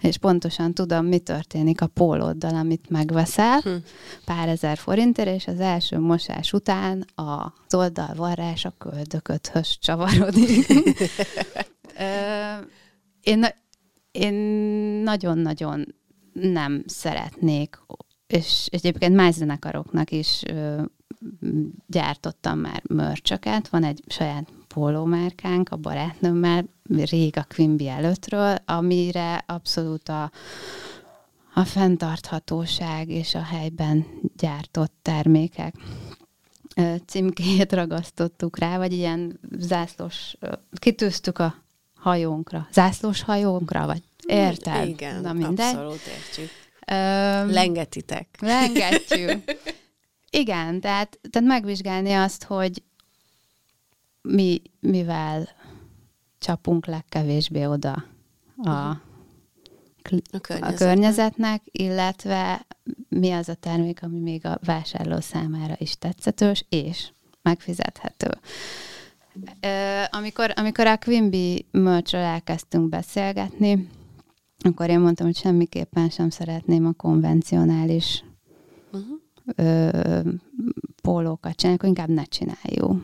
és 0.00 0.18
pontosan 0.18 0.74
tudom, 0.74 1.06
mi 1.06 1.18
történik 1.18 1.80
a 1.80 1.86
pólóddal, 1.86 2.54
amit 2.54 2.90
megveszel, 2.90 3.60
hm. 3.60 3.70
pár 4.24 4.48
ezer 4.48 4.78
forintért, 4.78 5.34
és 5.34 5.46
az 5.46 5.60
első 5.60 5.98
mosás 5.98 6.52
után 6.52 7.04
az 7.14 7.74
oldalvarrás 7.74 8.64
a 8.64 8.74
köldököthöz 8.78 9.78
csavarodik. 9.78 10.66
én, 13.20 13.46
én 14.10 14.34
nagyon-nagyon 15.02 15.94
nem 16.32 16.82
szeretnék, 16.86 17.78
és 18.26 18.66
egyébként 18.70 19.14
más 19.14 19.34
zenekaroknak 19.34 20.10
is 20.10 20.42
gyártottam 21.86 22.58
már 22.58 22.82
mörcsöket, 22.88 23.68
van 23.68 23.84
egy 23.84 24.02
saját 24.06 24.52
pólómárkánk 24.68 25.68
a 25.68 25.76
barátnőmmel, 25.76 26.64
rég 26.88 27.36
a 27.36 27.46
Quimby 27.54 27.88
előttről, 27.88 28.56
amire 28.64 29.44
abszolút 29.46 30.08
a, 30.08 30.30
a 31.54 31.64
fenntarthatóság 31.64 33.08
és 33.08 33.34
a 33.34 33.42
helyben 33.42 34.06
gyártott 34.36 34.92
termékek 35.02 35.74
címkét 37.06 37.72
ragasztottuk 37.72 38.58
rá, 38.58 38.78
vagy 38.78 38.92
ilyen 38.92 39.40
zászlós, 39.58 40.36
kitűztük 40.72 41.38
a 41.38 41.54
hajónkra, 41.94 42.68
zászlós 42.72 43.22
hajónkra, 43.22 43.86
vagy 43.86 44.02
érted? 44.26 44.88
Igen, 44.88 45.20
Na, 45.20 45.32
mindegy. 45.32 45.66
abszolút 45.66 46.00
értjük. 46.06 46.50
Um, 46.90 47.50
Lengetitek. 47.52 48.28
Lengetjük. 48.40 49.42
Igen, 50.30 50.80
tehát, 50.80 51.18
tehát 51.30 51.48
megvizsgálni 51.48 52.12
azt, 52.12 52.44
hogy 52.44 52.82
mi, 54.22 54.62
mivel 54.80 55.48
csapunk 56.38 56.86
legkevésbé 56.86 57.64
oda 57.64 58.04
a, 58.56 58.70
uh-huh. 58.70 58.96
a, 60.32 60.38
környezetnek. 60.38 60.72
a 60.72 60.74
környezetnek, 60.74 61.62
illetve 61.64 62.66
mi 63.08 63.30
az 63.30 63.48
a 63.48 63.54
termék, 63.54 64.02
ami 64.02 64.18
még 64.18 64.46
a 64.46 64.58
vásárló 64.64 65.20
számára 65.20 65.74
is 65.78 65.96
tetszetős, 65.96 66.64
és 66.68 67.10
megfizethető. 67.42 68.28
Amikor, 70.10 70.52
amikor 70.56 70.86
a 70.86 70.98
Quimby 70.98 71.66
merchről 71.70 72.20
elkezdtünk 72.20 72.88
beszélgetni, 72.88 73.88
akkor 74.58 74.88
én 74.88 75.00
mondtam, 75.00 75.26
hogy 75.26 75.36
semmiképpen 75.36 76.08
sem 76.08 76.30
szeretném 76.30 76.86
a 76.86 76.92
konvencionális 76.92 78.24
uh-huh. 78.92 79.18
ö, 79.54 80.20
pólókat 81.02 81.56
csinálni, 81.56 81.78
akkor 81.78 81.88
inkább 81.88 82.08
ne 82.08 82.24
csináljuk 82.24 83.02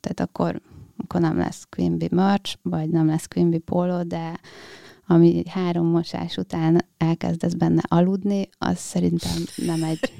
tehát 0.00 0.20
akkor, 0.20 0.60
akkor 0.96 1.20
nem 1.20 1.38
lesz 1.38 1.66
Quimby 1.70 2.08
merch, 2.10 2.56
vagy 2.62 2.88
nem 2.88 3.06
lesz 3.06 3.26
Quimby 3.26 3.58
póló, 3.58 4.02
de 4.02 4.40
ami 5.06 5.42
három 5.48 5.86
mosás 5.86 6.36
után 6.36 6.86
elkezdesz 6.96 7.52
benne 7.52 7.82
aludni, 7.88 8.48
az 8.58 8.78
szerintem 8.78 9.44
nem 9.56 9.82
egy 9.82 10.12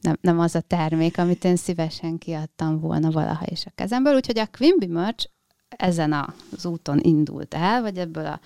nem, 0.00 0.16
nem 0.20 0.38
az 0.38 0.54
a 0.54 0.60
termék, 0.60 1.18
amit 1.18 1.44
én 1.44 1.56
szívesen 1.56 2.18
kiadtam 2.18 2.80
volna 2.80 3.10
valaha 3.10 3.44
is 3.48 3.66
a 3.66 3.72
kezemből. 3.74 4.14
Úgyhogy 4.14 4.38
a 4.38 4.46
Quimby 4.46 4.86
merch 4.86 5.28
ezen 5.68 6.12
az 6.56 6.66
úton 6.66 6.98
indult 7.00 7.54
el, 7.54 7.82
vagy 7.82 7.98
ebből 7.98 8.26
a 8.26 8.40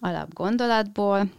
alapgondolatból, 0.00 1.30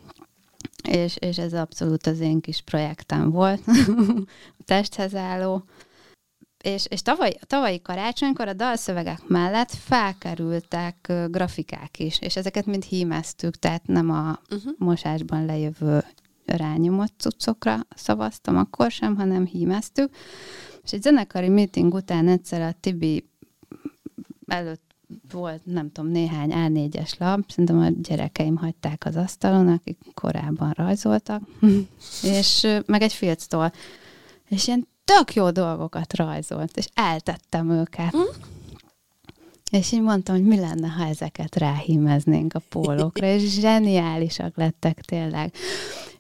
és, 0.89 1.15
és 1.19 1.37
ez 1.37 1.53
abszolút 1.53 2.07
az 2.07 2.19
én 2.19 2.41
kis 2.41 2.61
projektem 2.61 3.31
volt, 3.31 3.61
a 4.59 4.63
testhez 4.65 5.15
álló. 5.15 5.63
És, 6.67 6.85
és 6.89 7.01
tavaly, 7.01 7.37
tavalyi 7.41 7.81
karácsonykor 7.81 8.47
a 8.47 8.53
dalszövegek 8.53 9.27
mellett 9.27 9.71
felkerültek 9.71 11.13
grafikák 11.27 11.99
is, 11.99 12.19
és 12.21 12.35
ezeket 12.35 12.65
mind 12.65 12.83
hímeztük, 12.83 13.55
tehát 13.55 13.87
nem 13.87 14.09
a 14.09 14.39
uh-huh. 14.51 14.73
mosásban 14.77 15.45
lejövő 15.45 16.03
rányomott 16.45 17.13
cuccokra 17.17 17.79
szavaztam 17.95 18.57
akkor 18.57 18.91
sem, 18.91 19.15
hanem 19.15 19.45
hímeztük. 19.45 20.15
És 20.83 20.93
egy 20.93 21.01
zenekari 21.01 21.49
meeting 21.49 21.93
után 21.93 22.27
egyszer 22.27 22.61
a 22.61 22.75
Tibi 22.79 23.29
előtt 24.47 24.95
volt, 25.31 25.65
nem 25.65 25.91
tudom, 25.91 26.11
néhány 26.11 26.51
A4-es 26.53 27.19
lap, 27.19 27.49
szerintem 27.49 27.79
a 27.79 27.89
gyerekeim 27.89 28.55
hagyták 28.55 29.05
az 29.05 29.15
asztalon, 29.15 29.67
akik 29.67 29.97
korábban 30.13 30.71
rajzoltak, 30.71 31.41
és 32.37 32.67
meg 32.85 33.01
egy 33.01 33.13
filctól. 33.13 33.71
És 34.49 34.67
ilyen 34.67 34.87
tök 35.15 35.33
jó 35.33 35.51
dolgokat 35.51 36.15
rajzolt, 36.15 36.77
és 36.77 36.87
eltettem 36.93 37.71
őket. 37.71 38.11
Hm? 38.11 38.45
És 39.71 39.91
én 39.91 40.03
mondtam, 40.03 40.35
hogy 40.35 40.45
mi 40.45 40.59
lenne, 40.59 40.87
ha 40.87 41.05
ezeket 41.05 41.55
ráhímeznénk 41.55 42.53
a 42.53 42.61
pólókra, 42.69 43.27
és 43.27 43.59
zseniálisak 43.59 44.57
lettek 44.57 45.01
tényleg. 45.01 45.53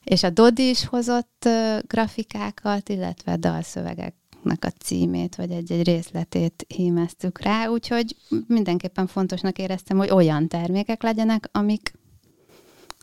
És 0.03 0.23
a 0.23 0.29
Dodi 0.29 0.69
is 0.69 0.85
hozott 0.85 1.43
uh, 1.45 1.79
grafikákat, 1.87 2.89
illetve 2.89 3.35
dalszövegeknek 3.35 4.65
a 4.65 4.69
címét, 4.83 5.35
vagy 5.35 5.51
egy-egy 5.51 5.83
részletét 5.83 6.65
hímeztük 6.67 7.41
rá, 7.41 7.67
úgyhogy 7.67 8.15
mindenképpen 8.47 9.07
fontosnak 9.07 9.57
éreztem, 9.57 9.97
hogy 9.97 10.09
olyan 10.09 10.47
termékek 10.47 11.03
legyenek, 11.03 11.49
amik 11.51 11.93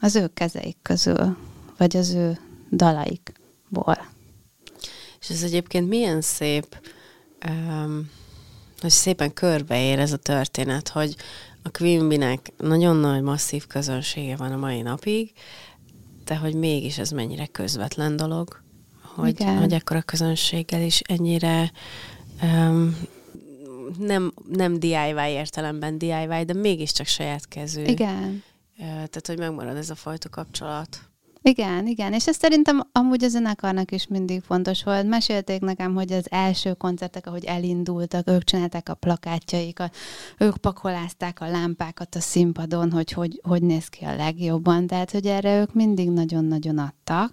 az 0.01 0.17
ő 0.17 0.31
kezeik 0.35 0.77
közül, 0.83 1.37
vagy 1.77 1.97
az 1.97 2.11
ő 2.11 2.39
dalaikból. 2.71 4.14
És 5.25 5.31
ez 5.31 5.43
egyébként 5.43 5.89
milyen 5.89 6.21
szép, 6.21 6.77
um, 7.47 8.11
hogy 8.81 8.91
szépen 8.91 9.33
körbeér 9.33 9.99
ez 9.99 10.13
a 10.13 10.17
történet, 10.17 10.89
hogy 10.89 11.17
a 11.63 11.71
Quimby-nek 11.71 12.53
nagyon 12.57 12.97
nagy, 12.97 13.23
masszív 13.23 13.67
közönsége 13.67 14.37
van 14.37 14.53
a 14.53 14.57
mai 14.57 14.83
napig, 14.83 15.33
de 16.25 16.37
hogy 16.37 16.55
mégis 16.55 16.99
ez 16.99 17.11
mennyire 17.11 17.47
közvetlen 17.47 18.17
dolog, 18.17 18.63
hogy, 19.03 19.41
Igen. 19.41 19.59
hogy 19.59 19.73
ekkora 19.73 20.03
közönséggel 20.03 20.83
is 20.83 21.01
ennyire 21.01 21.73
um, 22.43 22.97
nem, 23.99 24.33
nem 24.49 24.79
DIY 24.79 25.29
értelemben 25.29 25.99
DIY, 25.99 26.45
de 26.47 26.53
mégiscsak 26.55 27.07
saját 27.07 27.49
kezű. 27.49 27.83
Igen. 27.83 28.43
Tehát, 28.77 29.27
hogy 29.27 29.39
megmarad 29.39 29.77
ez 29.77 29.91
a 29.91 29.95
fajta 29.95 30.29
kapcsolat. 30.29 31.01
Igen, 31.47 31.87
igen, 31.87 32.13
és 32.13 32.27
ez 32.27 32.37
szerintem 32.37 32.89
amúgy 32.93 33.25
a 33.25 33.29
zenekarnak 33.29 33.91
is 33.91 34.07
mindig 34.07 34.43
fontos 34.43 34.85
volt. 34.85 35.07
Mesélték 35.07 35.61
nekem, 35.61 35.95
hogy 35.95 36.13
az 36.13 36.31
első 36.31 36.73
koncertek, 36.73 37.27
ahogy 37.27 37.45
elindultak, 37.45 38.29
ők 38.29 38.45
csinálták 38.45 38.89
a 38.89 38.95
plakátjaikat, 38.95 39.97
ők 40.39 40.57
pakolázták 40.57 41.41
a 41.41 41.51
lámpákat 41.51 42.15
a 42.15 42.21
színpadon, 42.21 42.91
hogy 42.93 43.13
hogy, 43.13 43.41
hogy 43.43 43.63
néz 43.63 43.89
ki 43.89 44.05
a 44.05 44.17
legjobban, 44.17 44.87
tehát 44.87 45.11
hogy 45.11 45.27
erre 45.27 45.61
ők 45.61 45.75
mindig 45.75 46.11
nagyon-nagyon 46.11 46.79
adtak. 46.79 47.33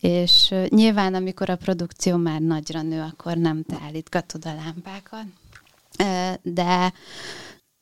És 0.00 0.54
nyilván, 0.68 1.14
amikor 1.14 1.50
a 1.50 1.56
produkció 1.56 2.16
már 2.16 2.40
nagyra 2.40 2.82
nő, 2.82 3.00
akkor 3.00 3.36
nem 3.36 3.62
te 3.62 3.76
állítgatod 3.84 4.44
a 4.44 4.54
lámpákat. 4.54 5.26
De 6.42 6.92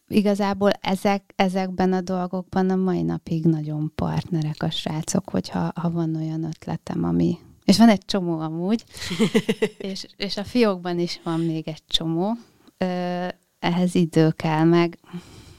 igazából 0.09 0.71
ezek, 0.81 1.33
ezekben 1.37 1.93
a 1.93 2.01
dolgokban 2.01 2.71
a 2.71 2.77
mai 2.77 3.03
napig 3.03 3.45
nagyon 3.45 3.93
partnerek 3.95 4.63
a 4.63 4.71
srácok, 4.71 5.31
hogyha 5.31 5.73
ha 5.75 5.91
van 5.91 6.17
olyan 6.17 6.45
ötletem, 6.45 7.05
ami... 7.05 7.39
És 7.65 7.79
van 7.79 7.89
egy 7.89 8.05
csomó 8.05 8.39
amúgy, 8.39 8.85
és, 9.79 10.07
és 10.17 10.37
a 10.37 10.45
fiókban 10.45 10.99
is 10.99 11.21
van 11.25 11.41
még 11.41 11.69
egy 11.69 11.83
csomó. 11.87 12.33
Ö, 12.79 13.27
ehhez 13.59 13.95
idő 13.95 14.31
kell, 14.31 14.65
meg, 14.65 14.99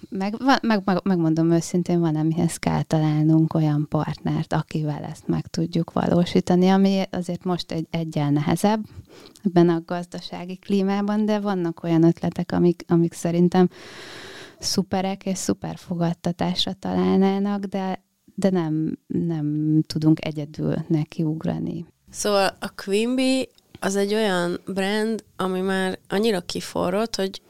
meg, 0.10 0.36
meg, 0.62 0.82
meg, 0.86 1.00
megmondom 1.04 1.52
őszintén, 1.52 2.00
van, 2.00 2.16
amihez 2.16 2.58
kell 2.58 2.82
találnunk 2.82 3.54
olyan 3.54 3.86
partnert, 3.90 4.54
akivel 4.54 5.04
ezt 5.04 5.28
meg 5.28 5.48
tudjuk 5.48 5.94
valósítani, 5.94 6.70
ami 6.70 7.02
azért 7.10 7.44
most 7.44 7.72
egy 7.72 7.88
egyel 7.90 8.30
nehezebb 8.30 8.86
ebben 9.44 9.70
a 9.70 9.82
gazdasági 9.86 10.56
klímában, 10.56 11.26
de 11.26 11.40
vannak 11.40 11.84
olyan 11.84 12.04
ötletek, 12.04 12.52
amik, 12.52 12.84
amik 12.88 13.14
szerintem 13.14 13.70
szuperek 14.60 15.26
és 15.26 15.38
szuper 15.38 15.78
fogadtatásra 15.78 16.74
találnának, 16.74 17.64
de, 17.64 18.04
de 18.36 18.50
nem, 18.50 18.98
nem 19.08 19.82
tudunk 19.88 20.26
egyedül 20.26 20.76
nekiugrani. 20.88 21.86
Szóval 22.10 22.58
a 22.60 22.70
Quimby 22.84 23.50
az 23.80 23.96
egy 23.96 24.14
olyan 24.14 24.60
brand, 24.66 25.24
ami 25.36 25.60
már 25.60 26.00
annyira 26.10 26.42
kiforrott, 26.42 27.16
hogy 27.16 27.42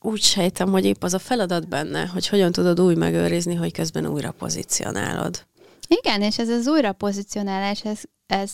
úgy 0.00 0.20
sejtem, 0.20 0.70
hogy 0.70 0.84
épp 0.84 1.02
az 1.02 1.14
a 1.14 1.18
feladat 1.18 1.68
benne, 1.68 2.06
hogy 2.06 2.28
hogyan 2.28 2.52
tudod 2.52 2.80
új 2.80 2.94
megőrizni, 2.94 3.54
hogy 3.54 3.72
közben 3.72 4.06
újra 4.06 4.30
pozícionálod. 4.30 5.46
Igen, 5.88 6.22
és 6.22 6.38
ez 6.38 6.48
az 6.48 6.66
újra 6.66 6.92
pozícionálás, 6.92 7.84
ez, 7.84 8.00
ez 8.26 8.50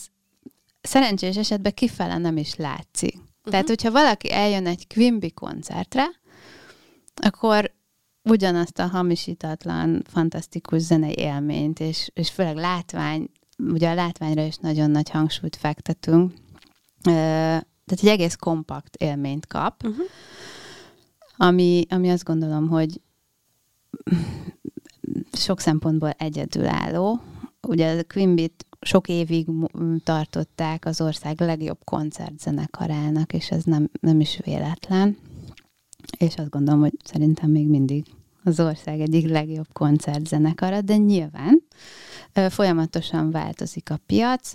szerencsés 0.81 1.37
esetben 1.37 1.73
kifele 1.73 2.17
nem 2.17 2.37
is 2.37 2.55
látszik. 2.55 3.15
Uh-huh. 3.15 3.51
Tehát, 3.51 3.67
hogyha 3.67 3.91
valaki 3.91 4.31
eljön 4.31 4.67
egy 4.67 4.87
Quimby 4.87 5.31
koncertre, 5.31 6.05
akkor 7.21 7.73
ugyanazt 8.23 8.79
a 8.79 8.87
hamisítatlan, 8.87 10.03
fantasztikus 10.05 10.81
zenei 10.81 11.15
élményt, 11.17 11.79
és, 11.79 12.09
és 12.13 12.29
főleg 12.29 12.55
látvány, 12.55 13.29
ugye 13.57 13.89
a 13.89 13.93
látványra 13.93 14.43
is 14.43 14.55
nagyon 14.55 14.91
nagy 14.91 15.09
hangsúlyt 15.09 15.55
fektetünk, 15.55 16.33
tehát 17.01 17.65
egy 17.85 18.07
egész 18.07 18.35
kompakt 18.35 18.95
élményt 18.95 19.47
kap, 19.47 19.83
uh-huh. 19.83 20.05
ami, 21.37 21.85
ami 21.89 22.09
azt 22.09 22.23
gondolom, 22.23 22.67
hogy 22.67 23.01
sok 25.31 25.59
szempontból 25.59 26.09
egyedülálló. 26.09 27.21
Ugye 27.67 27.97
a 27.99 28.03
Quimbit 28.13 28.65
sok 28.81 29.07
évig 29.07 29.47
tartották 30.03 30.85
az 30.85 31.01
ország 31.01 31.41
legjobb 31.41 31.79
koncertzenekarának, 31.83 33.33
és 33.33 33.51
ez 33.51 33.63
nem, 33.63 33.89
nem 33.99 34.19
is 34.19 34.39
véletlen 34.43 35.17
és 36.17 36.35
azt 36.35 36.49
gondolom, 36.49 36.79
hogy 36.79 36.93
szerintem 37.03 37.49
még 37.49 37.67
mindig 37.67 38.05
az 38.43 38.59
ország 38.59 38.99
egyik 38.99 39.29
legjobb 39.29 39.67
koncertzenekara, 39.73 40.81
de 40.81 40.97
nyilván 40.97 41.63
folyamatosan 42.49 43.31
változik 43.31 43.89
a 43.89 43.99
piac. 44.05 44.53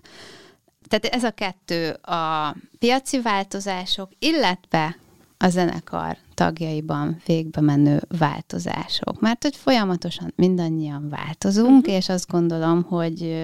Tehát 0.89 1.05
ez 1.05 1.25
a 1.25 1.31
kettő, 1.31 1.91
a 1.91 2.57
piaci 2.79 3.21
változások, 3.21 4.11
illetve 4.19 4.97
a 5.41 5.49
zenekar 5.49 6.17
tagjaiban 6.35 7.21
végbe 7.27 7.61
menő 7.61 8.03
változások. 8.19 9.21
Mert 9.21 9.43
hogy 9.43 9.57
folyamatosan 9.57 10.33
mindannyian 10.37 11.09
változunk, 11.09 11.79
uh-huh. 11.81 11.95
és 11.95 12.09
azt 12.09 12.31
gondolom, 12.31 12.83
hogy 12.83 13.37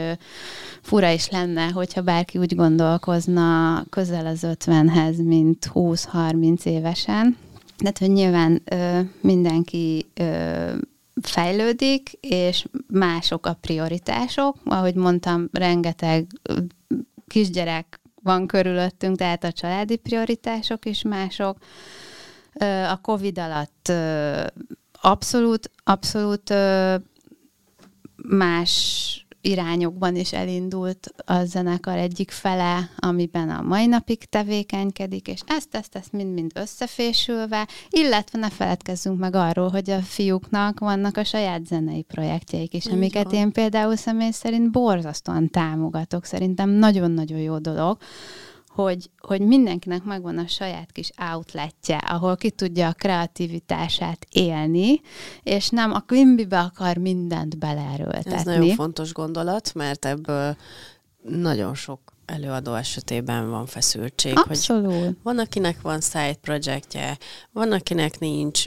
fura 0.83 1.11
is 1.11 1.29
lenne, 1.29 1.69
hogyha 1.71 2.03
bárki 2.03 2.39
úgy 2.39 2.55
gondolkozna 2.55 3.85
közel 3.91 4.27
az 4.27 4.47
50-hez, 4.47 5.25
mint 5.25 5.71
20-30 5.75 6.65
évesen, 6.65 7.37
tehát, 7.77 7.99
hogy 7.99 8.11
nyilván 8.11 8.63
ö, 8.65 9.01
mindenki 9.21 10.07
ö, 10.15 10.73
fejlődik, 11.23 12.13
és 12.21 12.67
mások 12.87 13.47
a 13.47 13.59
prioritások. 13.61 14.57
Ahogy 14.65 14.95
mondtam, 14.95 15.49
rengeteg 15.53 16.27
kisgyerek 17.27 18.01
van 18.23 18.47
körülöttünk, 18.47 19.17
tehát 19.17 19.45
a 19.45 19.53
családi 19.53 19.97
prioritások 19.97 20.85
is 20.85 21.03
mások. 21.03 21.59
A 22.91 23.01
COVID 23.01 23.39
alatt 23.39 23.93
abszolút, 25.01 25.71
abszolút 25.85 26.55
más 28.17 29.24
irányokban 29.45 30.17
is 30.17 30.33
elindult 30.33 31.15
a 31.25 31.45
zenekar 31.45 31.97
egyik 31.97 32.31
fele, 32.31 32.91
amiben 32.97 33.51
a 33.51 33.63
mai 33.63 33.87
napig 33.87 34.25
tevékenykedik, 34.25 35.29
és 35.29 35.41
ezt, 35.47 35.75
ezt, 35.75 35.97
ezt 35.97 36.13
mind-mind 36.13 36.51
összefésülve, 36.55 37.69
illetve 37.91 38.39
ne 38.39 38.51
feledkezzünk 38.51 39.19
meg 39.19 39.35
arról, 39.35 39.69
hogy 39.69 39.91
a 39.91 40.01
fiúknak 40.01 40.81
vannak 40.81 41.17
a 41.17 41.25
saját 41.25 41.67
zenei 41.67 42.03
projektjeik 42.03 42.75
is, 42.75 42.87
amiket 42.87 43.33
én 43.33 43.53
például 43.53 43.97
személy 43.97 44.31
szerint 44.31 44.71
borzasztóan 44.71 45.51
támogatok. 45.51 46.25
Szerintem 46.25 46.71
nagyon-nagyon 46.71 47.39
jó 47.39 47.59
dolog, 47.59 47.99
hogy, 48.75 49.11
hogy 49.19 49.41
mindenkinek 49.41 50.05
megvan 50.05 50.39
a 50.39 50.47
saját 50.47 50.93
kis 50.93 51.11
outletje, 51.33 51.97
ahol 51.97 52.37
ki 52.37 52.51
tudja 52.51 52.89
a 52.89 52.93
kreativitását 52.93 54.27
élni, 54.33 55.01
és 55.43 55.69
nem 55.69 55.93
a 55.93 56.01
Quimby-be 56.01 56.61
akar 56.61 56.97
mindent 56.97 57.59
beleerőltetni. 57.59 58.33
Ez 58.33 58.45
nagyon 58.45 58.75
fontos 58.75 59.13
gondolat, 59.13 59.75
mert 59.75 60.05
ebből 60.05 60.57
nagyon 61.23 61.75
sok 61.75 62.01
előadó 62.27 62.75
esetében 62.75 63.51
van 63.51 63.67
feszültség. 63.67 64.33
Abszolút. 64.37 65.05
Hogy 65.05 65.17
van, 65.23 65.39
akinek 65.39 65.81
van 65.81 66.01
side 66.01 66.37
projektje, 66.41 67.19
van, 67.53 67.73
akinek 67.73 68.19
nincs, 68.19 68.65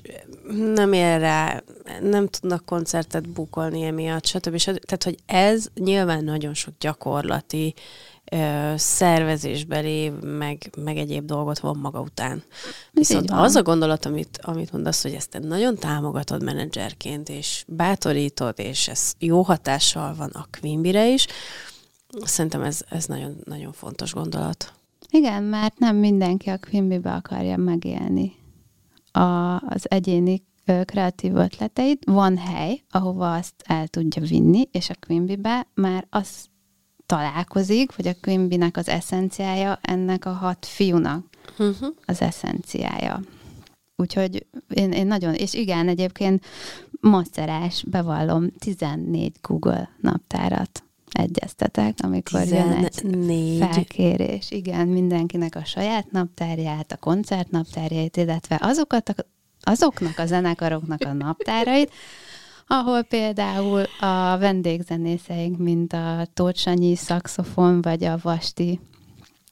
nem 0.74 0.93
ér 0.93 1.20
rá, 1.20 1.64
nem 2.01 2.28
tudnak 2.28 2.66
koncertet 2.66 3.30
bukolni 3.30 3.84
emiatt, 3.84 4.26
stb. 4.26 4.58
stb. 4.58 4.80
Tehát, 4.80 5.03
hogy 5.03 5.18
ez 5.26 5.66
nyilván 5.76 6.24
nagyon 6.24 6.53
sok 6.53 6.74
gyakorlati 6.80 7.74
szervezésbeli, 8.75 10.11
meg, 10.21 10.71
meg 10.78 10.97
egyéb 10.97 11.25
dolgot 11.25 11.59
von 11.59 11.78
maga 11.78 11.99
után. 11.99 12.43
Viszont 12.91 13.32
az 13.32 13.55
a 13.55 13.61
gondolat, 13.61 14.05
amit, 14.05 14.39
amit 14.41 14.71
mondasz, 14.71 15.01
hogy 15.01 15.13
ezt 15.13 15.30
te 15.30 15.39
nagyon 15.39 15.75
támogatod 15.75 16.43
menedzserként, 16.43 17.30
és 17.30 17.63
bátorítod, 17.67 18.53
és 18.59 18.88
ez 18.88 19.13
jó 19.19 19.41
hatással 19.41 20.15
van 20.15 20.30
a 20.30 20.47
Quimby-re 20.59 21.07
is, 21.07 21.28
szerintem 22.23 22.61
ez, 22.61 22.82
ez 22.89 23.05
nagyon, 23.05 23.36
nagyon 23.43 23.71
fontos 23.71 24.13
gondolat. 24.13 24.73
Igen, 25.09 25.43
mert 25.43 25.80
nem 25.80 25.95
mindenki 25.95 26.49
a 26.49 26.57
Quimby-be 26.57 27.13
akarja 27.13 27.57
megélni 27.57 28.36
a, 29.11 29.55
az 29.55 29.89
egyéni 29.89 30.45
kreatív 30.86 31.36
ötleteit. 31.36 32.03
Van 32.05 32.38
hely, 32.38 32.82
ahova 32.89 33.34
azt 33.34 33.53
el 33.65 33.88
tudja 33.88 34.21
vinni, 34.21 34.67
és 34.71 34.89
a 34.89 34.95
Quimby-be 35.07 35.67
már 35.73 36.07
az 36.09 36.45
találkozik, 37.08 37.95
vagy 37.95 38.08
a 38.08 38.16
Quimby-nek 38.22 38.78
az 38.78 38.89
eszenciája 38.89 39.80
ennek 39.82 40.26
a 40.26 40.32
hat 40.32 40.66
fiúnak 40.66 41.26
uh-huh. 41.58 41.88
az 42.05 42.22
eszenciája. 42.22 43.22
Úgyhogy 43.95 44.45
én, 44.70 44.91
én 44.91 45.08
nagyon, 45.08 45.34
és 45.34 45.53
igen, 45.53 45.88
egyébként 45.88 46.45
macerás, 46.99 47.84
bevallom, 47.88 48.49
14 48.60 49.36
Google 49.41 49.89
naptárat 50.01 50.84
egyeztetek, 51.12 51.95
amikor 51.97 52.41
14. 52.41 52.91
jön 53.03 53.30
egy 53.30 53.58
felkérés. 53.60 54.51
Igen, 54.51 54.88
mindenkinek 54.88 55.55
a 55.55 55.66
saját 55.66 56.12
naptárját, 56.12 56.91
a 56.91 56.97
koncert 56.97 57.51
naptárjait, 57.51 58.18
illetve 58.18 58.58
azokat 58.62 59.10
a, 59.10 59.14
azoknak 59.62 60.20
a 60.20 60.26
zenekaroknak 60.26 61.01
a 61.05 61.14
naptárait, 61.14 61.91
ahol 62.68 63.03
például 63.03 63.84
a 63.99 64.38
vendégzenészeink, 64.38 65.57
mint 65.57 65.93
a 65.93 66.28
Tóth 66.34 66.59
Sanyi 66.59 66.95
szaxofon, 66.95 67.82
vagy 67.82 68.03
a 68.03 68.20
Vasti 68.22 68.80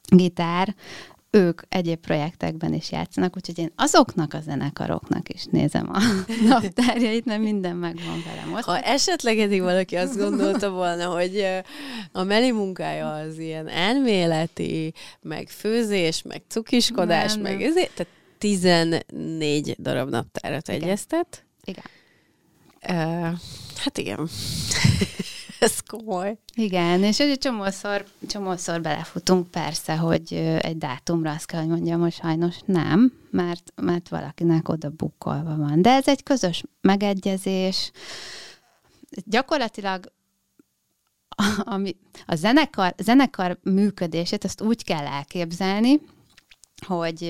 gitár, 0.08 0.74
ők 1.30 1.60
egyéb 1.68 1.98
projektekben 1.98 2.72
is 2.74 2.90
játszanak, 2.90 3.36
úgyhogy 3.36 3.58
én 3.58 3.72
azoknak 3.76 4.34
a 4.34 4.40
zenekaroknak 4.40 5.28
is 5.28 5.44
nézem 5.44 5.90
a 5.92 6.00
naptárjait, 6.48 7.24
mert 7.24 7.40
minden 7.40 7.76
megvan 7.76 8.22
velem. 8.26 8.62
Ha 8.62 8.80
esetleg 8.80 9.38
eddig 9.38 9.60
valaki 9.62 9.96
azt 9.96 10.18
gondolta 10.18 10.70
volna, 10.70 11.06
hogy 11.06 11.46
a 12.12 12.22
Meli 12.22 12.50
munkája 12.50 13.12
az 13.12 13.38
ilyen 13.38 13.68
elméleti, 13.68 14.92
meg 15.20 15.48
főzés, 15.48 16.22
meg 16.22 16.42
cukiskodás, 16.48 17.32
nem, 17.32 17.42
meg 17.42 17.62
ezért, 17.62 17.94
tehát 17.94 18.12
14 18.38 19.76
darab 19.78 20.10
naptárat 20.10 20.68
Igen. 20.68 20.82
egyeztet. 20.82 21.44
Igen. 21.64 21.84
Hát 23.76 23.98
igen. 23.98 24.28
Ez 25.60 25.80
komoly. 25.80 26.38
Igen, 26.54 27.02
és 27.02 27.20
egy 27.20 27.38
csomószor, 27.38 28.04
csomószor 28.28 28.80
belefutunk 28.80 29.50
persze, 29.50 29.96
hogy 29.96 30.32
egy 30.60 30.78
dátumra 30.78 31.30
azt 31.30 31.46
kell, 31.46 31.60
hogy 31.60 31.68
mondjam, 31.68 32.00
hogy 32.00 32.12
sajnos 32.12 32.56
nem, 32.64 33.12
mert, 33.30 33.72
mert 33.74 34.08
valakinek 34.08 34.68
oda 34.68 34.90
bukkolva 34.90 35.56
van. 35.56 35.82
De 35.82 35.90
ez 35.90 36.08
egy 36.08 36.22
közös 36.22 36.62
megegyezés. 36.80 37.90
Gyakorlatilag 39.24 40.12
ami, 41.58 41.96
a 42.26 42.34
zenekar, 42.34 42.94
zenekar 42.98 43.58
működését 43.62 44.44
azt 44.44 44.60
úgy 44.60 44.84
kell 44.84 45.06
elképzelni, 45.06 46.00
hogy 46.86 47.22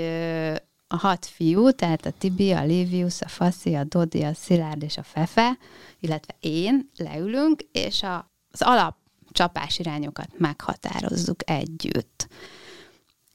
a 0.89 0.97
hat 0.97 1.27
fiú, 1.27 1.71
tehát 1.71 2.07
a 2.07 2.11
Tibi, 2.19 2.53
a 2.53 2.65
Livius, 2.65 3.21
a 3.21 3.29
Faszi, 3.29 3.75
a 3.75 3.85
Dodi, 3.85 4.23
a 4.23 4.35
Szilárd 4.35 4.83
és 4.83 4.97
a 4.97 5.03
Fefe, 5.03 5.59
illetve 6.01 6.35
én 6.41 6.91
leülünk, 6.97 7.63
és 7.73 8.03
a, 8.03 8.31
az 8.51 8.63
alap 8.63 8.97
csapás 9.31 9.79
irányokat 9.79 10.39
meghatározzuk 10.39 11.51
együtt. 11.51 12.29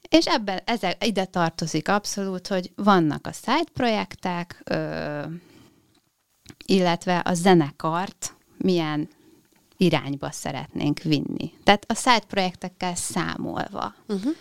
És 0.08 0.26
ebben 0.26 0.60
ezek, 0.64 1.06
ide 1.06 1.24
tartozik 1.24 1.88
abszolút, 1.88 2.46
hogy 2.46 2.72
vannak 2.76 3.26
a 3.26 3.32
side 3.32 3.70
projektek, 3.72 4.62
ö, 4.64 5.22
illetve 6.66 7.22
a 7.24 7.34
zenekart 7.34 8.34
milyen 8.56 9.08
irányba 9.76 10.30
szeretnénk 10.30 10.98
vinni. 10.98 11.52
Tehát 11.64 11.84
a 11.88 11.94
side 11.94 12.24
projektekkel 12.28 12.94
számolva. 12.94 13.94
Uh-huh. 14.06 14.32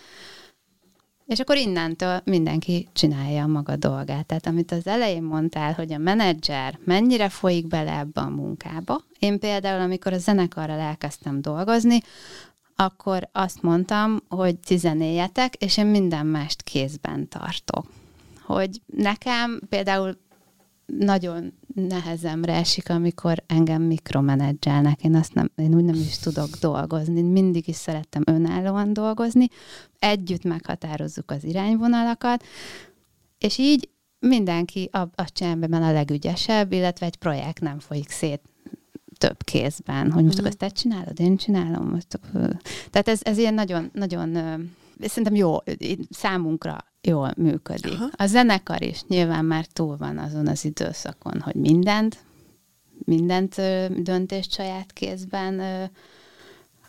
És 1.31 1.39
akkor 1.39 1.57
innentől 1.57 2.21
mindenki 2.23 2.87
csinálja 2.93 3.43
a 3.43 3.47
maga 3.47 3.75
dolgát. 3.75 4.25
Tehát 4.25 4.47
amit 4.47 4.71
az 4.71 4.87
elején 4.87 5.23
mondtál, 5.23 5.73
hogy 5.73 5.93
a 5.93 5.97
menedzser 5.97 6.79
mennyire 6.83 7.29
folyik 7.29 7.67
bele 7.67 7.97
ebbe 7.97 8.21
a 8.21 8.29
munkába. 8.29 9.03
Én 9.19 9.39
például, 9.39 9.81
amikor 9.81 10.13
a 10.13 10.17
zenekarral 10.17 10.79
elkezdtem 10.79 11.41
dolgozni, 11.41 11.99
akkor 12.75 13.29
azt 13.31 13.61
mondtam, 13.61 14.19
hogy 14.29 14.59
tizenéljetek, 14.59 15.55
és 15.55 15.77
én 15.77 15.85
minden 15.85 16.25
mást 16.25 16.61
kézben 16.61 17.27
tartok. 17.27 17.85
Hogy 18.41 18.81
nekem 18.85 19.61
például 19.69 20.17
nagyon 20.85 21.53
nehezemre 21.73 22.53
esik, 22.53 22.89
amikor 22.89 23.43
engem 23.47 23.81
mikromenedzselnek. 23.81 25.03
Én, 25.03 25.15
azt 25.15 25.33
nem, 25.33 25.51
én 25.55 25.75
úgy 25.75 25.83
nem 25.83 25.95
is 25.95 26.17
tudok 26.17 26.49
dolgozni. 26.49 27.21
Mindig 27.21 27.67
is 27.67 27.75
szerettem 27.75 28.23
önállóan 28.25 28.93
dolgozni. 28.93 29.47
Együtt 29.99 30.43
meghatározzuk 30.43 31.31
az 31.31 31.43
irányvonalakat, 31.43 32.43
és 33.37 33.57
így 33.57 33.89
mindenki 34.19 34.89
azt 35.15 35.33
csinálja 35.33 35.67
be 35.67 35.77
a 35.77 35.91
legügyesebb, 35.91 36.71
illetve 36.71 37.05
egy 37.05 37.15
projekt 37.15 37.61
nem 37.61 37.79
folyik 37.79 38.09
szét 38.09 38.41
több 39.17 39.43
kézben, 39.43 40.11
hogy 40.11 40.23
most 40.23 40.35
mm. 40.35 40.39
akkor 40.39 40.47
ezt 40.47 40.57
te 40.57 40.69
csinálod, 40.69 41.19
én 41.19 41.37
csinálom. 41.37 41.89
Most, 41.89 42.19
tehát 42.89 43.07
ez, 43.07 43.19
ez 43.23 43.37
ilyen 43.37 43.53
nagyon, 43.53 43.89
nagyon 43.93 44.37
szerintem 44.99 45.35
jó, 45.35 45.57
számunkra 46.09 46.90
jól 47.01 47.33
működik. 47.37 47.93
Aha. 47.93 48.09
A 48.15 48.25
zenekar 48.25 48.81
is 48.81 49.03
nyilván 49.03 49.45
már 49.45 49.65
túl 49.65 49.97
van 49.97 50.17
azon 50.17 50.47
az 50.47 50.65
időszakon, 50.65 51.41
hogy 51.41 51.55
mindent, 51.55 52.17
mindent 53.05 53.55
döntést 54.03 54.51
saját 54.51 54.91
kézben 54.93 55.89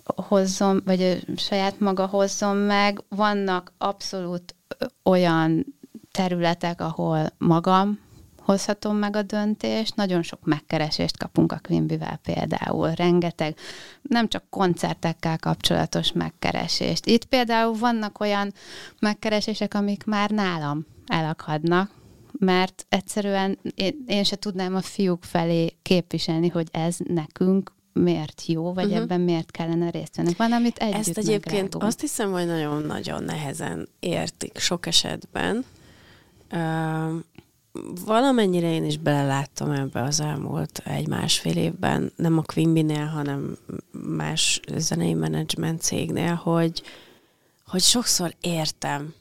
hozzon, 0.05 0.83
vagy 0.85 1.27
saját 1.37 1.81
maga 1.81 2.07
hozzon 2.07 2.57
meg. 2.57 3.03
Vannak 3.09 3.73
abszolút 3.79 4.55
olyan 5.03 5.67
területek, 6.11 6.81
ahol 6.81 7.33
magam 7.39 7.99
hozhatom 8.45 8.97
meg 8.97 9.17
a 9.17 9.23
döntést. 9.23 9.97
Nagyon 9.97 10.23
sok 10.23 10.45
megkeresést 10.45 11.17
kapunk 11.17 11.53
a 11.53 11.61
Quimbyvel 11.63 12.21
például, 12.23 12.91
rengeteg, 12.91 13.57
nem 14.03 14.29
csak 14.29 14.45
koncertekkel 14.51 15.39
kapcsolatos 15.39 16.13
megkeresést. 16.13 17.07
Itt 17.07 17.25
például 17.25 17.79
vannak 17.79 18.21
olyan 18.21 18.53
megkeresések, 19.01 19.75
amik 19.75 20.05
már 20.05 20.31
nálam 20.31 20.87
elakadnak, 21.07 21.91
mert 22.39 22.87
egyszerűen 22.89 23.59
én, 23.75 24.05
én 24.07 24.25
se 24.25 24.37
tudnám 24.37 24.75
a 24.75 24.81
fiúk 24.81 25.25
felé 25.25 25.77
képviselni, 25.83 26.49
hogy 26.49 26.69
ez 26.71 26.97
nekünk 26.99 27.73
miért 27.93 28.43
jó, 28.47 28.73
vagy 28.73 28.85
uh-huh. 28.85 29.01
ebben 29.01 29.21
miért 29.21 29.51
kellene 29.51 29.91
részt 29.91 30.17
venni. 30.17 30.33
Van, 30.37 30.53
amit 30.53 30.77
együtt 30.77 30.99
Ezt 30.99 31.19
egyébként 31.19 31.45
megrádunk. 31.45 31.85
azt 31.85 32.01
hiszem, 32.01 32.33
hogy 32.33 32.47
nagyon-nagyon 32.47 33.23
nehezen 33.23 33.89
értik 34.01 34.59
sok 34.59 34.87
esetben 34.87 35.65
valamennyire 38.05 38.73
én 38.73 38.85
is 38.85 38.97
beleláttam 38.97 39.71
ebbe 39.71 40.03
az 40.03 40.21
elmúlt 40.21 40.83
egy-másfél 40.85 41.57
évben, 41.57 42.13
nem 42.17 42.39
a 42.39 42.43
Quimby-nél, 42.43 43.05
hanem 43.05 43.57
más 44.17 44.61
zenei 44.77 45.15
menedzsment 45.15 45.81
cégnél, 45.81 46.35
hogy, 46.35 46.83
hogy 47.67 47.81
sokszor 47.81 48.35
értem, 48.41 49.15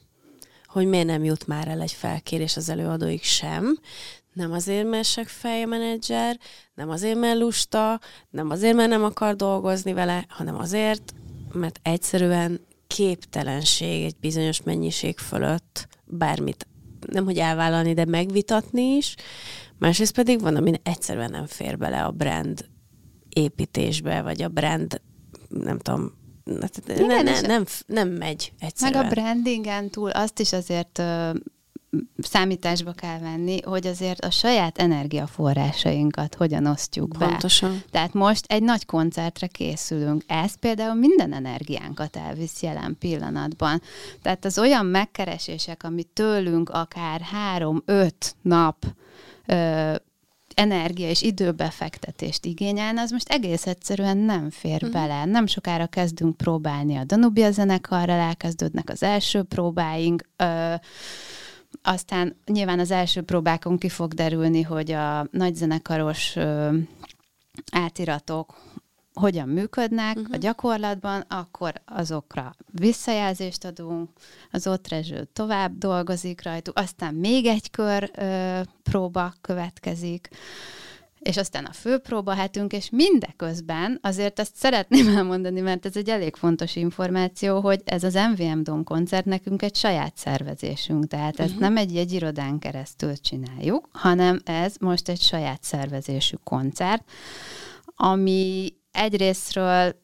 hogy 0.66 0.86
miért 0.86 1.06
nem 1.06 1.24
jut 1.24 1.46
már 1.46 1.68
el 1.68 1.80
egy 1.80 1.92
felkérés 1.92 2.56
az 2.56 2.68
előadóig 2.68 3.22
sem, 3.22 3.78
nem 4.32 4.52
azért, 4.52 4.88
mert 4.88 5.04
se 5.04 5.24
fejmenedzser, 5.24 6.38
nem 6.74 6.90
azért, 6.90 7.18
mert 7.18 7.38
lusta, 7.38 8.00
nem 8.30 8.50
azért, 8.50 8.76
mert 8.76 8.88
nem 8.88 9.04
akar 9.04 9.36
dolgozni 9.36 9.92
vele, 9.92 10.24
hanem 10.28 10.58
azért, 10.58 11.14
mert 11.52 11.80
egyszerűen 11.82 12.60
képtelenség 12.86 14.04
egy 14.04 14.16
bizonyos 14.20 14.62
mennyiség 14.62 15.18
fölött 15.18 15.88
bármit 16.04 16.66
nem 17.06 17.24
hogy 17.24 17.38
elvállalni, 17.38 17.94
de 17.94 18.04
megvitatni 18.04 18.82
is. 18.82 19.14
Másrészt 19.78 20.14
pedig 20.14 20.40
van, 20.40 20.56
ami 20.56 20.72
egyszerűen 20.82 21.30
nem 21.30 21.46
fér 21.46 21.78
bele 21.78 22.04
a 22.04 22.10
brand 22.10 22.68
építésbe, 23.28 24.22
vagy 24.22 24.42
a 24.42 24.48
brand, 24.48 25.00
nem 25.48 25.78
tudom, 25.78 26.12
hát 26.60 26.80
ne, 26.86 27.22
ne, 27.22 27.40
nem, 27.40 27.64
nem 27.86 28.08
megy 28.08 28.52
egyszerűen. 28.58 29.02
Meg 29.02 29.12
a 29.12 29.14
brandingen 29.14 29.90
túl 29.90 30.10
azt 30.10 30.40
is 30.40 30.52
azért 30.52 31.02
számításba 32.16 32.92
kell 32.92 33.18
venni, 33.18 33.60
hogy 33.62 33.86
azért 33.86 34.24
a 34.24 34.30
saját 34.30 34.78
energiaforrásainkat 34.78 36.34
hogyan 36.34 36.66
osztjuk 36.66 37.18
be. 37.18 37.26
Pontosan. 37.26 37.82
Tehát 37.90 38.12
most 38.12 38.44
egy 38.46 38.62
nagy 38.62 38.86
koncertre 38.86 39.46
készülünk. 39.46 40.22
Ez 40.26 40.54
például 40.54 40.94
minden 40.94 41.32
energiánkat 41.32 42.16
elvisz 42.16 42.62
jelen 42.62 42.96
pillanatban. 42.98 43.82
Tehát 44.22 44.44
az 44.44 44.58
olyan 44.58 44.86
megkeresések, 44.86 45.82
amit 45.84 46.08
tőlünk 46.12 46.70
akár 46.70 47.20
három-öt 47.20 48.34
nap 48.42 48.84
ö, 49.46 49.94
energia 50.54 51.08
és 51.08 51.22
időbefektetést 51.22 52.44
igényelne, 52.44 53.00
az 53.00 53.10
most 53.10 53.28
egész 53.28 53.66
egyszerűen 53.66 54.16
nem 54.16 54.50
fér 54.50 54.74
uh-huh. 54.74 54.90
bele. 54.90 55.24
Nem 55.24 55.46
sokára 55.46 55.86
kezdünk 55.86 56.36
próbálni 56.36 56.96
a 56.96 57.04
Danubia 57.04 57.50
zenekarral, 57.50 58.18
elkezdődnek 58.18 58.90
az 58.90 59.02
első 59.02 59.42
próbáink, 59.42 60.28
ö, 60.36 60.74
aztán 61.82 62.36
nyilván 62.46 62.78
az 62.78 62.90
első 62.90 63.22
próbákon 63.22 63.78
ki 63.78 63.88
fog 63.88 64.14
derülni, 64.14 64.62
hogy 64.62 64.92
a 64.92 65.26
nagyzenekaros 65.30 66.36
ö, 66.36 66.76
átiratok 67.72 68.54
hogyan 69.14 69.48
működnek 69.48 70.16
uh-huh. 70.16 70.34
a 70.34 70.36
gyakorlatban, 70.36 71.20
akkor 71.28 71.72
azokra 71.84 72.54
visszajelzést 72.70 73.64
adunk, 73.64 74.10
az 74.50 74.66
ott 74.66 74.88
rezső 74.88 75.28
tovább 75.32 75.78
dolgozik 75.78 76.42
rajtuk, 76.42 76.78
aztán 76.78 77.14
még 77.14 77.46
egy 77.46 77.70
kör 77.70 78.10
ö, 78.14 78.60
próba 78.82 79.34
következik, 79.40 80.28
és 81.22 81.36
aztán 81.36 81.64
a 81.64 81.72
főpróba 81.72 82.34
hetünk, 82.34 82.72
és 82.72 82.90
mindeközben 82.90 83.98
azért 84.02 84.38
ezt 84.38 84.56
szeretném 84.56 85.08
elmondani, 85.16 85.60
mert 85.60 85.86
ez 85.86 85.96
egy 85.96 86.08
elég 86.08 86.36
fontos 86.36 86.76
információ, 86.76 87.60
hogy 87.60 87.80
ez 87.84 88.04
az 88.04 88.14
MVM 88.14 88.62
Dom 88.62 88.84
koncert 88.84 89.24
nekünk 89.24 89.62
egy 89.62 89.76
saját 89.76 90.16
szervezésünk, 90.16 91.06
tehát 91.06 91.40
ezt 91.40 91.48
uh-huh. 91.48 91.62
nem 91.62 91.76
egy 91.76 91.94
jegyirodán 91.94 92.58
keresztül 92.58 93.16
csináljuk, 93.16 93.88
hanem 93.92 94.40
ez 94.44 94.74
most 94.80 95.08
egy 95.08 95.20
saját 95.20 95.62
szervezésű 95.62 96.36
koncert, 96.44 97.10
ami 97.84 98.74
egyrésztről 98.90 100.00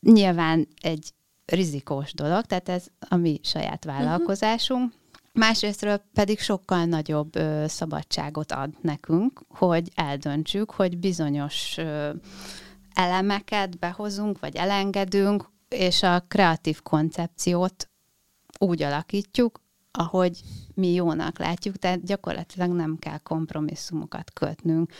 nyilván 0.00 0.68
egy 0.80 1.10
rizikós 1.44 2.14
dolog, 2.14 2.44
tehát 2.44 2.68
ez 2.68 2.86
a 3.08 3.16
mi 3.16 3.40
saját 3.42 3.84
mhm. 3.84 3.94
vállalkozásunk, 3.94 4.82
uh-huh. 4.82 5.05
Másrésztről 5.36 6.02
pedig 6.14 6.38
sokkal 6.38 6.84
nagyobb 6.84 7.36
ö, 7.36 7.64
szabadságot 7.68 8.52
ad 8.52 8.70
nekünk, 8.80 9.40
hogy 9.48 9.90
eldöntsük, 9.94 10.70
hogy 10.70 10.98
bizonyos 10.98 11.74
ö, 11.78 12.10
elemeket 12.94 13.78
behozunk, 13.78 14.40
vagy 14.40 14.56
elengedünk, 14.56 15.50
és 15.68 16.02
a 16.02 16.24
kreatív 16.28 16.82
koncepciót 16.82 17.88
úgy 18.58 18.82
alakítjuk, 18.82 19.60
ahogy 19.90 20.40
mi 20.74 20.92
jónak 20.92 21.38
látjuk, 21.38 21.76
tehát 21.76 22.04
gyakorlatilag 22.04 22.70
nem 22.70 22.96
kell 22.98 23.18
kompromisszumokat 23.18 24.32
kötnünk. 24.32 24.92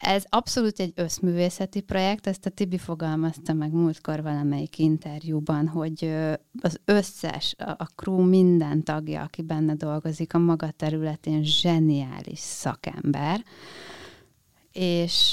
Ez 0.00 0.24
abszolút 0.28 0.80
egy 0.80 0.92
összművészeti 0.94 1.80
projekt, 1.80 2.26
ezt 2.26 2.46
a 2.46 2.50
Tibi 2.50 2.78
fogalmazta 2.78 3.52
meg 3.52 3.72
múltkor 3.72 4.22
valamelyik 4.22 4.78
interjúban, 4.78 5.68
hogy 5.68 6.16
az 6.62 6.80
összes, 6.84 7.54
a 7.58 7.84
crew 7.84 8.22
minden 8.22 8.82
tagja, 8.82 9.22
aki 9.22 9.42
benne 9.42 9.74
dolgozik, 9.74 10.34
a 10.34 10.38
maga 10.38 10.70
területén 10.70 11.44
zseniális 11.44 12.38
szakember, 12.38 13.44
és 14.72 15.32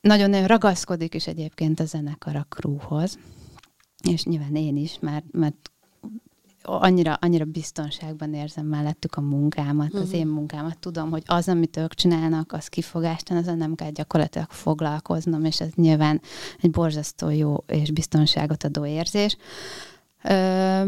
nagyon-nagyon 0.00 0.46
ragaszkodik 0.46 1.14
is 1.14 1.26
egyébként 1.26 1.80
a 1.80 1.84
zenekar 1.84 2.36
a 2.36 2.46
crewhoz, 2.48 3.18
és 4.08 4.24
nyilván 4.24 4.56
én 4.56 4.76
is, 4.76 4.98
mert, 5.00 5.26
mert 5.30 5.70
annyira, 6.66 7.14
annyira 7.20 7.44
biztonságban 7.44 8.34
érzem 8.34 8.66
mellettük 8.66 9.14
a 9.14 9.20
munkámat, 9.20 9.86
uh-huh. 9.86 10.00
az 10.00 10.08
mhm. 10.08 10.16
én 10.16 10.26
munkámat. 10.26 10.78
Tudom, 10.78 11.10
hogy 11.10 11.22
az, 11.26 11.48
amit 11.48 11.76
ők 11.76 11.94
csinálnak, 11.94 12.52
az 12.52 12.66
kifogástalan, 12.66 13.42
azon 13.42 13.56
nem 13.56 13.74
kell 13.74 13.90
gyakorlatilag 13.90 14.50
foglalkoznom, 14.50 15.44
és 15.44 15.60
ez 15.60 15.72
nyilván 15.74 16.20
egy 16.60 16.70
borzasztó 16.70 17.30
jó 17.30 17.64
és 17.66 17.90
biztonságot 17.90 18.64
adó 18.64 18.86
érzés. 18.86 19.36
Ö, 20.22 20.82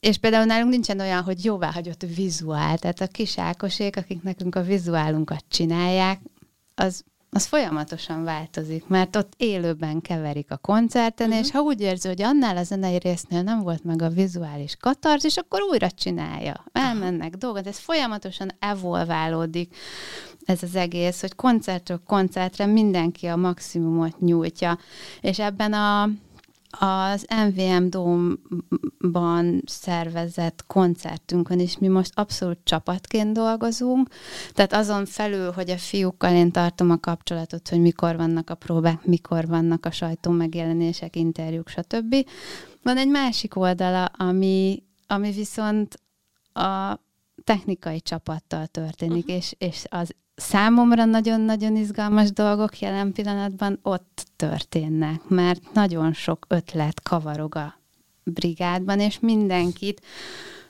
és 0.00 0.18
például 0.18 0.44
nálunk 0.44 0.70
nincsen 0.70 1.00
olyan, 1.00 1.22
hogy 1.22 1.44
jóvá 1.44 1.72
hagyott 1.72 2.06
vizuál, 2.14 2.78
tehát 2.78 3.00
a 3.00 3.06
kis 3.06 3.38
Ákosék, 3.38 3.96
akik 3.96 4.22
nekünk 4.22 4.54
a 4.54 4.62
vizuálunkat 4.62 5.44
csinálják, 5.48 6.20
az 6.74 7.04
az 7.34 7.46
folyamatosan 7.46 8.24
változik, 8.24 8.86
mert 8.86 9.16
ott 9.16 9.32
élőben 9.36 10.00
keverik 10.00 10.50
a 10.50 10.56
koncerten, 10.56 11.28
uh-huh. 11.28 11.44
és 11.44 11.50
ha 11.50 11.60
úgy 11.60 11.80
érzi, 11.80 12.08
hogy 12.08 12.22
annál 12.22 12.56
a 12.56 12.62
zenei 12.62 12.98
résznél 12.98 13.42
nem 13.42 13.62
volt 13.62 13.84
meg 13.84 14.02
a 14.02 14.08
vizuális 14.08 14.76
katarz, 14.76 15.24
és 15.24 15.36
akkor 15.36 15.60
újra 15.62 15.90
csinálja. 15.90 16.64
Elmennek 16.72 17.34
dolgok, 17.34 17.66
ez 17.66 17.78
folyamatosan 17.78 18.50
evolválódik 18.58 19.76
ez 20.44 20.62
az 20.62 20.74
egész, 20.74 21.20
hogy 21.20 21.34
koncertről 21.34 22.02
koncertre 22.06 22.66
mindenki 22.66 23.26
a 23.26 23.36
maximumot 23.36 24.20
nyújtja, 24.20 24.78
és 25.20 25.38
ebben 25.38 25.72
a 25.72 26.08
az 26.78 27.26
MVM 27.48 27.88
Dome-ban 27.88 29.62
szervezett 29.66 30.64
koncertünkön 30.66 31.60
is 31.60 31.78
mi 31.78 31.88
most 31.88 32.12
abszolút 32.14 32.58
csapatként 32.64 33.32
dolgozunk, 33.32 34.08
tehát 34.52 34.72
azon 34.72 35.06
felül, 35.06 35.50
hogy 35.50 35.70
a 35.70 35.78
fiúkkal 35.78 36.34
én 36.34 36.50
tartom 36.50 36.90
a 36.90 36.98
kapcsolatot, 37.00 37.68
hogy 37.68 37.80
mikor 37.80 38.16
vannak 38.16 38.50
a 38.50 38.54
próbák, 38.54 39.04
mikor 39.04 39.46
vannak 39.46 39.86
a 39.86 39.90
sajtó 39.90 40.30
megjelenések, 40.30 41.16
interjúk, 41.16 41.68
stb. 41.68 42.14
Van 42.82 42.96
egy 42.96 43.08
másik 43.08 43.56
oldala, 43.56 44.04
ami, 44.04 44.82
ami 45.06 45.30
viszont 45.30 46.00
a 46.52 46.98
technikai 47.44 48.00
csapattal 48.00 48.66
történik, 48.66 49.24
uh-huh. 49.24 49.36
és, 49.36 49.54
és 49.58 49.84
az 49.88 50.14
számomra 50.36 51.04
nagyon-nagyon 51.04 51.76
izgalmas 51.76 52.32
dolgok 52.32 52.78
jelen 52.78 53.12
pillanatban 53.12 53.78
ott 53.82 54.26
történnek, 54.36 55.28
mert 55.28 55.72
nagyon 55.72 56.12
sok 56.12 56.46
ötlet 56.48 57.02
kavarog 57.02 57.56
a 57.56 57.78
brigádban, 58.24 59.00
és 59.00 59.20
mindenkit 59.20 60.00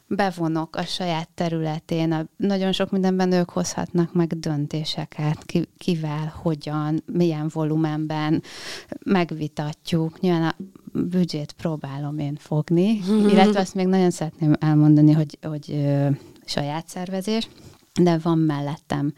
bevonok 0.06 0.76
a 0.76 0.82
saját 0.82 1.28
területén. 1.34 2.12
A, 2.12 2.26
nagyon 2.36 2.72
sok 2.72 2.90
mindenben 2.90 3.32
ők 3.32 3.50
hozhatnak 3.50 4.12
meg 4.12 4.38
döntéseket, 4.38 5.44
ki, 5.44 5.68
kivel, 5.78 6.34
hogyan, 6.42 7.02
milyen 7.06 7.50
volumenben 7.52 8.42
megvitatjuk. 9.04 10.20
Nyilván 10.20 10.48
a 10.48 10.56
büdzsét 10.98 11.52
próbálom 11.52 12.18
én 12.18 12.36
fogni, 12.36 13.00
illetve 13.30 13.60
azt 13.60 13.74
még 13.74 13.86
nagyon 13.86 14.10
szeretném 14.10 14.56
elmondani, 14.60 15.12
hogy, 15.12 15.38
hogy 15.42 15.70
ö, 15.70 16.08
saját 16.44 16.88
szervezés, 16.88 17.48
de 18.00 18.18
van 18.18 18.38
mellettem 18.38 19.12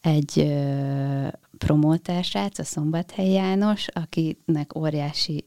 egy 0.00 0.38
ö, 0.38 1.28
promótársrác, 1.58 2.58
a 2.58 2.64
Szombathelyi 2.64 3.32
János, 3.32 3.88
akinek 3.88 4.76
óriási 4.76 5.44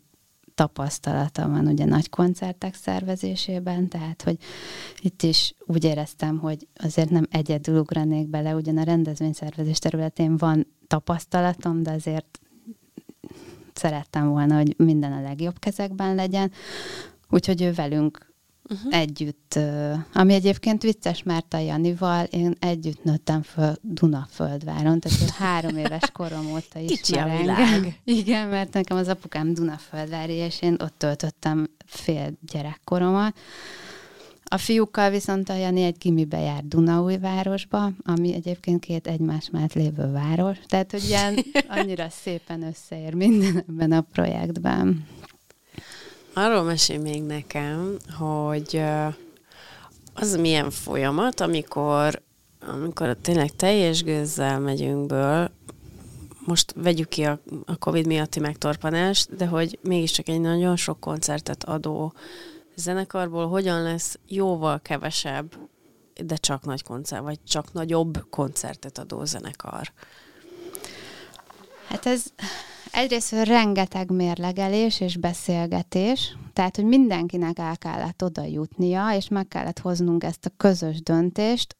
tapasztalata 0.55 1.49
van 1.49 1.67
ugye 1.67 1.85
nagy 1.85 2.09
koncertek 2.09 2.75
szervezésében, 2.75 3.87
tehát 3.87 4.21
hogy 4.21 4.37
itt 5.01 5.21
is 5.21 5.53
úgy 5.65 5.83
éreztem, 5.83 6.37
hogy 6.37 6.67
azért 6.75 7.09
nem 7.09 7.25
egyedül 7.31 7.79
ugranék 7.79 8.27
bele, 8.27 8.55
ugyan 8.55 8.77
a 8.77 8.83
rendezvényszervezés 8.83 9.79
területén 9.79 10.37
van 10.37 10.67
tapasztalatom, 10.87 11.83
de 11.83 11.91
azért 11.91 12.39
szerettem 13.73 14.29
volna, 14.29 14.55
hogy 14.55 14.73
minden 14.77 15.11
a 15.11 15.21
legjobb 15.21 15.59
kezekben 15.59 16.15
legyen, 16.15 16.51
úgyhogy 17.29 17.61
ő 17.61 17.71
velünk 17.71 18.26
uh-huh. 18.69 18.97
együtt, 18.97 19.59
ami 20.13 20.33
egyébként 20.33 20.81
vicces, 20.81 21.23
mert 21.23 21.53
a 21.53 21.57
Janival 21.57 22.25
én 22.25 22.55
együtt 22.59 23.03
nőttem 23.03 23.41
föl 23.41 23.75
Dunaföldváron, 23.81 24.99
tehát 24.99 25.21
én 25.21 25.29
három 25.37 25.77
éves 25.77 26.11
korom 26.13 26.51
óta 26.51 26.79
is 26.79 27.11
a 27.11 27.37
világ. 27.37 27.99
Igen, 28.03 28.47
mert 28.47 28.73
nekem 28.73 28.97
az 28.97 29.07
apukám 29.07 29.53
Dunaföldvári, 29.53 30.33
és 30.33 30.61
én 30.61 30.75
ott 30.79 30.97
töltöttem 30.97 31.69
fél 31.85 32.33
gyerekkoromat. 32.51 33.37
A 34.49 34.57
fiúkkal 34.57 35.09
viszont 35.09 35.49
a 35.49 35.53
Jani 35.53 35.83
egy 35.83 35.97
gimibe 35.97 36.39
jár 36.39 36.63
Dunaújvárosba, 36.63 37.91
ami 38.03 38.33
egyébként 38.33 38.85
két 38.85 39.07
egymás 39.07 39.49
mellett 39.49 39.73
lévő 39.73 40.11
város. 40.11 40.57
Tehát, 40.65 40.91
hogy 40.91 41.03
ilyen 41.03 41.37
annyira 41.77 42.09
szépen 42.09 42.63
összeér 42.63 43.13
minden 43.13 43.63
ebben 43.67 43.91
a 43.91 44.01
projektben. 44.01 45.05
Arról 46.37 46.63
mesél 46.63 46.99
még 46.99 47.23
nekem, 47.23 47.97
hogy 48.17 48.83
az 50.13 50.35
milyen 50.35 50.69
folyamat, 50.69 51.39
amikor, 51.39 52.21
amikor 52.59 53.17
tényleg 53.21 53.55
teljes 53.55 54.03
gőzzel 54.03 54.59
megyünk 54.59 55.05
ből, 55.05 55.51
most 56.45 56.73
vegyük 56.75 57.07
ki 57.07 57.23
a, 57.23 57.39
a 57.65 57.75
Covid 57.75 58.05
miatti 58.05 58.39
megtorpanást, 58.39 59.35
de 59.35 59.45
hogy 59.45 59.79
mégiscsak 59.81 60.27
egy 60.27 60.41
nagyon 60.41 60.75
sok 60.75 60.99
koncertet 60.99 61.63
adó 61.63 62.13
zenekarból 62.75 63.47
hogyan 63.47 63.81
lesz 63.81 64.19
jóval 64.27 64.79
kevesebb, 64.79 65.55
de 66.25 66.35
csak 66.35 66.65
nagy 66.65 66.83
koncert, 66.83 67.23
vagy 67.23 67.39
csak 67.43 67.73
nagyobb 67.73 68.25
koncertet 68.29 68.97
adó 68.97 69.25
zenekar. 69.25 69.91
Hát 71.87 72.05
ez 72.05 72.23
Egyrészt 72.97 73.31
rengeteg 73.31 74.11
mérlegelés 74.11 74.99
és 74.99 75.17
beszélgetés, 75.17 76.37
tehát, 76.53 76.75
hogy 76.75 76.85
mindenkinek 76.85 77.59
el 77.59 77.77
kellett 77.77 78.23
oda 78.23 78.43
jutnia, 78.43 79.15
és 79.15 79.27
meg 79.27 79.47
kellett 79.47 79.79
hoznunk 79.79 80.23
ezt 80.23 80.45
a 80.45 80.51
közös 80.57 81.01
döntést, 81.01 81.75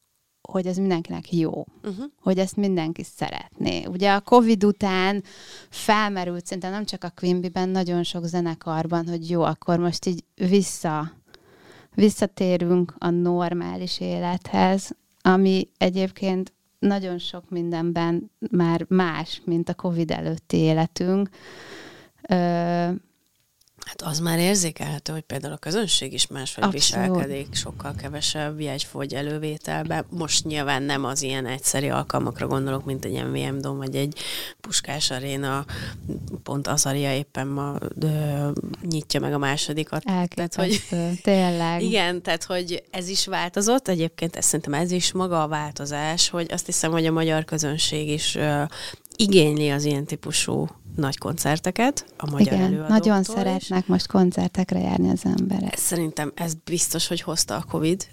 hogy 0.48 0.66
ez 0.66 0.76
mindenkinek 0.76 1.32
jó, 1.32 1.50
uh-huh. 1.50 2.04
hogy 2.20 2.38
ezt 2.38 2.56
mindenki 2.56 3.02
szeretné. 3.02 3.84
Ugye 3.84 4.12
a 4.12 4.20
Covid 4.20 4.64
után 4.64 5.22
felmerült, 5.70 6.46
szerintem 6.46 6.70
nem 6.70 6.84
csak 6.84 7.04
a 7.04 7.12
Quimby-ben, 7.14 7.68
nagyon 7.68 8.02
sok 8.02 8.24
zenekarban, 8.24 9.08
hogy 9.08 9.30
jó, 9.30 9.42
akkor 9.42 9.78
most 9.78 10.06
így 10.06 10.24
vissza, 10.34 11.12
visszatérünk 11.94 12.94
a 12.98 13.10
normális 13.10 14.00
élethez, 14.00 14.90
ami 15.22 15.68
egyébként 15.78 16.52
nagyon 16.78 17.18
sok 17.18 17.50
mindenben 17.50 18.30
már 18.50 18.84
más, 18.88 19.42
mint 19.44 19.68
a 19.68 19.74
Covid 19.74 20.10
előtti 20.10 20.56
életünk. 20.56 21.28
Ö, 22.28 22.88
Hát 23.88 24.02
az 24.02 24.18
már 24.18 24.38
érzékelhető, 24.38 25.12
hogy 25.12 25.22
például 25.22 25.52
a 25.52 25.56
közönség 25.56 26.12
is 26.12 26.26
máshogy 26.26 26.64
Abszolút. 26.64 26.72
viselkedik, 26.72 27.54
sokkal 27.54 27.94
kevesebb 27.94 28.60
jegyfogy 28.60 29.14
elővételbe. 29.14 30.04
Most 30.10 30.44
nyilván 30.44 30.82
nem 30.82 31.04
az 31.04 31.22
ilyen 31.22 31.46
egyszeri 31.46 31.88
alkalmakra 31.90 32.46
gondolok, 32.46 32.84
mint 32.84 33.04
egy 33.04 33.24
MVM 33.24 33.58
Dom, 33.58 33.76
vagy 33.76 33.96
egy 33.96 34.18
Puskás 34.60 35.10
Aréna, 35.10 35.64
pont 36.42 36.66
Azaria 36.66 37.14
éppen 37.14 37.46
ma 37.46 37.78
de, 37.94 38.46
nyitja 38.82 39.20
meg 39.20 39.32
a 39.32 39.38
másodikat. 39.38 40.02
Elképesztő, 40.04 40.56
tehát, 40.56 41.08
hogy, 41.08 41.20
tényleg. 41.22 41.82
Igen, 41.82 42.22
tehát 42.22 42.44
hogy 42.44 42.82
ez 42.90 43.08
is 43.08 43.26
változott, 43.26 43.88
egyébként 43.88 44.36
ez 44.36 44.44
szerintem 44.44 44.74
ez 44.74 44.90
is 44.90 45.12
maga 45.12 45.42
a 45.42 45.48
változás, 45.48 46.28
hogy 46.28 46.52
azt 46.52 46.66
hiszem, 46.66 46.90
hogy 46.90 47.06
a 47.06 47.12
magyar 47.12 47.44
közönség 47.44 48.08
is 48.08 48.38
igényli 49.18 49.70
az 49.70 49.84
ilyen 49.84 50.04
típusú 50.04 50.68
nagy 50.96 51.18
koncerteket 51.18 52.06
a 52.16 52.30
magyar 52.30 52.52
Igen, 52.52 52.84
nagyon 52.88 53.22
szeretnek 53.22 53.86
most 53.86 54.06
koncertekre 54.06 54.78
járni 54.78 55.10
az 55.10 55.20
emberek. 55.24 55.76
Szerintem 55.76 56.32
ez 56.34 56.52
biztos, 56.64 57.08
hogy 57.08 57.20
hozta 57.20 57.56
a 57.56 57.64
Covid, 57.68 58.06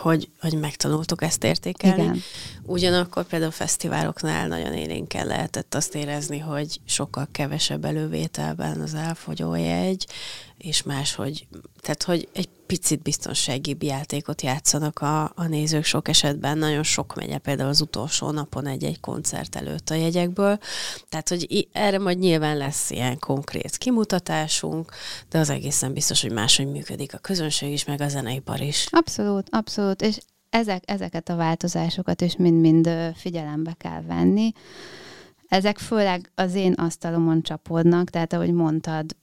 hogy, 0.00 0.28
hogy 0.40 0.58
megtanultuk 0.58 1.22
ezt 1.22 1.44
értékelni. 1.44 2.02
Igen. 2.02 2.20
Ugyanakkor 2.62 3.24
például 3.24 3.50
fesztiváloknál 3.50 4.48
nagyon 4.48 4.72
élénken 4.72 5.26
lehetett 5.26 5.74
azt 5.74 5.94
érezni, 5.94 6.38
hogy 6.38 6.80
sokkal 6.86 7.28
kevesebb 7.32 7.84
elővételben 7.84 8.80
az 8.80 8.94
elfogyójegy, 8.94 10.06
és 10.64 10.82
máshogy, 10.82 11.46
tehát 11.80 12.02
hogy 12.02 12.28
egy 12.32 12.48
picit 12.66 13.02
biztonságibb 13.02 13.82
játékot 13.82 14.42
játszanak 14.42 14.98
a, 14.98 15.22
a 15.24 15.46
nézők 15.48 15.84
sok 15.84 16.08
esetben. 16.08 16.58
Nagyon 16.58 16.82
sok 16.82 17.14
megye 17.14 17.38
például 17.38 17.68
az 17.68 17.80
utolsó 17.80 18.30
napon 18.30 18.66
egy-egy 18.66 19.00
koncert 19.00 19.56
előtt 19.56 19.90
a 19.90 19.94
jegyekből. 19.94 20.58
Tehát, 21.08 21.28
hogy 21.28 21.68
erre 21.72 21.98
majd 21.98 22.18
nyilván 22.18 22.56
lesz 22.56 22.90
ilyen 22.90 23.18
konkrét 23.18 23.76
kimutatásunk, 23.76 24.92
de 25.28 25.38
az 25.38 25.50
egészen 25.50 25.92
biztos, 25.92 26.22
hogy 26.22 26.32
máshogy 26.32 26.70
működik 26.70 27.14
a 27.14 27.18
közönség 27.18 27.72
is, 27.72 27.84
meg 27.84 28.00
a 28.00 28.08
zeneipar 28.08 28.60
is. 28.60 28.86
Abszolút, 28.90 29.48
abszolút. 29.50 30.02
És 30.02 30.18
ezek, 30.50 30.82
ezeket 30.86 31.28
a 31.28 31.36
változásokat 31.36 32.20
is 32.20 32.36
mind-mind 32.36 32.90
figyelembe 33.16 33.74
kell 33.78 34.02
venni. 34.02 34.52
Ezek 35.48 35.78
főleg 35.78 36.30
az 36.34 36.54
én 36.54 36.72
asztalomon 36.72 37.42
csapódnak, 37.42 38.10
tehát 38.10 38.32
ahogy 38.32 38.52
mondtad, 38.52 39.16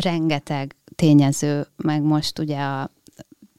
rengeteg 0.00 0.76
tényező, 0.94 1.66
meg 1.76 2.02
most 2.02 2.38
ugye 2.38 2.60
a 2.60 2.90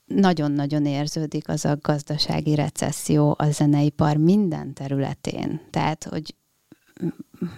nagyon-nagyon 0.06 0.86
érződik 0.86 1.50
az 1.50 1.66
a 1.66 1.78
gazdasági 1.82 2.56
recesszió 2.56 3.36
a 3.38 3.52
zeneipar 3.52 4.18
minden 4.18 4.74
területén. 4.74 5.62
Tehát, 5.70 6.04
hogy 6.04 6.36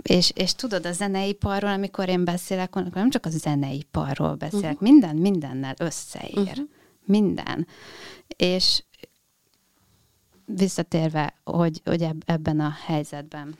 és, 0.01 0.31
és 0.35 0.53
tudod, 0.53 0.85
a 0.85 0.91
zeneiparról, 0.91 1.69
amikor 1.69 2.09
én 2.09 2.23
beszélek, 2.23 2.75
akkor 2.75 2.91
nem 2.93 3.09
csak 3.09 3.25
a 3.25 3.29
zeneiparról 3.29 4.35
beszélek, 4.35 4.73
uh-huh. 4.73 4.89
minden 4.89 5.15
mindennel 5.15 5.73
összeér. 5.77 6.37
Uh-huh. 6.37 6.67
Minden. 7.05 7.67
És 8.27 8.83
visszatérve, 10.45 11.33
hogy, 11.43 11.81
hogy 11.85 12.07
ebben 12.25 12.59
a 12.59 12.73
helyzetben 12.85 13.55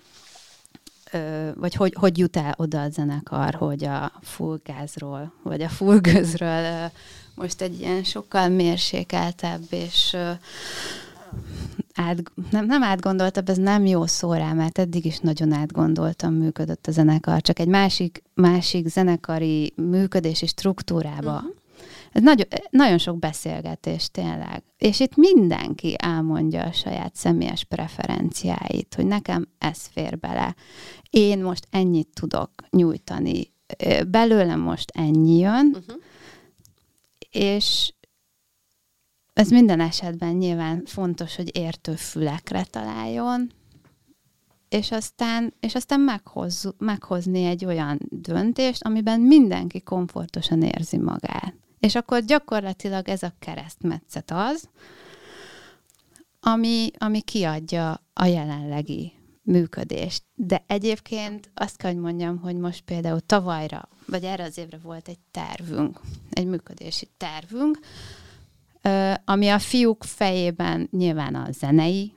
vagy 1.55 1.75
hogy, 1.75 1.93
hogy 1.99 2.17
jut 2.17 2.37
el 2.37 2.53
oda 2.57 2.81
a 2.81 2.89
zenekar, 2.89 3.53
hogy 3.53 3.83
a 3.83 4.11
fullgázról, 4.21 5.33
vagy 5.43 5.61
a 5.61 5.69
fullgözről 5.69 6.91
most 7.35 7.61
egy 7.61 7.79
ilyen 7.79 8.03
sokkal 8.03 8.49
mérsékeltebb 8.49 9.63
és 9.69 10.15
át, 11.93 12.31
nem, 12.51 12.65
nem 12.65 12.83
átgondoltabb, 12.83 13.49
ez 13.49 13.57
nem 13.57 13.85
jó 13.85 14.05
szó 14.05 14.33
rá, 14.33 14.53
mert 14.53 14.79
eddig 14.79 15.05
is 15.05 15.19
nagyon 15.19 15.51
átgondoltam 15.51 16.33
működött 16.33 16.87
a 16.87 16.91
zenekar, 16.91 17.41
csak 17.41 17.59
egy 17.59 17.67
másik, 17.67 18.23
másik 18.33 18.87
zenekari 18.87 19.73
működési 19.75 20.47
struktúrába 20.47 21.35
uh-huh. 21.35 21.57
Ez 22.11 22.21
nagyon, 22.21 22.47
nagyon 22.69 22.97
sok 22.97 23.19
beszélgetés 23.19 24.09
tényleg. 24.11 24.63
És 24.77 24.99
itt 24.99 25.15
mindenki 25.15 25.95
elmondja 25.97 26.63
a 26.63 26.71
saját 26.71 27.15
személyes 27.15 27.63
preferenciáit, 27.63 28.93
hogy 28.95 29.05
nekem 29.05 29.47
ez 29.57 29.85
fér 29.85 30.19
bele. 30.19 30.55
Én 31.09 31.43
most 31.43 31.67
ennyit 31.71 32.09
tudok 32.13 32.51
nyújtani. 32.69 33.53
Belőlem 34.07 34.59
most 34.59 34.91
ennyi 34.93 35.37
jön, 35.37 35.75
uh-huh. 35.75 36.01
és 37.29 37.93
ez 39.33 39.49
minden 39.49 39.79
esetben 39.79 40.35
nyilván 40.35 40.83
fontos, 40.85 41.35
hogy 41.35 41.57
értő 41.57 41.95
fülekre 41.95 42.63
találjon, 42.63 43.51
és 44.69 44.91
aztán, 44.91 45.53
és 45.59 45.75
aztán 45.75 45.99
meghoz, 45.99 46.73
meghozni 46.77 47.43
egy 47.43 47.65
olyan 47.65 47.99
döntést, 48.09 48.83
amiben 48.83 49.19
mindenki 49.19 49.81
komfortosan 49.81 50.61
érzi 50.61 50.97
magát. 50.97 51.55
És 51.79 51.95
akkor 51.95 52.21
gyakorlatilag 52.21 53.07
ez 53.07 53.23
a 53.23 53.33
keresztmetszet 53.39 54.31
az, 54.31 54.69
ami, 56.39 56.91
ami 56.97 57.21
kiadja 57.21 58.03
a 58.13 58.25
jelenlegi 58.25 59.13
működést. 59.41 60.23
De 60.35 60.63
egyébként 60.67 61.51
azt 61.53 61.77
kell, 61.77 61.91
hogy 61.91 62.01
mondjam, 62.01 62.37
hogy 62.37 62.55
most 62.55 62.81
például 62.81 63.19
tavalyra, 63.19 63.89
vagy 64.05 64.23
erre 64.23 64.43
az 64.43 64.57
évre 64.57 64.77
volt 64.77 65.07
egy 65.07 65.19
tervünk, 65.31 65.99
egy 66.29 66.45
működési 66.45 67.07
tervünk, 67.17 67.79
ami 69.25 69.49
a 69.49 69.59
fiúk 69.59 70.03
fejében 70.03 70.87
nyilván 70.91 71.35
a 71.35 71.51
zenei 71.51 72.13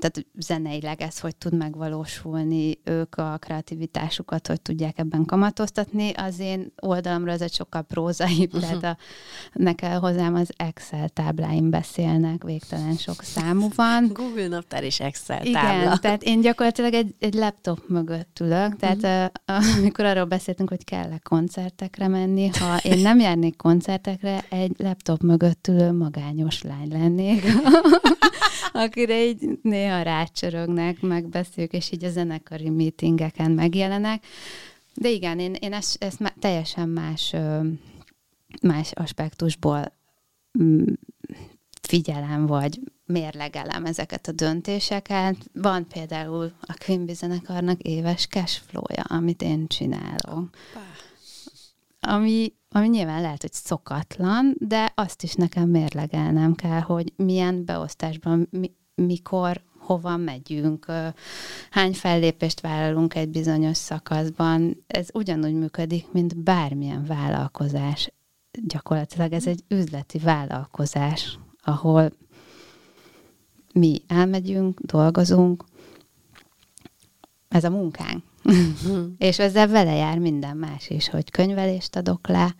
tehát 0.00 0.26
zeneileg 0.38 1.00
ez 1.00 1.18
hogy 1.18 1.36
tud 1.36 1.56
megvalósulni, 1.56 2.78
ők 2.84 3.14
a 3.14 3.36
kreativitásukat 3.38 4.46
hogy 4.46 4.60
tudják 4.60 4.98
ebben 4.98 5.24
kamatoztatni. 5.24 6.12
Az 6.12 6.38
én 6.38 6.72
oldalamra 6.80 7.32
ez 7.32 7.40
egy 7.40 7.52
sokkal 7.52 7.82
prózaibb, 7.82 8.54
uh-huh. 8.54 8.80
tehát 8.80 8.84
a, 8.84 9.02
nekem 9.52 10.00
hozzám 10.00 10.34
az 10.34 10.50
Excel 10.56 11.08
tábláim 11.08 11.70
beszélnek, 11.70 12.44
végtelen 12.44 12.96
sok 12.96 13.22
számú 13.22 13.68
van. 13.74 14.10
Google 14.12 14.48
naptár 14.48 14.84
is 14.84 15.00
Excel 15.00 15.42
tábla. 15.42 15.82
Igen, 15.82 15.98
tehát 16.00 16.22
én 16.22 16.40
gyakorlatilag 16.40 16.94
egy, 16.94 17.14
egy 17.18 17.34
laptop 17.34 17.88
mögött 17.88 18.38
ülök, 18.40 18.76
tehát 18.76 19.32
uh-huh. 19.46 19.78
amikor 19.78 20.04
arról 20.04 20.24
beszéltünk, 20.24 20.68
hogy 20.68 20.84
kell-e 20.84 21.18
koncertekre 21.22 22.08
menni, 22.08 22.48
ha 22.48 22.76
én 22.82 22.98
nem 22.98 23.18
járnék 23.18 23.56
koncertekre, 23.56 24.44
egy 24.48 24.72
laptop 24.78 25.22
mögött 25.22 25.68
ülő 25.68 25.92
magányos 25.92 26.62
lány 26.62 26.88
lennék, 26.88 27.44
akire 28.72 29.24
így 29.24 29.58
néha 29.62 29.89
rácsörögnek, 29.98 31.00
megbeszéljük, 31.00 31.72
és 31.72 31.92
így 31.92 32.04
a 32.04 32.10
zenekari 32.10 32.68
meetingeken 32.68 33.50
megjelenek. 33.50 34.24
De 34.94 35.08
igen, 35.08 35.38
én, 35.38 35.54
én 35.54 35.72
ezt, 35.72 36.02
ezt 36.02 36.34
teljesen 36.38 36.88
más, 36.88 37.34
más 38.62 38.92
aspektusból 38.92 39.92
mm, 40.62 40.92
figyelem, 41.82 42.46
vagy 42.46 42.80
mérlegelem 43.04 43.84
ezeket 43.84 44.28
a 44.28 44.32
döntéseket. 44.32 45.36
Van 45.52 45.86
például 45.86 46.52
a 46.60 46.76
Quimby 46.84 47.12
zenekarnak 47.12 47.80
éves 47.80 48.26
cashflow-ja, 48.26 49.02
amit 49.02 49.42
én 49.42 49.66
csinálok. 49.66 50.48
Ami, 52.00 52.52
ami 52.68 52.88
nyilván 52.88 53.20
lehet, 53.20 53.40
hogy 53.40 53.52
szokatlan, 53.52 54.54
de 54.58 54.92
azt 54.94 55.22
is 55.22 55.34
nekem 55.34 55.68
mérlegelnem 55.68 56.54
kell, 56.54 56.80
hogy 56.80 57.12
milyen 57.16 57.64
beosztásban, 57.64 58.48
mi, 58.50 58.72
mikor, 58.94 59.62
hova 59.90 60.16
megyünk, 60.16 60.86
hány 61.70 61.94
fellépést 61.94 62.60
vállalunk 62.60 63.14
egy 63.14 63.28
bizonyos 63.28 63.76
szakaszban. 63.76 64.84
Ez 64.86 65.08
ugyanúgy 65.12 65.54
működik, 65.54 66.12
mint 66.12 66.36
bármilyen 66.36 67.04
vállalkozás. 67.04 68.12
Gyakorlatilag 68.66 69.32
ez 69.32 69.46
egy 69.46 69.64
üzleti 69.68 70.18
vállalkozás, 70.18 71.38
ahol 71.62 72.12
mi 73.72 74.02
elmegyünk, 74.06 74.80
dolgozunk, 74.80 75.64
ez 77.48 77.64
a 77.64 77.70
munkánk. 77.70 78.22
és 79.18 79.38
ezzel 79.38 79.68
vele 79.68 79.94
jár 79.94 80.18
minden 80.18 80.56
más 80.56 80.88
is, 80.88 81.08
hogy 81.08 81.30
könyvelést 81.30 81.96
adok 81.96 82.28
le, 82.28 82.54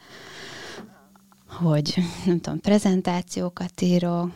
hogy 1.47 1.95
nem 2.27 2.41
tudom, 2.41 2.61
prezentációkat 2.61 3.81
írok, 3.81 4.31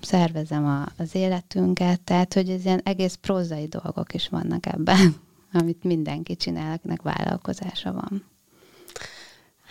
szervezem 0.00 0.66
a, 0.66 0.86
az 0.96 1.14
életünket, 1.14 2.00
tehát 2.00 2.34
hogy 2.34 2.50
ez 2.50 2.64
ilyen 2.64 2.80
egész 2.84 3.14
prózai 3.14 3.66
dolgok 3.66 4.14
is 4.14 4.28
vannak 4.28 4.66
ebben, 4.66 5.16
amit 5.60 5.84
mindenki 5.84 6.36
csinál, 6.36 6.72
akinek 6.72 7.02
vállalkozása 7.02 7.92
van. 7.92 8.24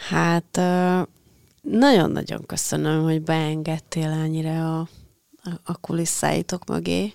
Hát 0.10 0.62
nagyon-nagyon 1.62 2.46
köszönöm, 2.46 3.04
hogy 3.04 3.22
beengedtél 3.22 4.10
ennyire 4.10 4.66
a, 4.66 4.88
a 5.64 5.78
kulisszáitok 5.78 6.66
mögé. 6.66 7.14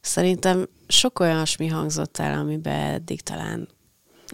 Szerintem 0.00 0.68
sok 0.88 1.20
olyasmi 1.20 1.66
hangzott 1.66 2.18
el, 2.18 2.38
amiben 2.38 2.94
eddig 2.94 3.20
talán 3.20 3.68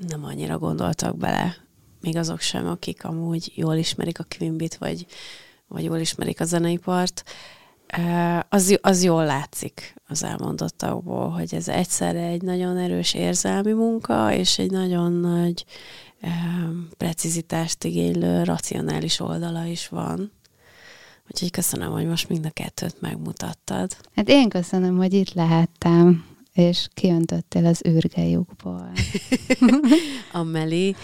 nem 0.08 0.24
annyira 0.24 0.58
gondoltak 0.58 1.16
bele, 1.16 1.56
még 2.00 2.16
azok 2.16 2.40
sem, 2.40 2.66
akik 2.66 3.04
amúgy 3.04 3.52
jól 3.54 3.74
ismerik 3.74 4.18
a 4.18 4.26
Quimbit, 4.36 4.76
vagy, 4.76 5.06
vagy 5.68 5.84
jól 5.84 5.98
ismerik 5.98 6.40
a 6.40 6.44
zeneipart. 6.44 7.24
Az, 8.48 8.78
az 8.82 9.02
jól 9.02 9.24
látszik 9.24 9.94
az 10.08 10.24
elmondottakból, 10.24 11.28
hogy 11.28 11.54
ez 11.54 11.68
egyszerre 11.68 12.26
egy 12.26 12.42
nagyon 12.42 12.76
erős 12.76 13.14
érzelmi 13.14 13.72
munka, 13.72 14.32
és 14.32 14.58
egy 14.58 14.70
nagyon 14.70 15.12
nagy 15.12 15.64
precizitást 16.96 17.84
igénylő, 17.84 18.42
racionális 18.42 19.20
oldala 19.20 19.64
is 19.64 19.88
van. 19.88 20.32
Úgyhogy 21.30 21.50
köszönöm, 21.50 21.92
hogy 21.92 22.06
most 22.06 22.28
mind 22.28 22.46
a 22.46 22.50
kettőt 22.50 23.00
megmutattad. 23.00 23.96
Hát 24.14 24.28
én 24.28 24.48
köszönöm, 24.48 24.96
hogy 24.96 25.12
itt 25.12 25.32
lehettem, 25.32 26.24
és 26.54 26.86
kiöntöttél 26.94 27.66
az 27.66 27.82
űrgejukból. 27.88 28.92
a 30.32 30.42
Meli 30.42 30.96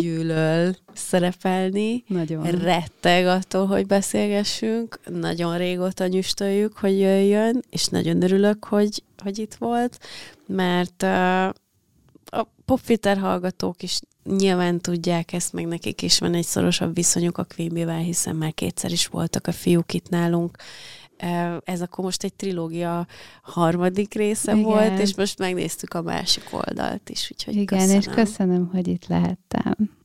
gyűlöl 0.00 0.76
szerepelni. 0.94 2.04
Nagyon. 2.06 2.50
Retteg 2.50 3.26
attól, 3.26 3.66
hogy 3.66 3.86
beszélgessünk. 3.86 5.00
Nagyon 5.04 5.58
régóta 5.58 6.06
nyüstöljük, 6.06 6.78
hogy 6.78 6.98
jöjjön, 6.98 7.62
és 7.70 7.86
nagyon 7.86 8.22
örülök, 8.22 8.64
hogy, 8.64 9.02
hogy 9.22 9.38
itt 9.38 9.54
volt, 9.54 9.98
mert 10.46 11.02
a 12.30 12.48
popfilter 12.64 13.18
hallgatók 13.18 13.82
is 13.82 14.00
nyilván 14.24 14.78
tudják 14.78 15.32
ezt, 15.32 15.52
meg 15.52 15.66
nekik 15.66 16.02
is 16.02 16.18
van 16.18 16.34
egy 16.34 16.44
szorosabb 16.44 16.94
viszonyuk 16.94 17.38
a 17.38 17.46
Quimbivel, 17.54 17.98
hiszen 17.98 18.36
már 18.36 18.54
kétszer 18.54 18.92
is 18.92 19.06
voltak 19.06 19.46
a 19.46 19.52
fiúk 19.52 19.92
itt 19.92 20.08
nálunk. 20.08 20.56
Ez 21.64 21.80
akkor 21.80 22.04
most 22.04 22.24
egy 22.24 22.34
trilógia 22.34 23.06
harmadik 23.42 24.14
része 24.14 24.52
Igen. 24.52 24.64
volt, 24.64 24.98
és 24.98 25.14
most 25.16 25.38
megnéztük 25.38 25.94
a 25.94 26.02
másik 26.02 26.48
oldalt 26.50 27.10
is, 27.10 27.30
úgyhogy 27.32 27.54
Igen, 27.54 27.78
köszönöm. 27.78 27.96
és 27.96 28.06
köszönöm, 28.06 28.68
hogy 28.72 28.88
itt 28.88 29.06
lehettem. 29.06 29.97